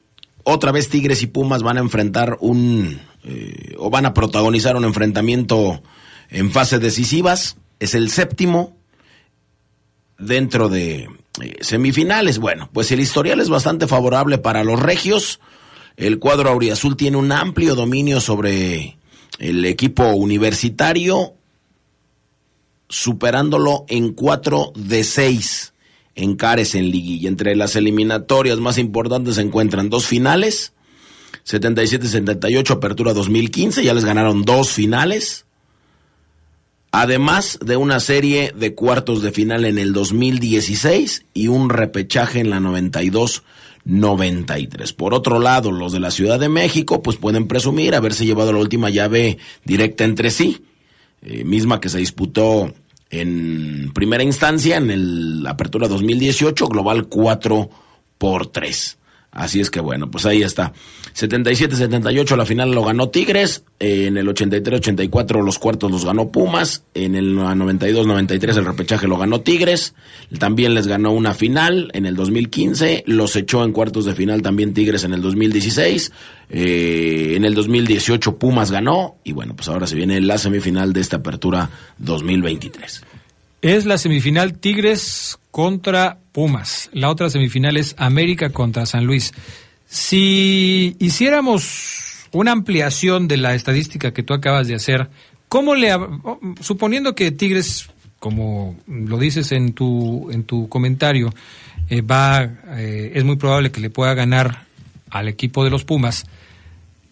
otra 0.43 0.71
vez 0.71 0.87
Tigres 0.87 1.21
y 1.23 1.27
Pumas 1.27 1.61
van 1.61 1.77
a 1.77 1.81
enfrentar 1.81 2.37
un, 2.39 3.01
eh, 3.25 3.75
o 3.77 3.89
van 3.89 4.05
a 4.05 4.13
protagonizar 4.13 4.77
un 4.77 4.85
enfrentamiento 4.85 5.83
en 6.29 6.51
fases 6.51 6.79
decisivas. 6.79 7.57
Es 7.79 7.95
el 7.95 8.09
séptimo 8.09 8.77
dentro 10.17 10.69
de 10.69 11.09
eh, 11.41 11.57
semifinales. 11.59 12.39
Bueno, 12.39 12.69
pues 12.71 12.93
el 12.93 13.01
historial 13.01 13.41
es 13.41 13.49
bastante 13.49 13.87
favorable 13.87 14.37
para 14.37 14.63
los 14.63 14.79
regios. 14.79 15.41
El 15.97 16.19
cuadro 16.19 16.49
auriazul 16.49 16.95
tiene 16.95 17.17
un 17.17 17.33
amplio 17.33 17.75
dominio 17.75 18.21
sobre 18.21 18.97
el 19.39 19.65
equipo 19.65 20.13
universitario, 20.13 21.33
superándolo 22.93 23.83
en 23.87 24.13
4 24.13 24.73
de 24.75 25.03
6 25.03 25.73
en 26.15 26.35
Cares 26.35 26.75
en 26.75 26.91
liguilla. 26.91 27.27
Entre 27.27 27.55
las 27.55 27.75
eliminatorias 27.75 28.59
más 28.59 28.77
importantes 28.77 29.33
se 29.35 29.41
encuentran 29.41 29.89
dos 29.89 30.05
finales, 30.05 30.73
77-78, 31.45 32.69
Apertura 32.69 33.13
2015, 33.13 33.83
ya 33.83 33.95
les 33.95 34.05
ganaron 34.05 34.43
dos 34.43 34.69
finales. 34.69 35.47
Además 36.91 37.57
de 37.65 37.77
una 37.77 37.99
serie 37.99 38.53
de 38.55 38.75
cuartos 38.75 39.23
de 39.23 39.31
final 39.31 39.65
en 39.65 39.79
el 39.79 39.91
2016 39.93 41.25
y 41.33 41.47
un 41.47 41.71
repechaje 41.71 42.41
en 42.41 42.51
la 42.51 42.59
92-93. 42.59 44.95
Por 44.95 45.15
otro 45.15 45.39
lado, 45.39 45.71
los 45.71 45.93
de 45.93 45.99
la 45.99 46.11
Ciudad 46.11 46.39
de 46.39 46.49
México 46.49 47.01
pues 47.01 47.17
pueden 47.17 47.47
presumir 47.47 47.95
haberse 47.95 48.27
llevado 48.27 48.53
la 48.53 48.59
última 48.59 48.91
llave 48.91 49.39
directa 49.65 50.03
entre 50.03 50.29
sí, 50.29 50.63
eh, 51.23 51.43
misma 51.43 51.81
que 51.81 51.89
se 51.89 51.97
disputó 51.97 52.71
en 53.21 53.91
primera 53.93 54.23
instancia 54.23 54.77
en 54.77 54.89
el 54.89 55.45
Apertura 55.47 55.87
2018, 55.87 56.67
global 56.67 57.07
4 57.07 57.69
por 58.17 58.47
3. 58.47 58.97
Así 59.33 59.59
es 59.59 59.71
que 59.71 59.79
bueno, 59.79 60.11
pues 60.11 60.25
ahí 60.27 60.43
está. 60.43 60.73
77-78 61.15 62.35
la 62.35 62.45
final 62.45 62.71
lo 62.71 62.83
ganó 62.83 63.09
Tigres, 63.09 63.63
eh, 63.79 64.05
en 64.07 64.17
el 64.17 64.27
83-84 64.27 65.43
los 65.43 65.57
cuartos 65.57 65.91
los 65.91 66.05
ganó 66.05 66.31
Pumas, 66.31 66.83
en 66.93 67.15
el 67.15 67.35
92-93 67.35 68.57
el 68.57 68.65
repechaje 68.65 69.07
lo 69.07 69.17
ganó 69.17 69.41
Tigres, 69.41 69.95
también 70.37 70.75
les 70.75 70.87
ganó 70.87 71.11
una 71.11 71.33
final 71.33 71.89
en 71.93 72.05
el 72.05 72.15
2015, 72.15 73.03
los 73.07 73.35
echó 73.35 73.63
en 73.63 73.71
cuartos 73.71 74.05
de 74.05 74.13
final 74.13 74.43
también 74.43 74.73
Tigres 74.73 75.03
en 75.03 75.13
el 75.13 75.21
2016, 75.21 76.11
eh, 76.51 77.33
en 77.35 77.45
el 77.45 77.55
2018 77.55 78.37
Pumas 78.37 78.71
ganó. 78.71 79.17
Y 79.23 79.31
bueno, 79.31 79.55
pues 79.55 79.67
ahora 79.67 79.87
se 79.87 79.95
viene 79.95 80.21
la 80.21 80.37
semifinal 80.37 80.93
de 80.93 81.01
esta 81.01 81.17
apertura 81.17 81.69
2023. 81.97 83.03
Es 83.63 83.85
la 83.85 83.97
semifinal 83.97 84.59
Tigres 84.59 85.39
contra 85.53 86.17
Pumas. 86.31 86.89
La 86.93 87.11
otra 87.11 87.29
semifinal 87.29 87.77
es 87.77 87.93
América 87.99 88.49
contra 88.49 88.87
San 88.87 89.05
Luis. 89.05 89.33
Si 89.85 90.95
hiciéramos 90.97 92.27
una 92.31 92.51
ampliación 92.51 93.27
de 93.27 93.37
la 93.37 93.53
estadística 93.53 94.11
que 94.11 94.23
tú 94.23 94.33
acabas 94.33 94.67
de 94.67 94.73
hacer, 94.73 95.11
¿cómo 95.49 95.75
le 95.75 95.95
suponiendo 96.59 97.13
que 97.13 97.29
Tigres, 97.29 97.87
como 98.17 98.75
lo 98.87 99.19
dices 99.19 99.51
en 99.51 99.73
tu 99.73 100.31
en 100.31 100.43
tu 100.43 100.67
comentario, 100.69 101.31
eh, 101.87 102.01
va 102.01 102.49
eh, 102.75 103.11
es 103.13 103.23
muy 103.23 103.35
probable 103.35 103.71
que 103.71 103.79
le 103.79 103.91
pueda 103.91 104.15
ganar 104.15 104.65
al 105.11 105.27
equipo 105.27 105.63
de 105.63 105.69
los 105.69 105.85
Pumas, 105.85 106.25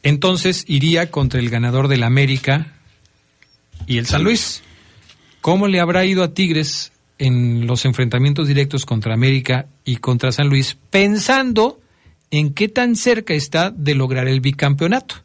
entonces 0.01 0.65
iría 0.67 1.11
contra 1.11 1.39
el 1.39 1.51
ganador 1.51 1.89
del 1.89 2.01
América 2.01 2.73
y 3.85 3.99
el 3.99 4.07
San 4.07 4.23
Luis. 4.23 4.63
¿Cómo 5.41 5.67
le 5.67 5.79
habrá 5.79 6.05
ido 6.05 6.23
a 6.23 6.33
Tigres 6.33 6.91
en 7.21 7.67
los 7.67 7.85
enfrentamientos 7.85 8.47
directos 8.47 8.83
contra 8.83 9.13
América 9.13 9.67
y 9.85 9.97
contra 9.97 10.31
San 10.31 10.49
Luis, 10.49 10.75
pensando 10.89 11.79
en 12.31 12.55
qué 12.55 12.67
tan 12.67 12.95
cerca 12.95 13.35
está 13.35 13.69
de 13.69 13.93
lograr 13.93 14.27
el 14.27 14.41
bicampeonato? 14.41 15.15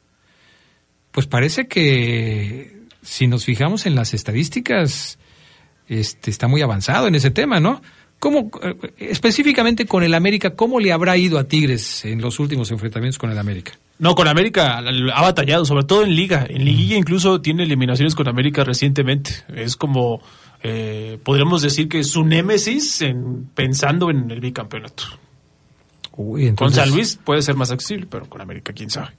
Pues 1.11 1.26
parece 1.26 1.68
que 1.68 2.82
si 3.01 3.26
nos 3.26 3.47
fijamos 3.47 3.86
en 3.86 3.94
las 3.94 4.12
estadísticas, 4.12 5.18
este, 5.88 6.30
está 6.30 6.49
muy 6.49 6.61
avanzado 6.61 7.07
en 7.09 7.14
ese 7.14 7.30
tema, 7.30 7.61
¿no? 7.61 7.80
¿Cómo, 8.18 8.51
eh, 8.62 8.74
específicamente 8.99 9.86
con 9.86 10.03
el 10.03 10.12
América, 10.12 10.55
cómo 10.55 10.80
le 10.80 10.92
habrá 10.92 11.16
ido 11.16 11.38
a 11.38 11.44
Tigres 11.44 12.05
en 12.05 12.20
los 12.20 12.38
últimos 12.38 12.70
enfrentamientos 12.70 13.18
con 13.18 13.30
el 13.30 13.38
América? 13.38 13.72
No, 13.99 14.14
con 14.14 14.28
América 14.28 14.78
ha 14.78 15.22
batallado, 15.22 15.64
sobre 15.64 15.84
todo 15.84 16.03
en 16.03 16.14
Liga. 16.14 16.47
En 16.47 16.62
Liguilla 16.62 16.99
incluso 16.99 17.40
tiene 17.40 17.62
eliminaciones 17.62 18.14
con 18.14 18.28
América 18.28 18.64
recientemente. 18.64 19.30
Es 19.55 19.76
como, 19.76 20.20
eh, 20.69 21.19
podríamos 21.23 21.62
decir 21.62 21.89
que 21.89 22.01
es 22.01 22.11
su 22.11 22.25
némesis 22.25 23.01
en, 23.03 23.49
pensando 23.55 24.11
en 24.11 24.29
el 24.33 24.41
bicampeonato. 24.41 25.05
Uy, 26.17 26.53
Con 26.57 26.73
San 26.73 26.91
Luis 26.91 27.21
puede 27.23 27.41
ser 27.43 27.55
más 27.55 27.71
accesible, 27.71 28.07
pero 28.11 28.29
con 28.29 28.41
América 28.41 28.73
quién 28.73 28.91
sabe. 28.91 29.12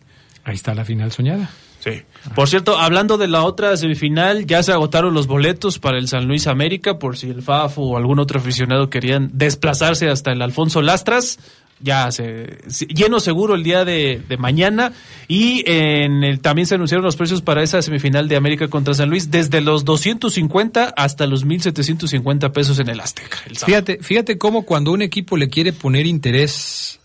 Ahí 0.43 0.56
está 0.56 0.76
la 0.76 0.84
final 0.84 1.10
soñada. 1.14 1.50
Sí. 1.80 2.02
Por 2.36 2.50
cierto, 2.50 2.78
hablando 2.78 3.18
de 3.18 3.30
la 3.30 3.43
otra 3.43 3.78
semifinal, 3.78 4.45
ya 4.45 4.62
se 4.62 4.74
agotaron 4.74 5.14
los 5.14 5.28
boletos 5.28 5.80
para 5.80 5.98
el 5.98 6.10
San 6.10 6.28
Luis 6.28 6.48
América, 6.48 7.00
por 7.00 7.16
si 7.16 7.30
el 7.30 7.41
FAF 7.41 7.78
o 7.78 7.95
algún 7.95 8.20
otro 8.20 8.39
aficionado 8.39 8.89
querían 8.89 9.30
desplazarse 9.34 10.10
hasta 10.10 10.34
el 10.34 10.41
Alfonso 10.41 10.82
Lastras. 10.82 11.39
Ya 11.80 12.11
se 12.11 12.57
lleno 12.88 13.19
seguro 13.19 13.53
el 13.53 13.63
día 13.63 13.86
de, 13.86 14.21
mañana 14.39 14.93
y 15.28 15.63
en 15.69 16.23
el, 16.23 16.39
también 16.39 16.65
se 16.65 16.75
anunciaron 16.75 17.05
los 17.05 17.15
precios 17.15 17.41
para 17.41 17.61
esa 17.61 17.82
semifinal 17.82 18.28
de 18.28 18.36
América 18.36 18.67
contra 18.67 18.93
San 18.95 19.09
Luis 19.09 19.30
desde 19.30 19.61
los 19.61 19.86
250 19.86 20.93
hasta 20.97 21.28
los 21.28 21.45
1750 21.45 22.51
pesos 22.51 22.80
en 22.80 22.89
el 22.89 22.99
Azteca. 22.99 23.38
Fíjate, 23.65 23.99
fíjate 24.01 24.38
cómo 24.38 24.63
cuando 24.63 24.91
un 24.91 25.03
equipo 25.03 25.38
le 25.38 25.49
quiere 25.49 25.71
poner 25.71 26.07
interés 26.07 26.99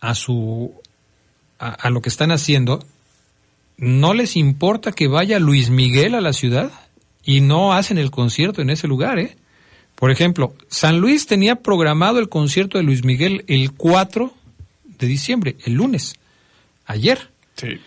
a 0.00 0.14
su 0.14 0.72
a 1.58 1.88
lo 1.88 2.02
que 2.02 2.10
están 2.10 2.32
haciendo, 2.32 2.84
no 3.78 4.14
les 4.14 4.36
importa 4.36 4.92
que 4.92 5.08
vaya 5.08 5.38
Luis 5.38 5.70
Miguel 5.70 6.14
a 6.14 6.20
la 6.20 6.32
ciudad 6.32 6.70
y 7.24 7.40
no 7.40 7.72
hacen 7.72 7.98
el 7.98 8.10
concierto 8.10 8.62
en 8.62 8.70
ese 8.70 8.86
lugar, 8.86 9.18
¿eh? 9.18 9.36
Por 9.96 10.10
ejemplo, 10.10 10.54
San 10.68 11.00
Luis 11.00 11.26
tenía 11.26 11.56
programado 11.56 12.18
el 12.18 12.28
concierto 12.28 12.78
de 12.78 12.84
Luis 12.84 13.02
Miguel 13.02 13.44
el 13.48 13.72
4 13.72 14.32
de 14.98 15.06
diciembre, 15.06 15.56
el 15.64 15.74
lunes, 15.74 16.14
ayer. 16.84 17.30
Sí. 17.56 17.80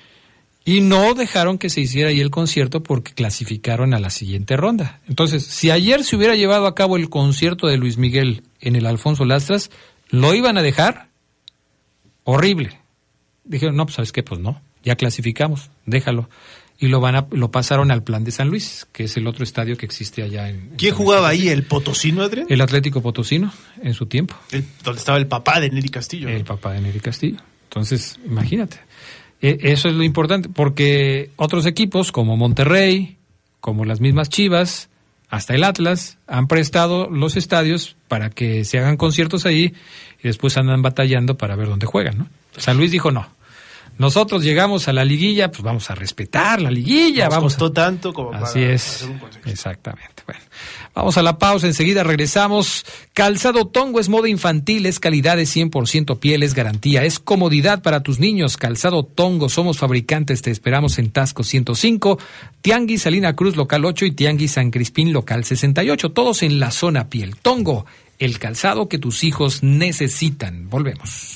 Y 0.65 0.81
no 0.81 1.13
dejaron 1.13 1.57
que 1.57 1.69
se 1.69 1.81
hiciera 1.81 2.09
ahí 2.09 2.19
el 2.19 2.31
concierto 2.31 2.83
porque 2.83 3.13
clasificaron 3.13 3.93
a 3.93 3.99
la 3.99 4.09
siguiente 4.09 4.57
ronda. 4.57 4.99
Entonces, 5.07 5.45
si 5.45 5.71
ayer 5.71 6.03
se 6.03 6.15
hubiera 6.15 6.35
llevado 6.35 6.67
a 6.67 6.75
cabo 6.75 6.97
el 6.97 7.09
concierto 7.09 7.67
de 7.67 7.77
Luis 7.77 7.97
Miguel 7.97 8.43
en 8.59 8.75
el 8.75 8.85
Alfonso 8.85 9.23
Lastras, 9.23 9.71
¿lo 10.09 10.33
iban 10.33 10.57
a 10.57 10.63
dejar? 10.63 11.07
Horrible. 12.23 12.79
Dijeron, 13.45 13.75
no, 13.75 13.85
pues 13.85 13.95
sabes 13.95 14.11
qué, 14.11 14.21
pues 14.21 14.41
no, 14.41 14.61
ya 14.83 14.95
clasificamos, 14.95 15.69
déjalo. 15.85 16.29
Y 16.81 16.87
lo 16.87 17.01
van 17.01 17.15
a, 17.15 17.27
lo 17.31 17.51
pasaron 17.51 17.91
al 17.91 18.03
plan 18.03 18.23
de 18.23 18.31
San 18.31 18.47
Luis, 18.47 18.87
que 18.93 19.03
es 19.03 19.17
el 19.17 19.27
otro 19.27 19.43
estadio 19.43 19.75
que 19.75 19.85
existe 19.85 20.23
allá 20.23 20.47
en, 20.49 20.55
en 20.55 20.69
¿Quién 20.77 20.95
jugaba 20.95 21.27
ahí? 21.27 21.49
¿El 21.49 21.63
Potosino, 21.63 22.23
Adrián? 22.23 22.45
el 22.49 22.61
Atlético 22.61 23.01
Potosino 23.01 23.51
en 23.83 23.93
su 23.93 24.05
tiempo. 24.05 24.35
El- 24.51 24.63
donde 24.83 24.99
estaba 24.99 25.17
el 25.17 25.27
papá 25.27 25.59
de 25.59 25.69
Nelly 25.69 25.89
Castillo. 25.89 26.29
El 26.29 26.45
papá 26.45 26.71
de 26.73 26.79
Neri 26.81 27.01
Castillo. 27.01 27.39
Entonces, 27.65 28.17
imagínate. 28.25 28.77
E- 29.41 29.57
Eso 29.61 29.89
es 29.89 29.95
lo 29.95 30.03
importante, 30.03 30.47
porque 30.47 31.31
otros 31.35 31.65
equipos 31.65 32.11
como 32.13 32.37
Monterrey, 32.37 33.17
como 33.59 33.83
las 33.83 33.99
mismas 33.99 34.29
Chivas, 34.29 34.87
hasta 35.29 35.53
el 35.55 35.65
Atlas, 35.65 36.17
han 36.27 36.47
prestado 36.47 37.09
los 37.09 37.35
estadios 37.35 37.97
para 38.07 38.29
que 38.29 38.63
se 38.63 38.79
hagan 38.79 38.95
conciertos 38.97 39.45
ahí 39.45 39.73
y 40.23 40.27
después 40.29 40.55
andan 40.57 40.81
batallando 40.81 41.37
para 41.37 41.55
ver 41.57 41.67
dónde 41.67 41.85
juegan, 41.85 42.17
¿no? 42.19 42.27
San 42.57 42.77
Luis 42.77 42.89
dijo 42.91 43.11
no. 43.11 43.27
Nosotros 43.99 44.43
llegamos 44.43 44.87
a 44.87 44.93
la 44.93 45.05
liguilla, 45.05 45.51
pues 45.51 45.61
vamos 45.61 45.91
a 45.91 45.95
respetar 45.95 46.61
la 46.61 46.71
liguilla, 46.71 47.25
Nos 47.25 47.35
vamos. 47.35 47.53
costó 47.53 47.71
tanto 47.71 48.13
como 48.13 48.33
Así 48.33 48.59
para 48.61 48.73
es. 48.73 48.95
hacer 49.03 49.09
un. 49.09 49.21
Exactamente. 49.45 50.23
Bueno, 50.25 50.41
vamos 50.95 51.17
a 51.17 51.21
la 51.21 51.37
pausa, 51.37 51.67
enseguida 51.67 52.03
regresamos. 52.03 52.85
Calzado 53.13 53.65
Tongo 53.67 53.99
es 53.99 54.07
moda 54.09 54.29
infantil, 54.29 54.85
es 54.85 54.99
calidad 54.99 55.35
de 55.37 55.43
100% 55.43 56.17
piel, 56.19 56.43
es 56.43 56.53
garantía, 56.53 57.03
es 57.03 57.19
comodidad 57.19 57.81
para 57.81 58.01
tus 58.01 58.19
niños. 58.19 58.55
Calzado 58.57 59.03
Tongo, 59.03 59.49
somos 59.49 59.77
fabricantes, 59.79 60.41
te 60.41 60.49
esperamos 60.51 60.97
en 60.97 61.11
Tasco 61.11 61.43
105, 61.43 62.17
Tianguis 62.61 63.01
Salina 63.01 63.35
Cruz 63.35 63.55
local 63.57 63.83
8 63.83 64.05
y 64.05 64.11
Tianguis 64.11 64.53
San 64.53 64.71
Crispín 64.71 65.11
local 65.11 65.43
68, 65.43 66.11
todos 66.11 66.41
en 66.43 66.59
la 66.61 66.71
zona 66.71 67.09
piel. 67.09 67.35
Tongo 67.35 67.85
el 68.17 68.39
calzado 68.39 68.87
que 68.87 68.97
tus 68.97 69.23
hijos 69.25 69.61
necesitan. 69.63 70.69
Volvemos. 70.69 71.33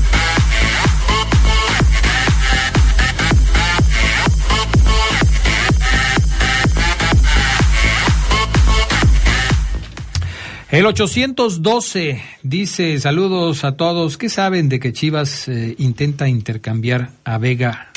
El 10.74 10.88
812 10.88 12.19
dice 12.41 12.99
saludos 12.99 13.63
a 13.63 13.78
todos. 13.78 14.17
¿Qué 14.17 14.28
saben 14.28 14.69
de 14.69 14.80
que 14.80 14.91
Chivas 14.91 15.47
eh, 15.47 15.76
intenta 15.78 16.28
intercambiar 16.28 17.11
a 17.24 17.38
Vega 17.38 17.91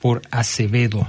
por 0.00 0.22
Acevedo? 0.30 1.06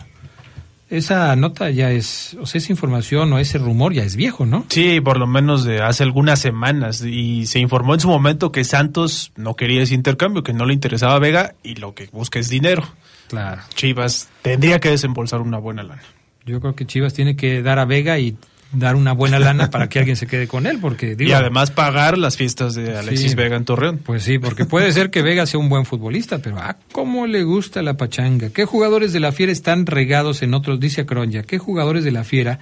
Esa 0.90 1.34
nota 1.38 1.70
ya 1.70 1.92
es, 1.92 2.36
o 2.42 2.46
sea, 2.46 2.60
esa 2.60 2.74
información 2.74 3.32
o 3.32 3.40
ese 3.40 3.58
rumor 3.58 3.94
ya 3.94 4.04
es 4.04 4.18
viejo, 4.18 4.46
¿no? 4.46 4.66
Sí, 4.68 5.00
por 5.00 5.18
lo 5.18 5.26
menos 5.26 5.64
de 5.64 5.82
hace 5.82 6.04
algunas 6.04 6.40
semanas. 6.40 7.02
Y 7.06 7.46
se 7.46 7.60
informó 7.60 7.94
en 7.94 8.02
su 8.02 8.10
momento 8.10 8.52
que 8.52 8.66
Santos 8.66 9.32
no 9.38 9.56
quería 9.56 9.82
ese 9.82 9.96
intercambio, 9.96 10.44
que 10.44 10.52
no 10.52 10.66
le 10.66 10.74
interesaba 10.74 11.16
a 11.16 11.20
Vega 11.20 11.56
y 11.64 11.76
lo 11.76 11.96
que 11.96 12.08
busca 12.08 12.38
es 12.40 12.50
dinero. 12.50 12.84
Claro. 13.30 13.62
Chivas 13.76 14.28
tendría 14.42 14.82
que 14.82 14.90
desembolsar 14.90 15.40
una 15.40 15.58
buena 15.58 15.84
lana. 15.84 16.04
Yo 16.46 16.60
creo 16.60 16.76
que 16.76 16.86
Chivas 16.86 17.14
tiene 17.14 17.38
que 17.38 17.62
dar 17.62 17.80
a 17.80 17.86
Vega 17.86 18.20
y 18.20 18.36
dar 18.74 18.96
una 18.96 19.14
buena 19.14 19.40
lana 19.40 19.70
para 19.70 19.88
que 19.88 20.00
alguien 20.00 20.18
se 20.18 20.28
quede 20.28 20.48
con 20.48 20.66
él, 20.66 20.80
porque 20.80 21.16
digo, 21.16 21.30
y 21.30 21.34
además 21.34 21.72
pagar 21.72 22.18
las 22.18 22.38
fiestas 22.38 22.76
de 22.76 22.98
Alexis 22.98 23.32
Sí. 23.32 23.36
Vega 23.36 23.56
en 23.56 23.66
Torreón. 23.66 24.00
Pues 24.00 24.24
sí, 24.24 24.40
porque 24.40 24.66
puede 24.66 24.92
ser 24.92 25.10
que 25.10 25.22
Vega 25.22 25.46
sea 25.46 25.60
un 25.60 25.70
buen 25.70 25.86
futbolista, 25.86 26.40
pero 26.40 26.58
ah, 26.60 26.78
cómo 26.92 27.28
le 27.28 27.44
gusta 27.44 27.82
la 27.82 27.96
pachanga. 27.96 28.50
¿Qué 28.50 28.66
jugadores 28.66 29.14
de 29.14 29.20
la 29.20 29.32
Fiera 29.32 29.52
están 29.52 29.86
regados 29.86 30.42
en 30.42 30.54
otros, 30.54 30.80
dice 30.80 31.02
Acronya, 31.02 31.44
qué 31.44 31.58
jugadores 31.58 32.04
de 32.04 32.12
la 32.12 32.24
Fiera 32.24 32.60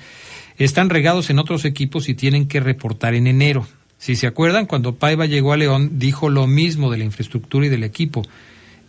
están 0.57 0.89
regados 0.89 1.29
en 1.29 1.39
otros 1.39 1.65
equipos 1.65 2.09
y 2.09 2.13
tienen 2.13 2.47
que 2.47 2.59
reportar 2.59 3.15
en 3.15 3.27
enero? 3.27 3.67
Si 3.97 4.15
se 4.15 4.27
acuerdan, 4.27 4.65
cuando 4.65 4.95
Paiva 4.95 5.27
llegó 5.27 5.53
a 5.53 5.57
León, 5.57 5.99
dijo 5.99 6.29
lo 6.29 6.47
mismo 6.47 6.89
de 6.91 6.97
la 6.97 7.03
infraestructura 7.03 7.67
y 7.67 7.69
del 7.69 7.83
equipo. 7.83 8.23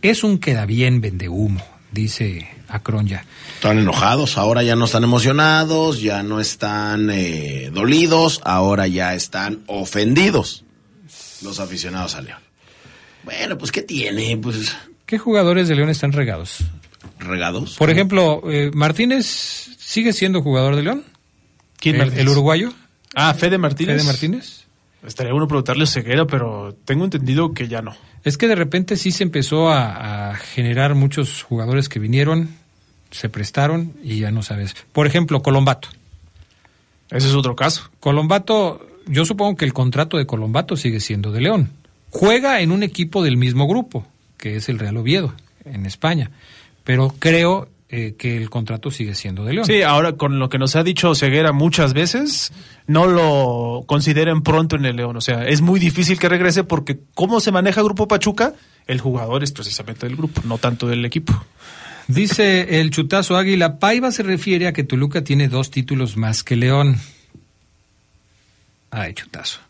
Es 0.01 0.25
un 0.25 0.39
queda 0.39 0.65
bien 0.65 1.01
vende 1.01 1.29
humo, 1.29 1.63
dice 1.93 2.49
Acronya. 2.69 3.25
Están 3.55 3.79
enojados, 3.79 4.39
ahora 4.39 4.63
ya 4.63 4.75
no 4.75 4.87
están 4.87 5.05
emocionados, 5.05 6.01
ya 6.01 6.23
no 6.23 6.41
están 6.41 7.11
eh, 7.11 7.71
dolidos, 7.73 8.41
ahora 8.45 8.87
ya 8.89 9.15
están 9.15 9.63
ofendidos 9.67 10.65
los 11.43 11.61
aficionados 11.61 12.15
a 12.15 12.23
León. 12.23 12.41
Bueno, 13.25 13.57
pues 13.59 13.71
¿qué 13.71 13.83
tiene? 13.83 14.37
Pues 14.37 14.75
¿Qué 15.07 15.19
jugadores 15.19 15.69
de 15.69 15.77
León 15.77 15.91
están 15.91 16.13
regados? 16.13 16.59
regados. 17.19 17.77
Por 17.77 17.91
ejemplo, 17.91 18.43
eh, 18.51 18.71
Martínez 18.75 19.27
sigue 19.79 20.13
siendo 20.13 20.43
jugador 20.43 20.77
de 20.77 20.83
León. 20.83 21.05
¿Quién 21.79 21.97
el, 21.97 22.01
Martínez? 22.03 22.23
el 22.23 22.29
uruguayo. 22.29 22.73
Ah, 23.15 23.35
Fede 23.35 23.59
Martínez. 23.59 23.97
Fede 23.97 24.07
Martínez. 24.07 24.62
Estaría 25.07 25.33
bueno 25.33 25.49
preguntarle 25.49 25.85
a 25.85 25.87
Ceguera, 25.87 26.27
pero 26.27 26.77
tengo 26.85 27.05
entendido 27.05 27.53
que 27.53 27.67
ya 27.69 27.83
no. 27.83 27.95
Es 28.25 28.39
que 28.39 28.47
de 28.47 28.55
repente 28.55 28.97
sí 28.97 29.11
se 29.11 29.25
empezó 29.25 29.69
a, 29.69 30.31
a 30.31 30.35
generar 30.37 30.95
muchos 30.95 31.43
jugadores 31.43 31.89
que 31.89 31.99
vinieron, 31.99 32.51
se 33.11 33.29
prestaron 33.29 33.95
y 34.03 34.21
ya 34.21 34.31
no 34.31 34.43
sabes. 34.43 34.75
Por 34.93 35.07
ejemplo, 35.07 35.43
Colombato. 35.43 35.89
Ese 37.11 37.29
es 37.29 37.35
otro 37.35 37.55
caso. 37.55 37.91
Colombato, 38.01 38.87
yo 39.07 39.25
supongo 39.25 39.57
que 39.57 39.65
el 39.65 39.75
contrato 39.75 40.17
de 40.17 40.27
Colombato 40.27 40.77
sigue 40.77 40.99
siendo 41.01 41.31
de 41.31 41.43
León. 41.43 41.71
Juega 42.11 42.61
en 42.61 42.73
un 42.73 42.83
equipo 42.83 43.23
del 43.23 43.37
mismo 43.37 43.67
grupo, 43.69 44.07
que 44.39 44.57
es 44.57 44.69
el 44.69 44.79
Real 44.79 44.97
Oviedo, 44.97 45.35
en 45.65 45.85
España. 45.85 46.31
Pero 46.85 47.15
creo 47.19 47.69
eh, 47.95 48.15
que 48.17 48.39
el 48.39 48.49
contrato 48.49 48.91
sigue 48.91 49.15
siendo 49.15 49.45
de 49.45 49.53
León. 49.53 49.67
Sí, 49.67 49.83
ahora 49.83 50.15
con 50.15 50.39
lo 50.39 50.49
que 50.49 50.57
nos 50.57 50.77
ha 50.77 50.83
dicho 50.83 51.15
Ceguera 51.15 51.53
muchas 51.53 51.93
veces, 51.93 52.51
no 52.87 53.07
lo 53.07 53.85
consideren 53.87 54.41
pronto 54.41 54.77
en 54.77 54.87
el 54.87 54.97
León. 54.97 55.15
O 55.19 55.21
sea, 55.21 55.47
es 55.47 55.61
muy 55.61 55.79
difícil 55.79 56.19
que 56.19 56.31
regrese 56.31 56.65
porque 56.65 57.01
cómo 57.13 57.39
se 57.39 57.53
maneja 57.53 57.83
Grupo 57.83 58.09
Pachuca, 58.09 58.55
el 58.87 58.99
jugador 58.99 59.45
es 59.45 59.53
precisamente 59.53 60.07
del 60.07 60.17
grupo, 60.17 60.41
no 60.47 60.57
tanto 60.57 60.89
del 60.89 61.05
equipo. 61.05 61.45
Dice 62.09 62.81
el 62.81 62.91
chutazo 62.91 63.37
Águila, 63.37 63.79
Paiva 63.79 64.11
se 64.11 64.23
refiere 64.23 64.69
a 64.69 64.73
que 64.73 64.85
Toluca 64.85 65.23
tiene 65.23 65.49
dos 65.49 65.71
títulos 65.71 66.17
más 66.17 66.43
que 66.43 66.57
León. 66.57 66.97
Ay, 68.91 69.13
chutazo. 69.13 69.61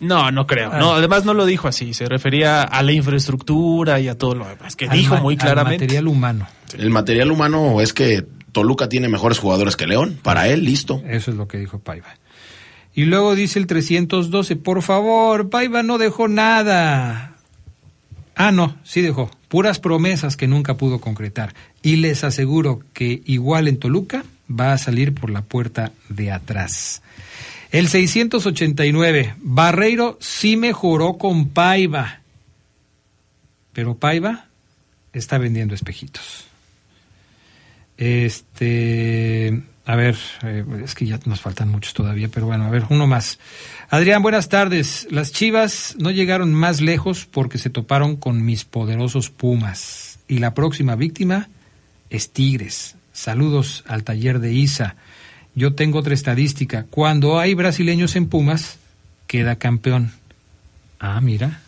No, 0.00 0.30
no 0.30 0.46
creo. 0.46 0.70
Ah. 0.72 0.78
No, 0.78 0.92
además 0.92 1.24
no 1.24 1.32
lo 1.34 1.46
dijo 1.46 1.68
así, 1.68 1.94
se 1.94 2.06
refería 2.06 2.62
a 2.62 2.82
la 2.82 2.92
infraestructura 2.92 3.98
y 4.00 4.08
a 4.08 4.18
todo 4.18 4.34
lo 4.34 4.46
demás, 4.46 4.76
que 4.76 4.86
Al 4.86 4.96
dijo 4.96 5.16
muy 5.18 5.36
claramente. 5.36 5.84
material 5.84 6.08
humano. 6.08 6.46
El 6.76 6.90
material 6.90 7.30
humano 7.30 7.80
es 7.80 7.92
que 7.92 8.24
Toluca 8.52 8.88
tiene 8.88 9.08
mejores 9.08 9.38
jugadores 9.38 9.76
que 9.76 9.86
León. 9.86 10.18
Para 10.22 10.48
él, 10.48 10.64
listo. 10.64 11.02
Eso 11.06 11.30
es 11.30 11.36
lo 11.36 11.48
que 11.48 11.58
dijo 11.58 11.78
Paiva. 11.78 12.08
Y 12.94 13.04
luego 13.04 13.34
dice 13.34 13.58
el 13.58 13.66
312, 13.66 14.56
por 14.56 14.82
favor, 14.82 15.50
Paiva 15.50 15.82
no 15.82 15.98
dejó 15.98 16.28
nada. 16.28 17.34
Ah, 18.34 18.52
no, 18.52 18.76
sí 18.84 19.00
dejó. 19.02 19.30
Puras 19.48 19.78
promesas 19.78 20.36
que 20.36 20.46
nunca 20.46 20.76
pudo 20.76 21.00
concretar. 21.00 21.54
Y 21.82 21.96
les 21.96 22.24
aseguro 22.24 22.80
que 22.92 23.22
igual 23.26 23.68
en 23.68 23.78
Toluca 23.78 24.24
va 24.50 24.72
a 24.72 24.78
salir 24.78 25.14
por 25.14 25.30
la 25.30 25.42
puerta 25.42 25.92
de 26.08 26.32
atrás. 26.32 27.02
El 27.70 27.88
689, 27.88 29.34
Barreiro 29.38 30.18
sí 30.20 30.56
mejoró 30.56 31.14
con 31.18 31.48
Paiva. 31.48 32.20
Pero 33.72 33.96
Paiva 33.96 34.46
está 35.12 35.38
vendiendo 35.38 35.74
espejitos. 35.74 36.44
Este, 37.96 39.62
a 39.84 39.96
ver, 39.96 40.16
eh, 40.42 40.64
es 40.84 40.94
que 40.94 41.06
ya 41.06 41.18
nos 41.24 41.40
faltan 41.40 41.70
muchos 41.70 41.94
todavía, 41.94 42.28
pero 42.28 42.46
bueno, 42.46 42.64
a 42.64 42.70
ver, 42.70 42.84
uno 42.90 43.06
más. 43.06 43.38
Adrián, 43.88 44.22
buenas 44.22 44.48
tardes. 44.48 45.06
Las 45.10 45.32
Chivas 45.32 45.96
no 45.98 46.10
llegaron 46.10 46.52
más 46.52 46.80
lejos 46.80 47.26
porque 47.26 47.58
se 47.58 47.70
toparon 47.70 48.16
con 48.16 48.44
mis 48.44 48.64
poderosos 48.64 49.30
Pumas. 49.30 50.18
Y 50.28 50.38
la 50.38 50.54
próxima 50.54 50.96
víctima 50.96 51.48
es 52.10 52.30
Tigres. 52.30 52.96
Saludos 53.12 53.84
al 53.86 54.04
taller 54.04 54.40
de 54.40 54.52
Isa. 54.52 54.96
Yo 55.56 55.74
tengo 55.74 55.98
otra 55.98 56.14
estadística. 56.14 56.84
Cuando 56.90 57.40
hay 57.40 57.54
brasileños 57.54 58.14
en 58.14 58.28
Pumas, 58.28 58.78
queda 59.26 59.56
campeón. 59.56 60.12
Ah, 61.00 61.20
mira. 61.20 61.60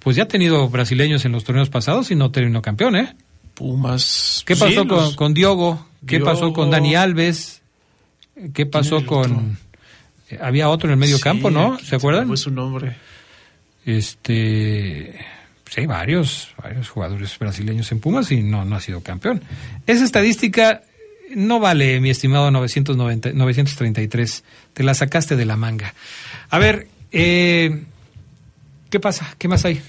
Pues 0.00 0.16
ya 0.16 0.24
ha 0.24 0.28
tenido 0.28 0.68
brasileños 0.68 1.24
en 1.24 1.32
los 1.32 1.44
torneos 1.44 1.68
pasados 1.70 2.10
y 2.10 2.16
no 2.16 2.30
terminó 2.32 2.60
campeón, 2.62 2.96
¿eh? 2.96 3.14
Pumas. 3.54 4.42
¿Qué 4.46 4.56
pasó 4.56 4.86
con, 4.88 4.96
los- 4.98 5.14
con 5.16 5.32
Diogo? 5.34 5.86
¿Qué 6.06 6.16
Diogo. 6.16 6.32
pasó 6.32 6.52
con 6.52 6.70
Dani 6.70 6.94
Alves? 6.96 7.62
¿Qué 8.52 8.66
pasó 8.66 9.06
con... 9.06 9.56
Había 10.40 10.68
otro 10.68 10.88
en 10.88 10.92
el 10.94 10.98
medio 10.98 11.18
Sí, 11.18 11.22
campo, 11.22 11.50
¿no? 11.50 11.78
¿Se 11.78 11.94
acuerdan? 11.96 12.26
Fue 12.26 12.36
su 12.36 12.50
nombre. 12.50 12.96
Este... 13.86 15.14
Sí, 15.70 15.80
hay 15.80 15.86
varios, 15.86 16.48
varios 16.62 16.88
jugadores 16.88 17.36
brasileños 17.38 17.90
en 17.92 18.00
Pumas 18.00 18.30
y 18.30 18.42
no, 18.42 18.64
no 18.64 18.76
ha 18.76 18.80
sido 18.80 19.00
campeón. 19.02 19.42
Esa 19.86 20.04
estadística 20.04 20.82
no 21.36 21.60
vale, 21.60 22.00
mi 22.00 22.10
estimado 22.10 22.50
990, 22.50 23.32
933. 23.32 24.44
Te 24.72 24.82
la 24.82 24.94
sacaste 24.94 25.36
de 25.36 25.44
la 25.44 25.56
manga. 25.56 25.94
A 26.50 26.58
ver, 26.58 26.88
eh, 27.12 27.84
¿qué 28.90 29.00
pasa? 29.00 29.34
¿Qué 29.38 29.48
más 29.48 29.64
hay? 29.64 29.80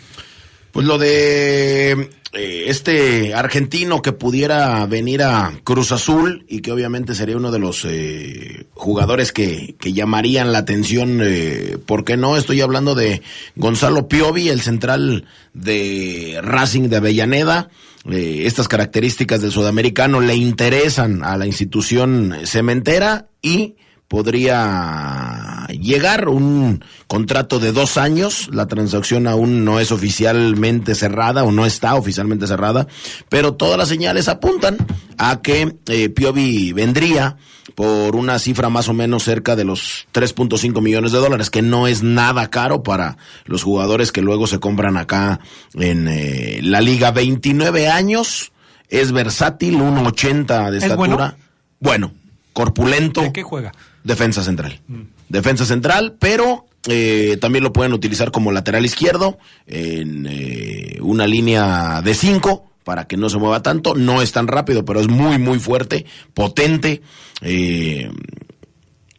Pues 0.71 0.85
lo 0.85 0.97
de 0.97 2.09
eh, 2.37 2.65
este 2.67 3.33
argentino 3.33 4.01
que 4.01 4.11
pudiera 4.11 4.85
venir 4.87 5.23
a 5.23 5.53
Cruz 5.63 5.93
Azul 5.93 6.45
y 6.49 6.59
que 6.59 6.73
obviamente 6.73 7.15
sería 7.15 7.37
uno 7.37 7.49
de 7.49 7.59
los 7.59 7.85
eh, 7.85 8.65
jugadores 8.73 9.31
que, 9.31 9.75
que 9.79 9.93
llamarían 9.93 10.51
la 10.51 10.57
atención, 10.57 11.21
eh, 11.23 11.77
¿por 11.85 12.03
qué 12.03 12.17
no? 12.17 12.35
Estoy 12.35 12.59
hablando 12.59 12.93
de 12.93 13.21
Gonzalo 13.55 14.09
Piovi, 14.09 14.49
el 14.49 14.59
central 14.59 15.23
de 15.53 16.41
Racing 16.43 16.89
de 16.89 16.97
Avellaneda. 16.97 17.69
Eh, 18.11 18.43
estas 18.45 18.67
características 18.67 19.41
del 19.41 19.51
sudamericano 19.51 20.19
le 20.19 20.35
interesan 20.35 21.23
a 21.23 21.37
la 21.37 21.47
institución 21.47 22.35
cementera 22.45 23.29
y 23.41 23.75
podría 24.07 25.67
llegar 25.79 26.29
un 26.29 26.83
contrato 27.07 27.59
de 27.59 27.71
dos 27.71 27.97
años. 27.97 28.49
La 28.51 28.67
transacción 28.67 29.27
aún 29.27 29.65
no 29.65 29.79
es 29.79 29.91
oficialmente 29.91 30.93
cerrada 30.93 31.43
o 31.43 31.51
no 31.51 31.65
está 31.65 31.95
oficialmente 31.95 32.47
cerrada, 32.47 32.87
pero 33.29 33.55
todas 33.55 33.77
las 33.77 33.89
señales 33.89 34.27
apuntan 34.27 34.77
a 35.17 35.41
que 35.41 35.75
eh, 35.87 36.09
Piovi 36.09 36.73
vendría 36.73 37.37
por 37.75 38.15
una 38.15 38.39
cifra 38.39 38.69
más 38.69 38.87
o 38.87 38.93
menos 38.93 39.23
cerca 39.23 39.55
de 39.55 39.65
los 39.65 40.07
3.5 40.13 40.81
millones 40.81 41.11
de 41.11 41.19
dólares, 41.19 41.49
que 41.49 41.61
no 41.61 41.87
es 41.87 42.01
nada 42.01 42.49
caro 42.49 42.81
para 42.81 43.17
los 43.43 43.63
jugadores 43.63 44.11
que 44.11 44.21
luego 44.21 44.47
se 44.47 44.59
compran 44.59 44.97
acá 44.97 45.41
en 45.73 46.07
eh, 46.07 46.61
la 46.63 46.81
liga. 46.81 47.11
29 47.11 47.89
años, 47.89 48.53
es 48.89 49.11
versátil, 49.11 49.77
1.80 49.77 50.71
de 50.71 50.77
¿Es 50.77 50.83
estatura. 50.83 51.15
bueno? 51.15 51.35
bueno, 51.79 52.11
corpulento. 52.53 53.21
¿De 53.21 53.33
qué 53.33 53.43
juega? 53.43 53.73
Defensa 54.03 54.41
central. 54.41 54.79
Defensa 55.27 55.65
central, 55.65 56.15
pero 56.17 56.65
eh, 56.87 57.37
también 57.41 57.63
lo 57.63 57.73
pueden 57.73 57.93
utilizar 57.93 58.31
como 58.31 58.51
lateral 58.51 58.85
izquierdo 58.85 59.37
en 59.67 60.27
eh, 60.29 60.97
una 61.01 61.27
línea 61.27 62.01
de 62.01 62.13
cinco 62.13 62.71
para 62.85 63.07
que 63.07 63.17
no 63.17 63.27
se 63.29 63.37
mueva 63.37 63.61
tanto. 63.61 63.95
No 63.95 64.21
es 64.21 64.31
tan 64.31 64.47
rápido, 64.47 64.85
pero 64.85 65.01
es 65.01 65.09
muy, 65.09 65.37
muy 65.37 65.59
fuerte, 65.59 66.05
potente. 66.33 67.01
eh, 67.41 68.09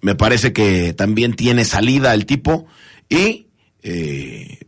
me 0.00 0.14
parece 0.14 0.52
que 0.52 0.92
también 0.94 1.34
tiene 1.34 1.64
salida 1.64 2.14
el 2.14 2.26
tipo 2.26 2.66
y 3.08 3.48
eh, 3.82 4.60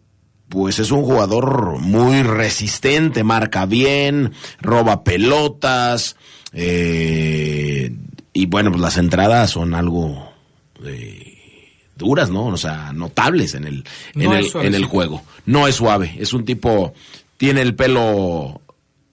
pues 0.49 0.79
es 0.81 0.91
un 0.91 1.05
jugador 1.05 1.79
muy 1.79 2.23
resistente, 2.23 3.23
marca 3.23 3.65
bien, 3.65 4.33
roba 4.61 5.05
pelotas 5.05 6.17
eh, 6.53 7.95
y 8.33 8.47
bueno, 8.47 8.71
pues 8.71 8.81
las 8.81 8.97
entradas 8.97 9.51
son 9.51 9.75
algo 9.75 10.29
eh, 10.85 11.37
duras, 11.97 12.31
¿no? 12.31 12.47
O 12.47 12.57
sea, 12.57 12.93
notables 12.93 13.55
en 13.55 13.65
el, 13.65 13.85
en, 14.15 14.25
No 14.25 14.35
el, 14.35 14.47
en 14.63 14.75
el 14.75 14.85
juego. 14.87 15.23
No 15.47 15.69
es 15.69 15.77
suave, 15.77 16.17
es 16.19 16.33
un 16.33 16.45
tipo, 16.45 16.95
tiene 17.37 17.63
el 17.63 17.75
pelo, 17.75 18.61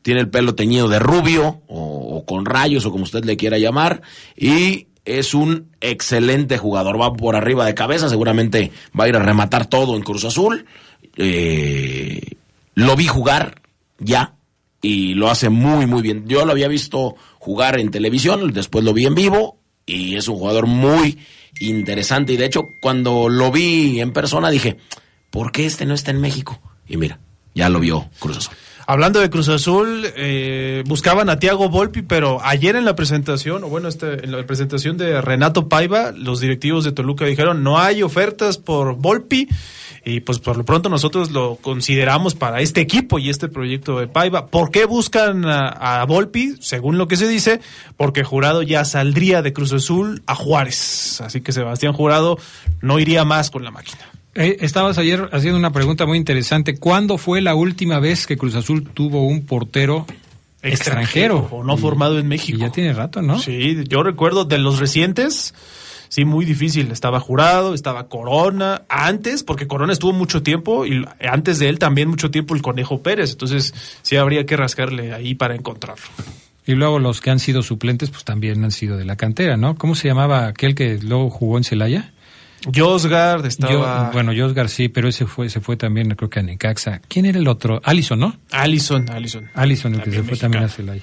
tiene 0.05 0.21
el 0.21 0.29
pelo 0.29 0.53
teñido 0.53 0.87
de 0.87 0.99
rubio 0.99 1.63
o, 1.67 2.23
con 2.27 2.45
rayos 2.45 2.85
o 2.85 2.91
como 2.91 3.05
usted 3.05 3.25
le 3.25 3.37
quiera 3.37 3.57
llamar 3.57 4.03
y 4.37 4.85
es 5.03 5.33
un 5.33 5.71
excelente 5.81 6.59
jugador, 6.59 7.01
va 7.01 7.11
por 7.11 7.35
arriba 7.35 7.65
de 7.65 7.73
cabeza, 7.73 8.07
seguramente 8.07 8.71
va 8.97 9.05
a 9.05 9.07
ir 9.07 9.15
a 9.15 9.23
rematar 9.23 9.65
todo 9.65 9.95
en 9.95 10.03
Cruz 10.03 10.23
Azul. 10.23 10.67
Eh, 11.17 12.21
lo 12.75 12.95
vi 12.95 13.07
jugar 13.07 13.63
ya 13.97 14.35
y 14.79 15.15
lo 15.15 15.31
hace 15.31 15.49
muy 15.49 15.87
muy 15.87 16.03
bien. 16.03 16.27
Yo 16.27 16.45
lo 16.45 16.51
había 16.51 16.67
visto 16.67 17.15
jugar 17.39 17.79
en 17.79 17.89
televisión, 17.89 18.53
después 18.53 18.85
lo 18.85 18.93
vi 18.93 19.07
en 19.07 19.15
vivo 19.15 19.57
y 19.87 20.17
es 20.17 20.27
un 20.27 20.35
jugador 20.35 20.67
muy 20.67 21.17
interesante 21.59 22.33
y 22.33 22.37
de 22.37 22.45
hecho 22.45 22.67
cuando 22.79 23.27
lo 23.27 23.51
vi 23.51 24.01
en 24.01 24.13
persona 24.13 24.51
dije, 24.51 24.77
¿por 25.31 25.51
qué 25.51 25.65
este 25.65 25.87
no 25.87 25.95
está 25.95 26.11
en 26.11 26.21
México? 26.21 26.61
Y 26.87 26.97
mira, 26.97 27.19
ya 27.55 27.69
lo 27.69 27.79
vio 27.79 28.07
Cruz 28.19 28.37
Azul. 28.37 28.55
Hablando 28.87 29.19
de 29.19 29.31
Cruz 29.31 29.49
Azul, 29.49 30.05
eh, 30.15 30.83
buscaban 30.85 31.29
a 31.29 31.39
Tiago 31.39 31.69
Volpi, 31.69 32.03
pero 32.03 32.39
ayer 32.43 32.75
en 32.75 32.85
la 32.85 32.95
presentación, 32.95 33.63
o 33.63 33.67
bueno, 33.67 33.87
este, 33.87 34.23
en 34.23 34.31
la 34.31 34.45
presentación 34.45 34.95
de 34.97 35.21
Renato 35.21 35.67
Paiva, 35.67 36.11
los 36.11 36.39
directivos 36.39 36.83
de 36.83 36.91
Toluca 36.91 37.25
dijeron 37.25 37.63
no 37.63 37.79
hay 37.79 38.03
ofertas 38.03 38.59
por 38.59 38.95
Volpi 38.95 39.49
y 40.05 40.19
pues 40.19 40.37
por 40.37 40.55
lo 40.55 40.63
pronto 40.63 40.87
nosotros 40.87 41.31
lo 41.31 41.55
consideramos 41.55 42.35
para 42.35 42.61
este 42.61 42.79
equipo 42.79 43.17
y 43.17 43.31
este 43.31 43.47
proyecto 43.47 43.99
de 43.99 44.07
Paiva. 44.07 44.47
¿Por 44.47 44.69
qué 44.69 44.85
buscan 44.85 45.45
a, 45.45 46.01
a 46.01 46.05
Volpi? 46.05 46.55
Según 46.59 46.99
lo 46.99 47.07
que 47.07 47.17
se 47.17 47.27
dice, 47.27 47.61
porque 47.97 48.23
Jurado 48.23 48.61
ya 48.61 48.85
saldría 48.85 49.41
de 49.41 49.51
Cruz 49.51 49.73
Azul 49.73 50.21
a 50.27 50.35
Juárez. 50.35 51.21
Así 51.21 51.41
que 51.41 51.53
Sebastián 51.53 51.93
Jurado 51.93 52.37
no 52.81 52.99
iría 52.99 53.25
más 53.25 53.49
con 53.49 53.63
la 53.63 53.71
máquina. 53.71 54.05
Eh, 54.35 54.57
estabas 54.59 54.97
ayer 54.97 55.29
haciendo 55.31 55.57
una 55.57 55.71
pregunta 55.71 56.05
muy 56.05 56.17
interesante. 56.17 56.77
¿Cuándo 56.77 57.17
fue 57.17 57.41
la 57.41 57.55
última 57.55 57.99
vez 57.99 58.27
que 58.27 58.35
Cruz 58.37 58.55
Azul 58.55 58.83
tuvo 58.83 59.25
un 59.25 59.45
portero 59.45 60.05
extranjero? 60.61 61.47
o 61.51 61.63
no 61.63 61.77
formado 61.77 62.19
en 62.19 62.27
México. 62.27 62.59
ya 62.59 62.69
tiene 62.69 62.93
rato, 62.93 63.21
¿no? 63.21 63.39
Sí, 63.39 63.85
yo 63.87 64.03
recuerdo 64.03 64.43
de 64.43 64.57
los 64.57 64.79
recientes, 64.79 65.53
sí, 66.09 66.25
muy 66.25 66.43
difícil. 66.43 66.91
Estaba 66.91 67.21
Jurado, 67.21 67.73
estaba 67.73 68.09
Corona, 68.09 68.81
antes, 68.89 69.43
porque 69.43 69.67
Corona 69.67 69.93
estuvo 69.93 70.11
mucho 70.11 70.43
tiempo, 70.43 70.85
y 70.85 71.05
antes 71.21 71.57
de 71.59 71.69
él 71.69 71.79
también 71.79 72.09
mucho 72.09 72.29
tiempo 72.29 72.55
el 72.55 72.61
Conejo 72.61 73.01
Pérez. 73.01 73.31
Entonces, 73.31 73.73
sí 74.01 74.17
habría 74.17 74.45
que 74.45 74.57
rascarle 74.57 75.13
ahí 75.13 75.33
para 75.33 75.55
encontrarlo. 75.55 76.03
Y 76.67 76.73
luego 76.73 76.99
los 76.99 77.21
que 77.21 77.29
han 77.29 77.39
sido 77.39 77.63
suplentes, 77.63 78.09
pues 78.09 78.25
también 78.25 78.65
han 78.65 78.71
sido 78.71 78.97
de 78.97 79.05
la 79.05 79.15
cantera, 79.15 79.55
¿no? 79.55 79.75
¿Cómo 79.75 79.95
se 79.95 80.09
llamaba 80.09 80.47
aquel 80.47 80.75
que 80.75 80.97
luego 80.97 81.29
jugó 81.29 81.57
en 81.57 81.63
Celaya? 81.63 82.11
Josgard 82.73 83.45
estaba. 83.45 83.71
Yo- 84.07 84.11
bueno, 84.13 84.31
Josgar 84.35 84.69
sí, 84.69 84.89
pero 84.89 85.07
ese 85.09 85.25
fue, 85.25 85.49
se 85.49 85.61
fue 85.61 85.77
también, 85.77 86.09
creo 86.15 86.29
que 86.29 86.39
a 86.39 86.43
Necaxa. 86.43 87.01
¿Quién 87.07 87.25
era 87.25 87.39
el 87.39 87.47
otro? 87.47 87.81
Allison, 87.83 88.19
¿no? 88.19 88.35
Allison, 88.51 89.09
Allison. 89.09 89.49
Allison, 89.53 89.95
el 89.95 90.01
que 90.01 90.11
se 90.11 90.23
fue 90.23 90.37
también 90.37 90.63
a 90.63 90.69
Celaya. 90.69 91.01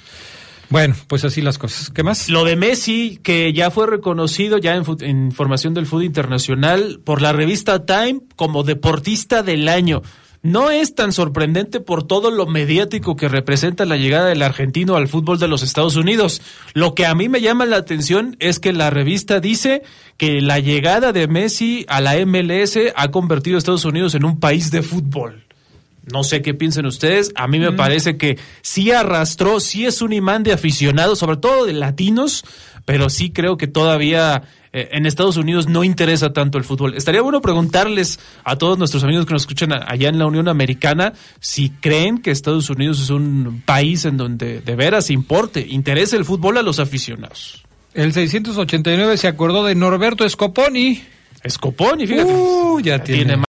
Bueno, 0.68 0.94
pues 1.06 1.22
así 1.24 1.42
las 1.42 1.58
cosas. 1.58 1.90
¿Qué 1.90 2.02
más? 2.02 2.30
Lo 2.30 2.44
de 2.44 2.56
Messi, 2.56 3.20
que 3.22 3.52
ya 3.52 3.70
fue 3.70 3.86
reconocido 3.86 4.56
ya 4.56 4.74
en, 4.74 4.84
en 5.00 5.26
información 5.26 5.74
del 5.74 5.84
fútbol 5.86 6.04
internacional 6.04 7.00
por 7.04 7.20
la 7.20 7.32
revista 7.34 7.84
Time 7.84 8.20
como 8.36 8.62
deportista 8.62 9.42
del 9.42 9.68
año. 9.68 10.00
No 10.42 10.70
es 10.70 10.96
tan 10.96 11.12
sorprendente 11.12 11.78
por 11.78 12.04
todo 12.04 12.32
lo 12.32 12.46
mediático 12.46 13.14
que 13.14 13.28
representa 13.28 13.84
la 13.84 13.96
llegada 13.96 14.26
del 14.26 14.42
argentino 14.42 14.96
al 14.96 15.06
fútbol 15.06 15.38
de 15.38 15.46
los 15.46 15.62
Estados 15.62 15.94
Unidos. 15.94 16.42
Lo 16.74 16.96
que 16.96 17.06
a 17.06 17.14
mí 17.14 17.28
me 17.28 17.40
llama 17.40 17.64
la 17.64 17.76
atención 17.76 18.36
es 18.40 18.58
que 18.58 18.72
la 18.72 18.90
revista 18.90 19.38
dice 19.38 19.82
que 20.16 20.40
la 20.40 20.58
llegada 20.58 21.12
de 21.12 21.28
Messi 21.28 21.86
a 21.88 22.00
la 22.00 22.16
MLS 22.26 22.76
ha 22.96 23.10
convertido 23.12 23.56
a 23.56 23.58
Estados 23.58 23.84
Unidos 23.84 24.16
en 24.16 24.24
un 24.24 24.40
país 24.40 24.72
de 24.72 24.82
fútbol. 24.82 25.41
No 26.10 26.24
sé 26.24 26.42
qué 26.42 26.54
piensen 26.54 26.86
ustedes. 26.86 27.32
A 27.36 27.46
mí 27.46 27.58
me 27.58 27.72
parece 27.72 28.16
que 28.16 28.38
sí 28.60 28.90
arrastró, 28.90 29.60
sí 29.60 29.86
es 29.86 30.02
un 30.02 30.12
imán 30.12 30.42
de 30.42 30.52
aficionados, 30.52 31.20
sobre 31.20 31.36
todo 31.36 31.64
de 31.64 31.72
latinos, 31.72 32.44
pero 32.84 33.08
sí 33.08 33.30
creo 33.30 33.56
que 33.56 33.68
todavía 33.68 34.42
eh, 34.72 34.88
en 34.92 35.06
Estados 35.06 35.36
Unidos 35.36 35.68
no 35.68 35.84
interesa 35.84 36.32
tanto 36.32 36.58
el 36.58 36.64
fútbol. 36.64 36.94
Estaría 36.94 37.20
bueno 37.20 37.42
preguntarles 37.42 38.18
a 38.42 38.56
todos 38.56 38.78
nuestros 38.78 39.04
amigos 39.04 39.26
que 39.26 39.32
nos 39.34 39.42
escuchan 39.42 39.72
allá 39.72 40.08
en 40.08 40.18
la 40.18 40.26
Unión 40.26 40.48
Americana 40.48 41.12
si 41.40 41.70
creen 41.70 42.18
que 42.18 42.30
Estados 42.30 42.70
Unidos 42.70 43.00
es 43.00 43.10
un 43.10 43.62
país 43.66 44.04
en 44.04 44.16
donde 44.16 44.60
de 44.60 44.74
veras 44.74 45.10
importe, 45.10 45.66
interese 45.68 46.16
el 46.16 46.24
fútbol 46.24 46.56
a 46.56 46.62
los 46.62 46.78
aficionados. 46.78 47.62
El 47.94 48.14
689 48.14 49.18
se 49.18 49.28
acordó 49.28 49.64
de 49.64 49.74
Norberto 49.74 50.26
Scoponi. 50.26 51.02
Scoponi, 51.46 52.06
fíjate. 52.06 52.32
Uh, 52.32 52.80
ya 52.80 53.02
tiene, 53.02 53.24
tiene 53.24 53.36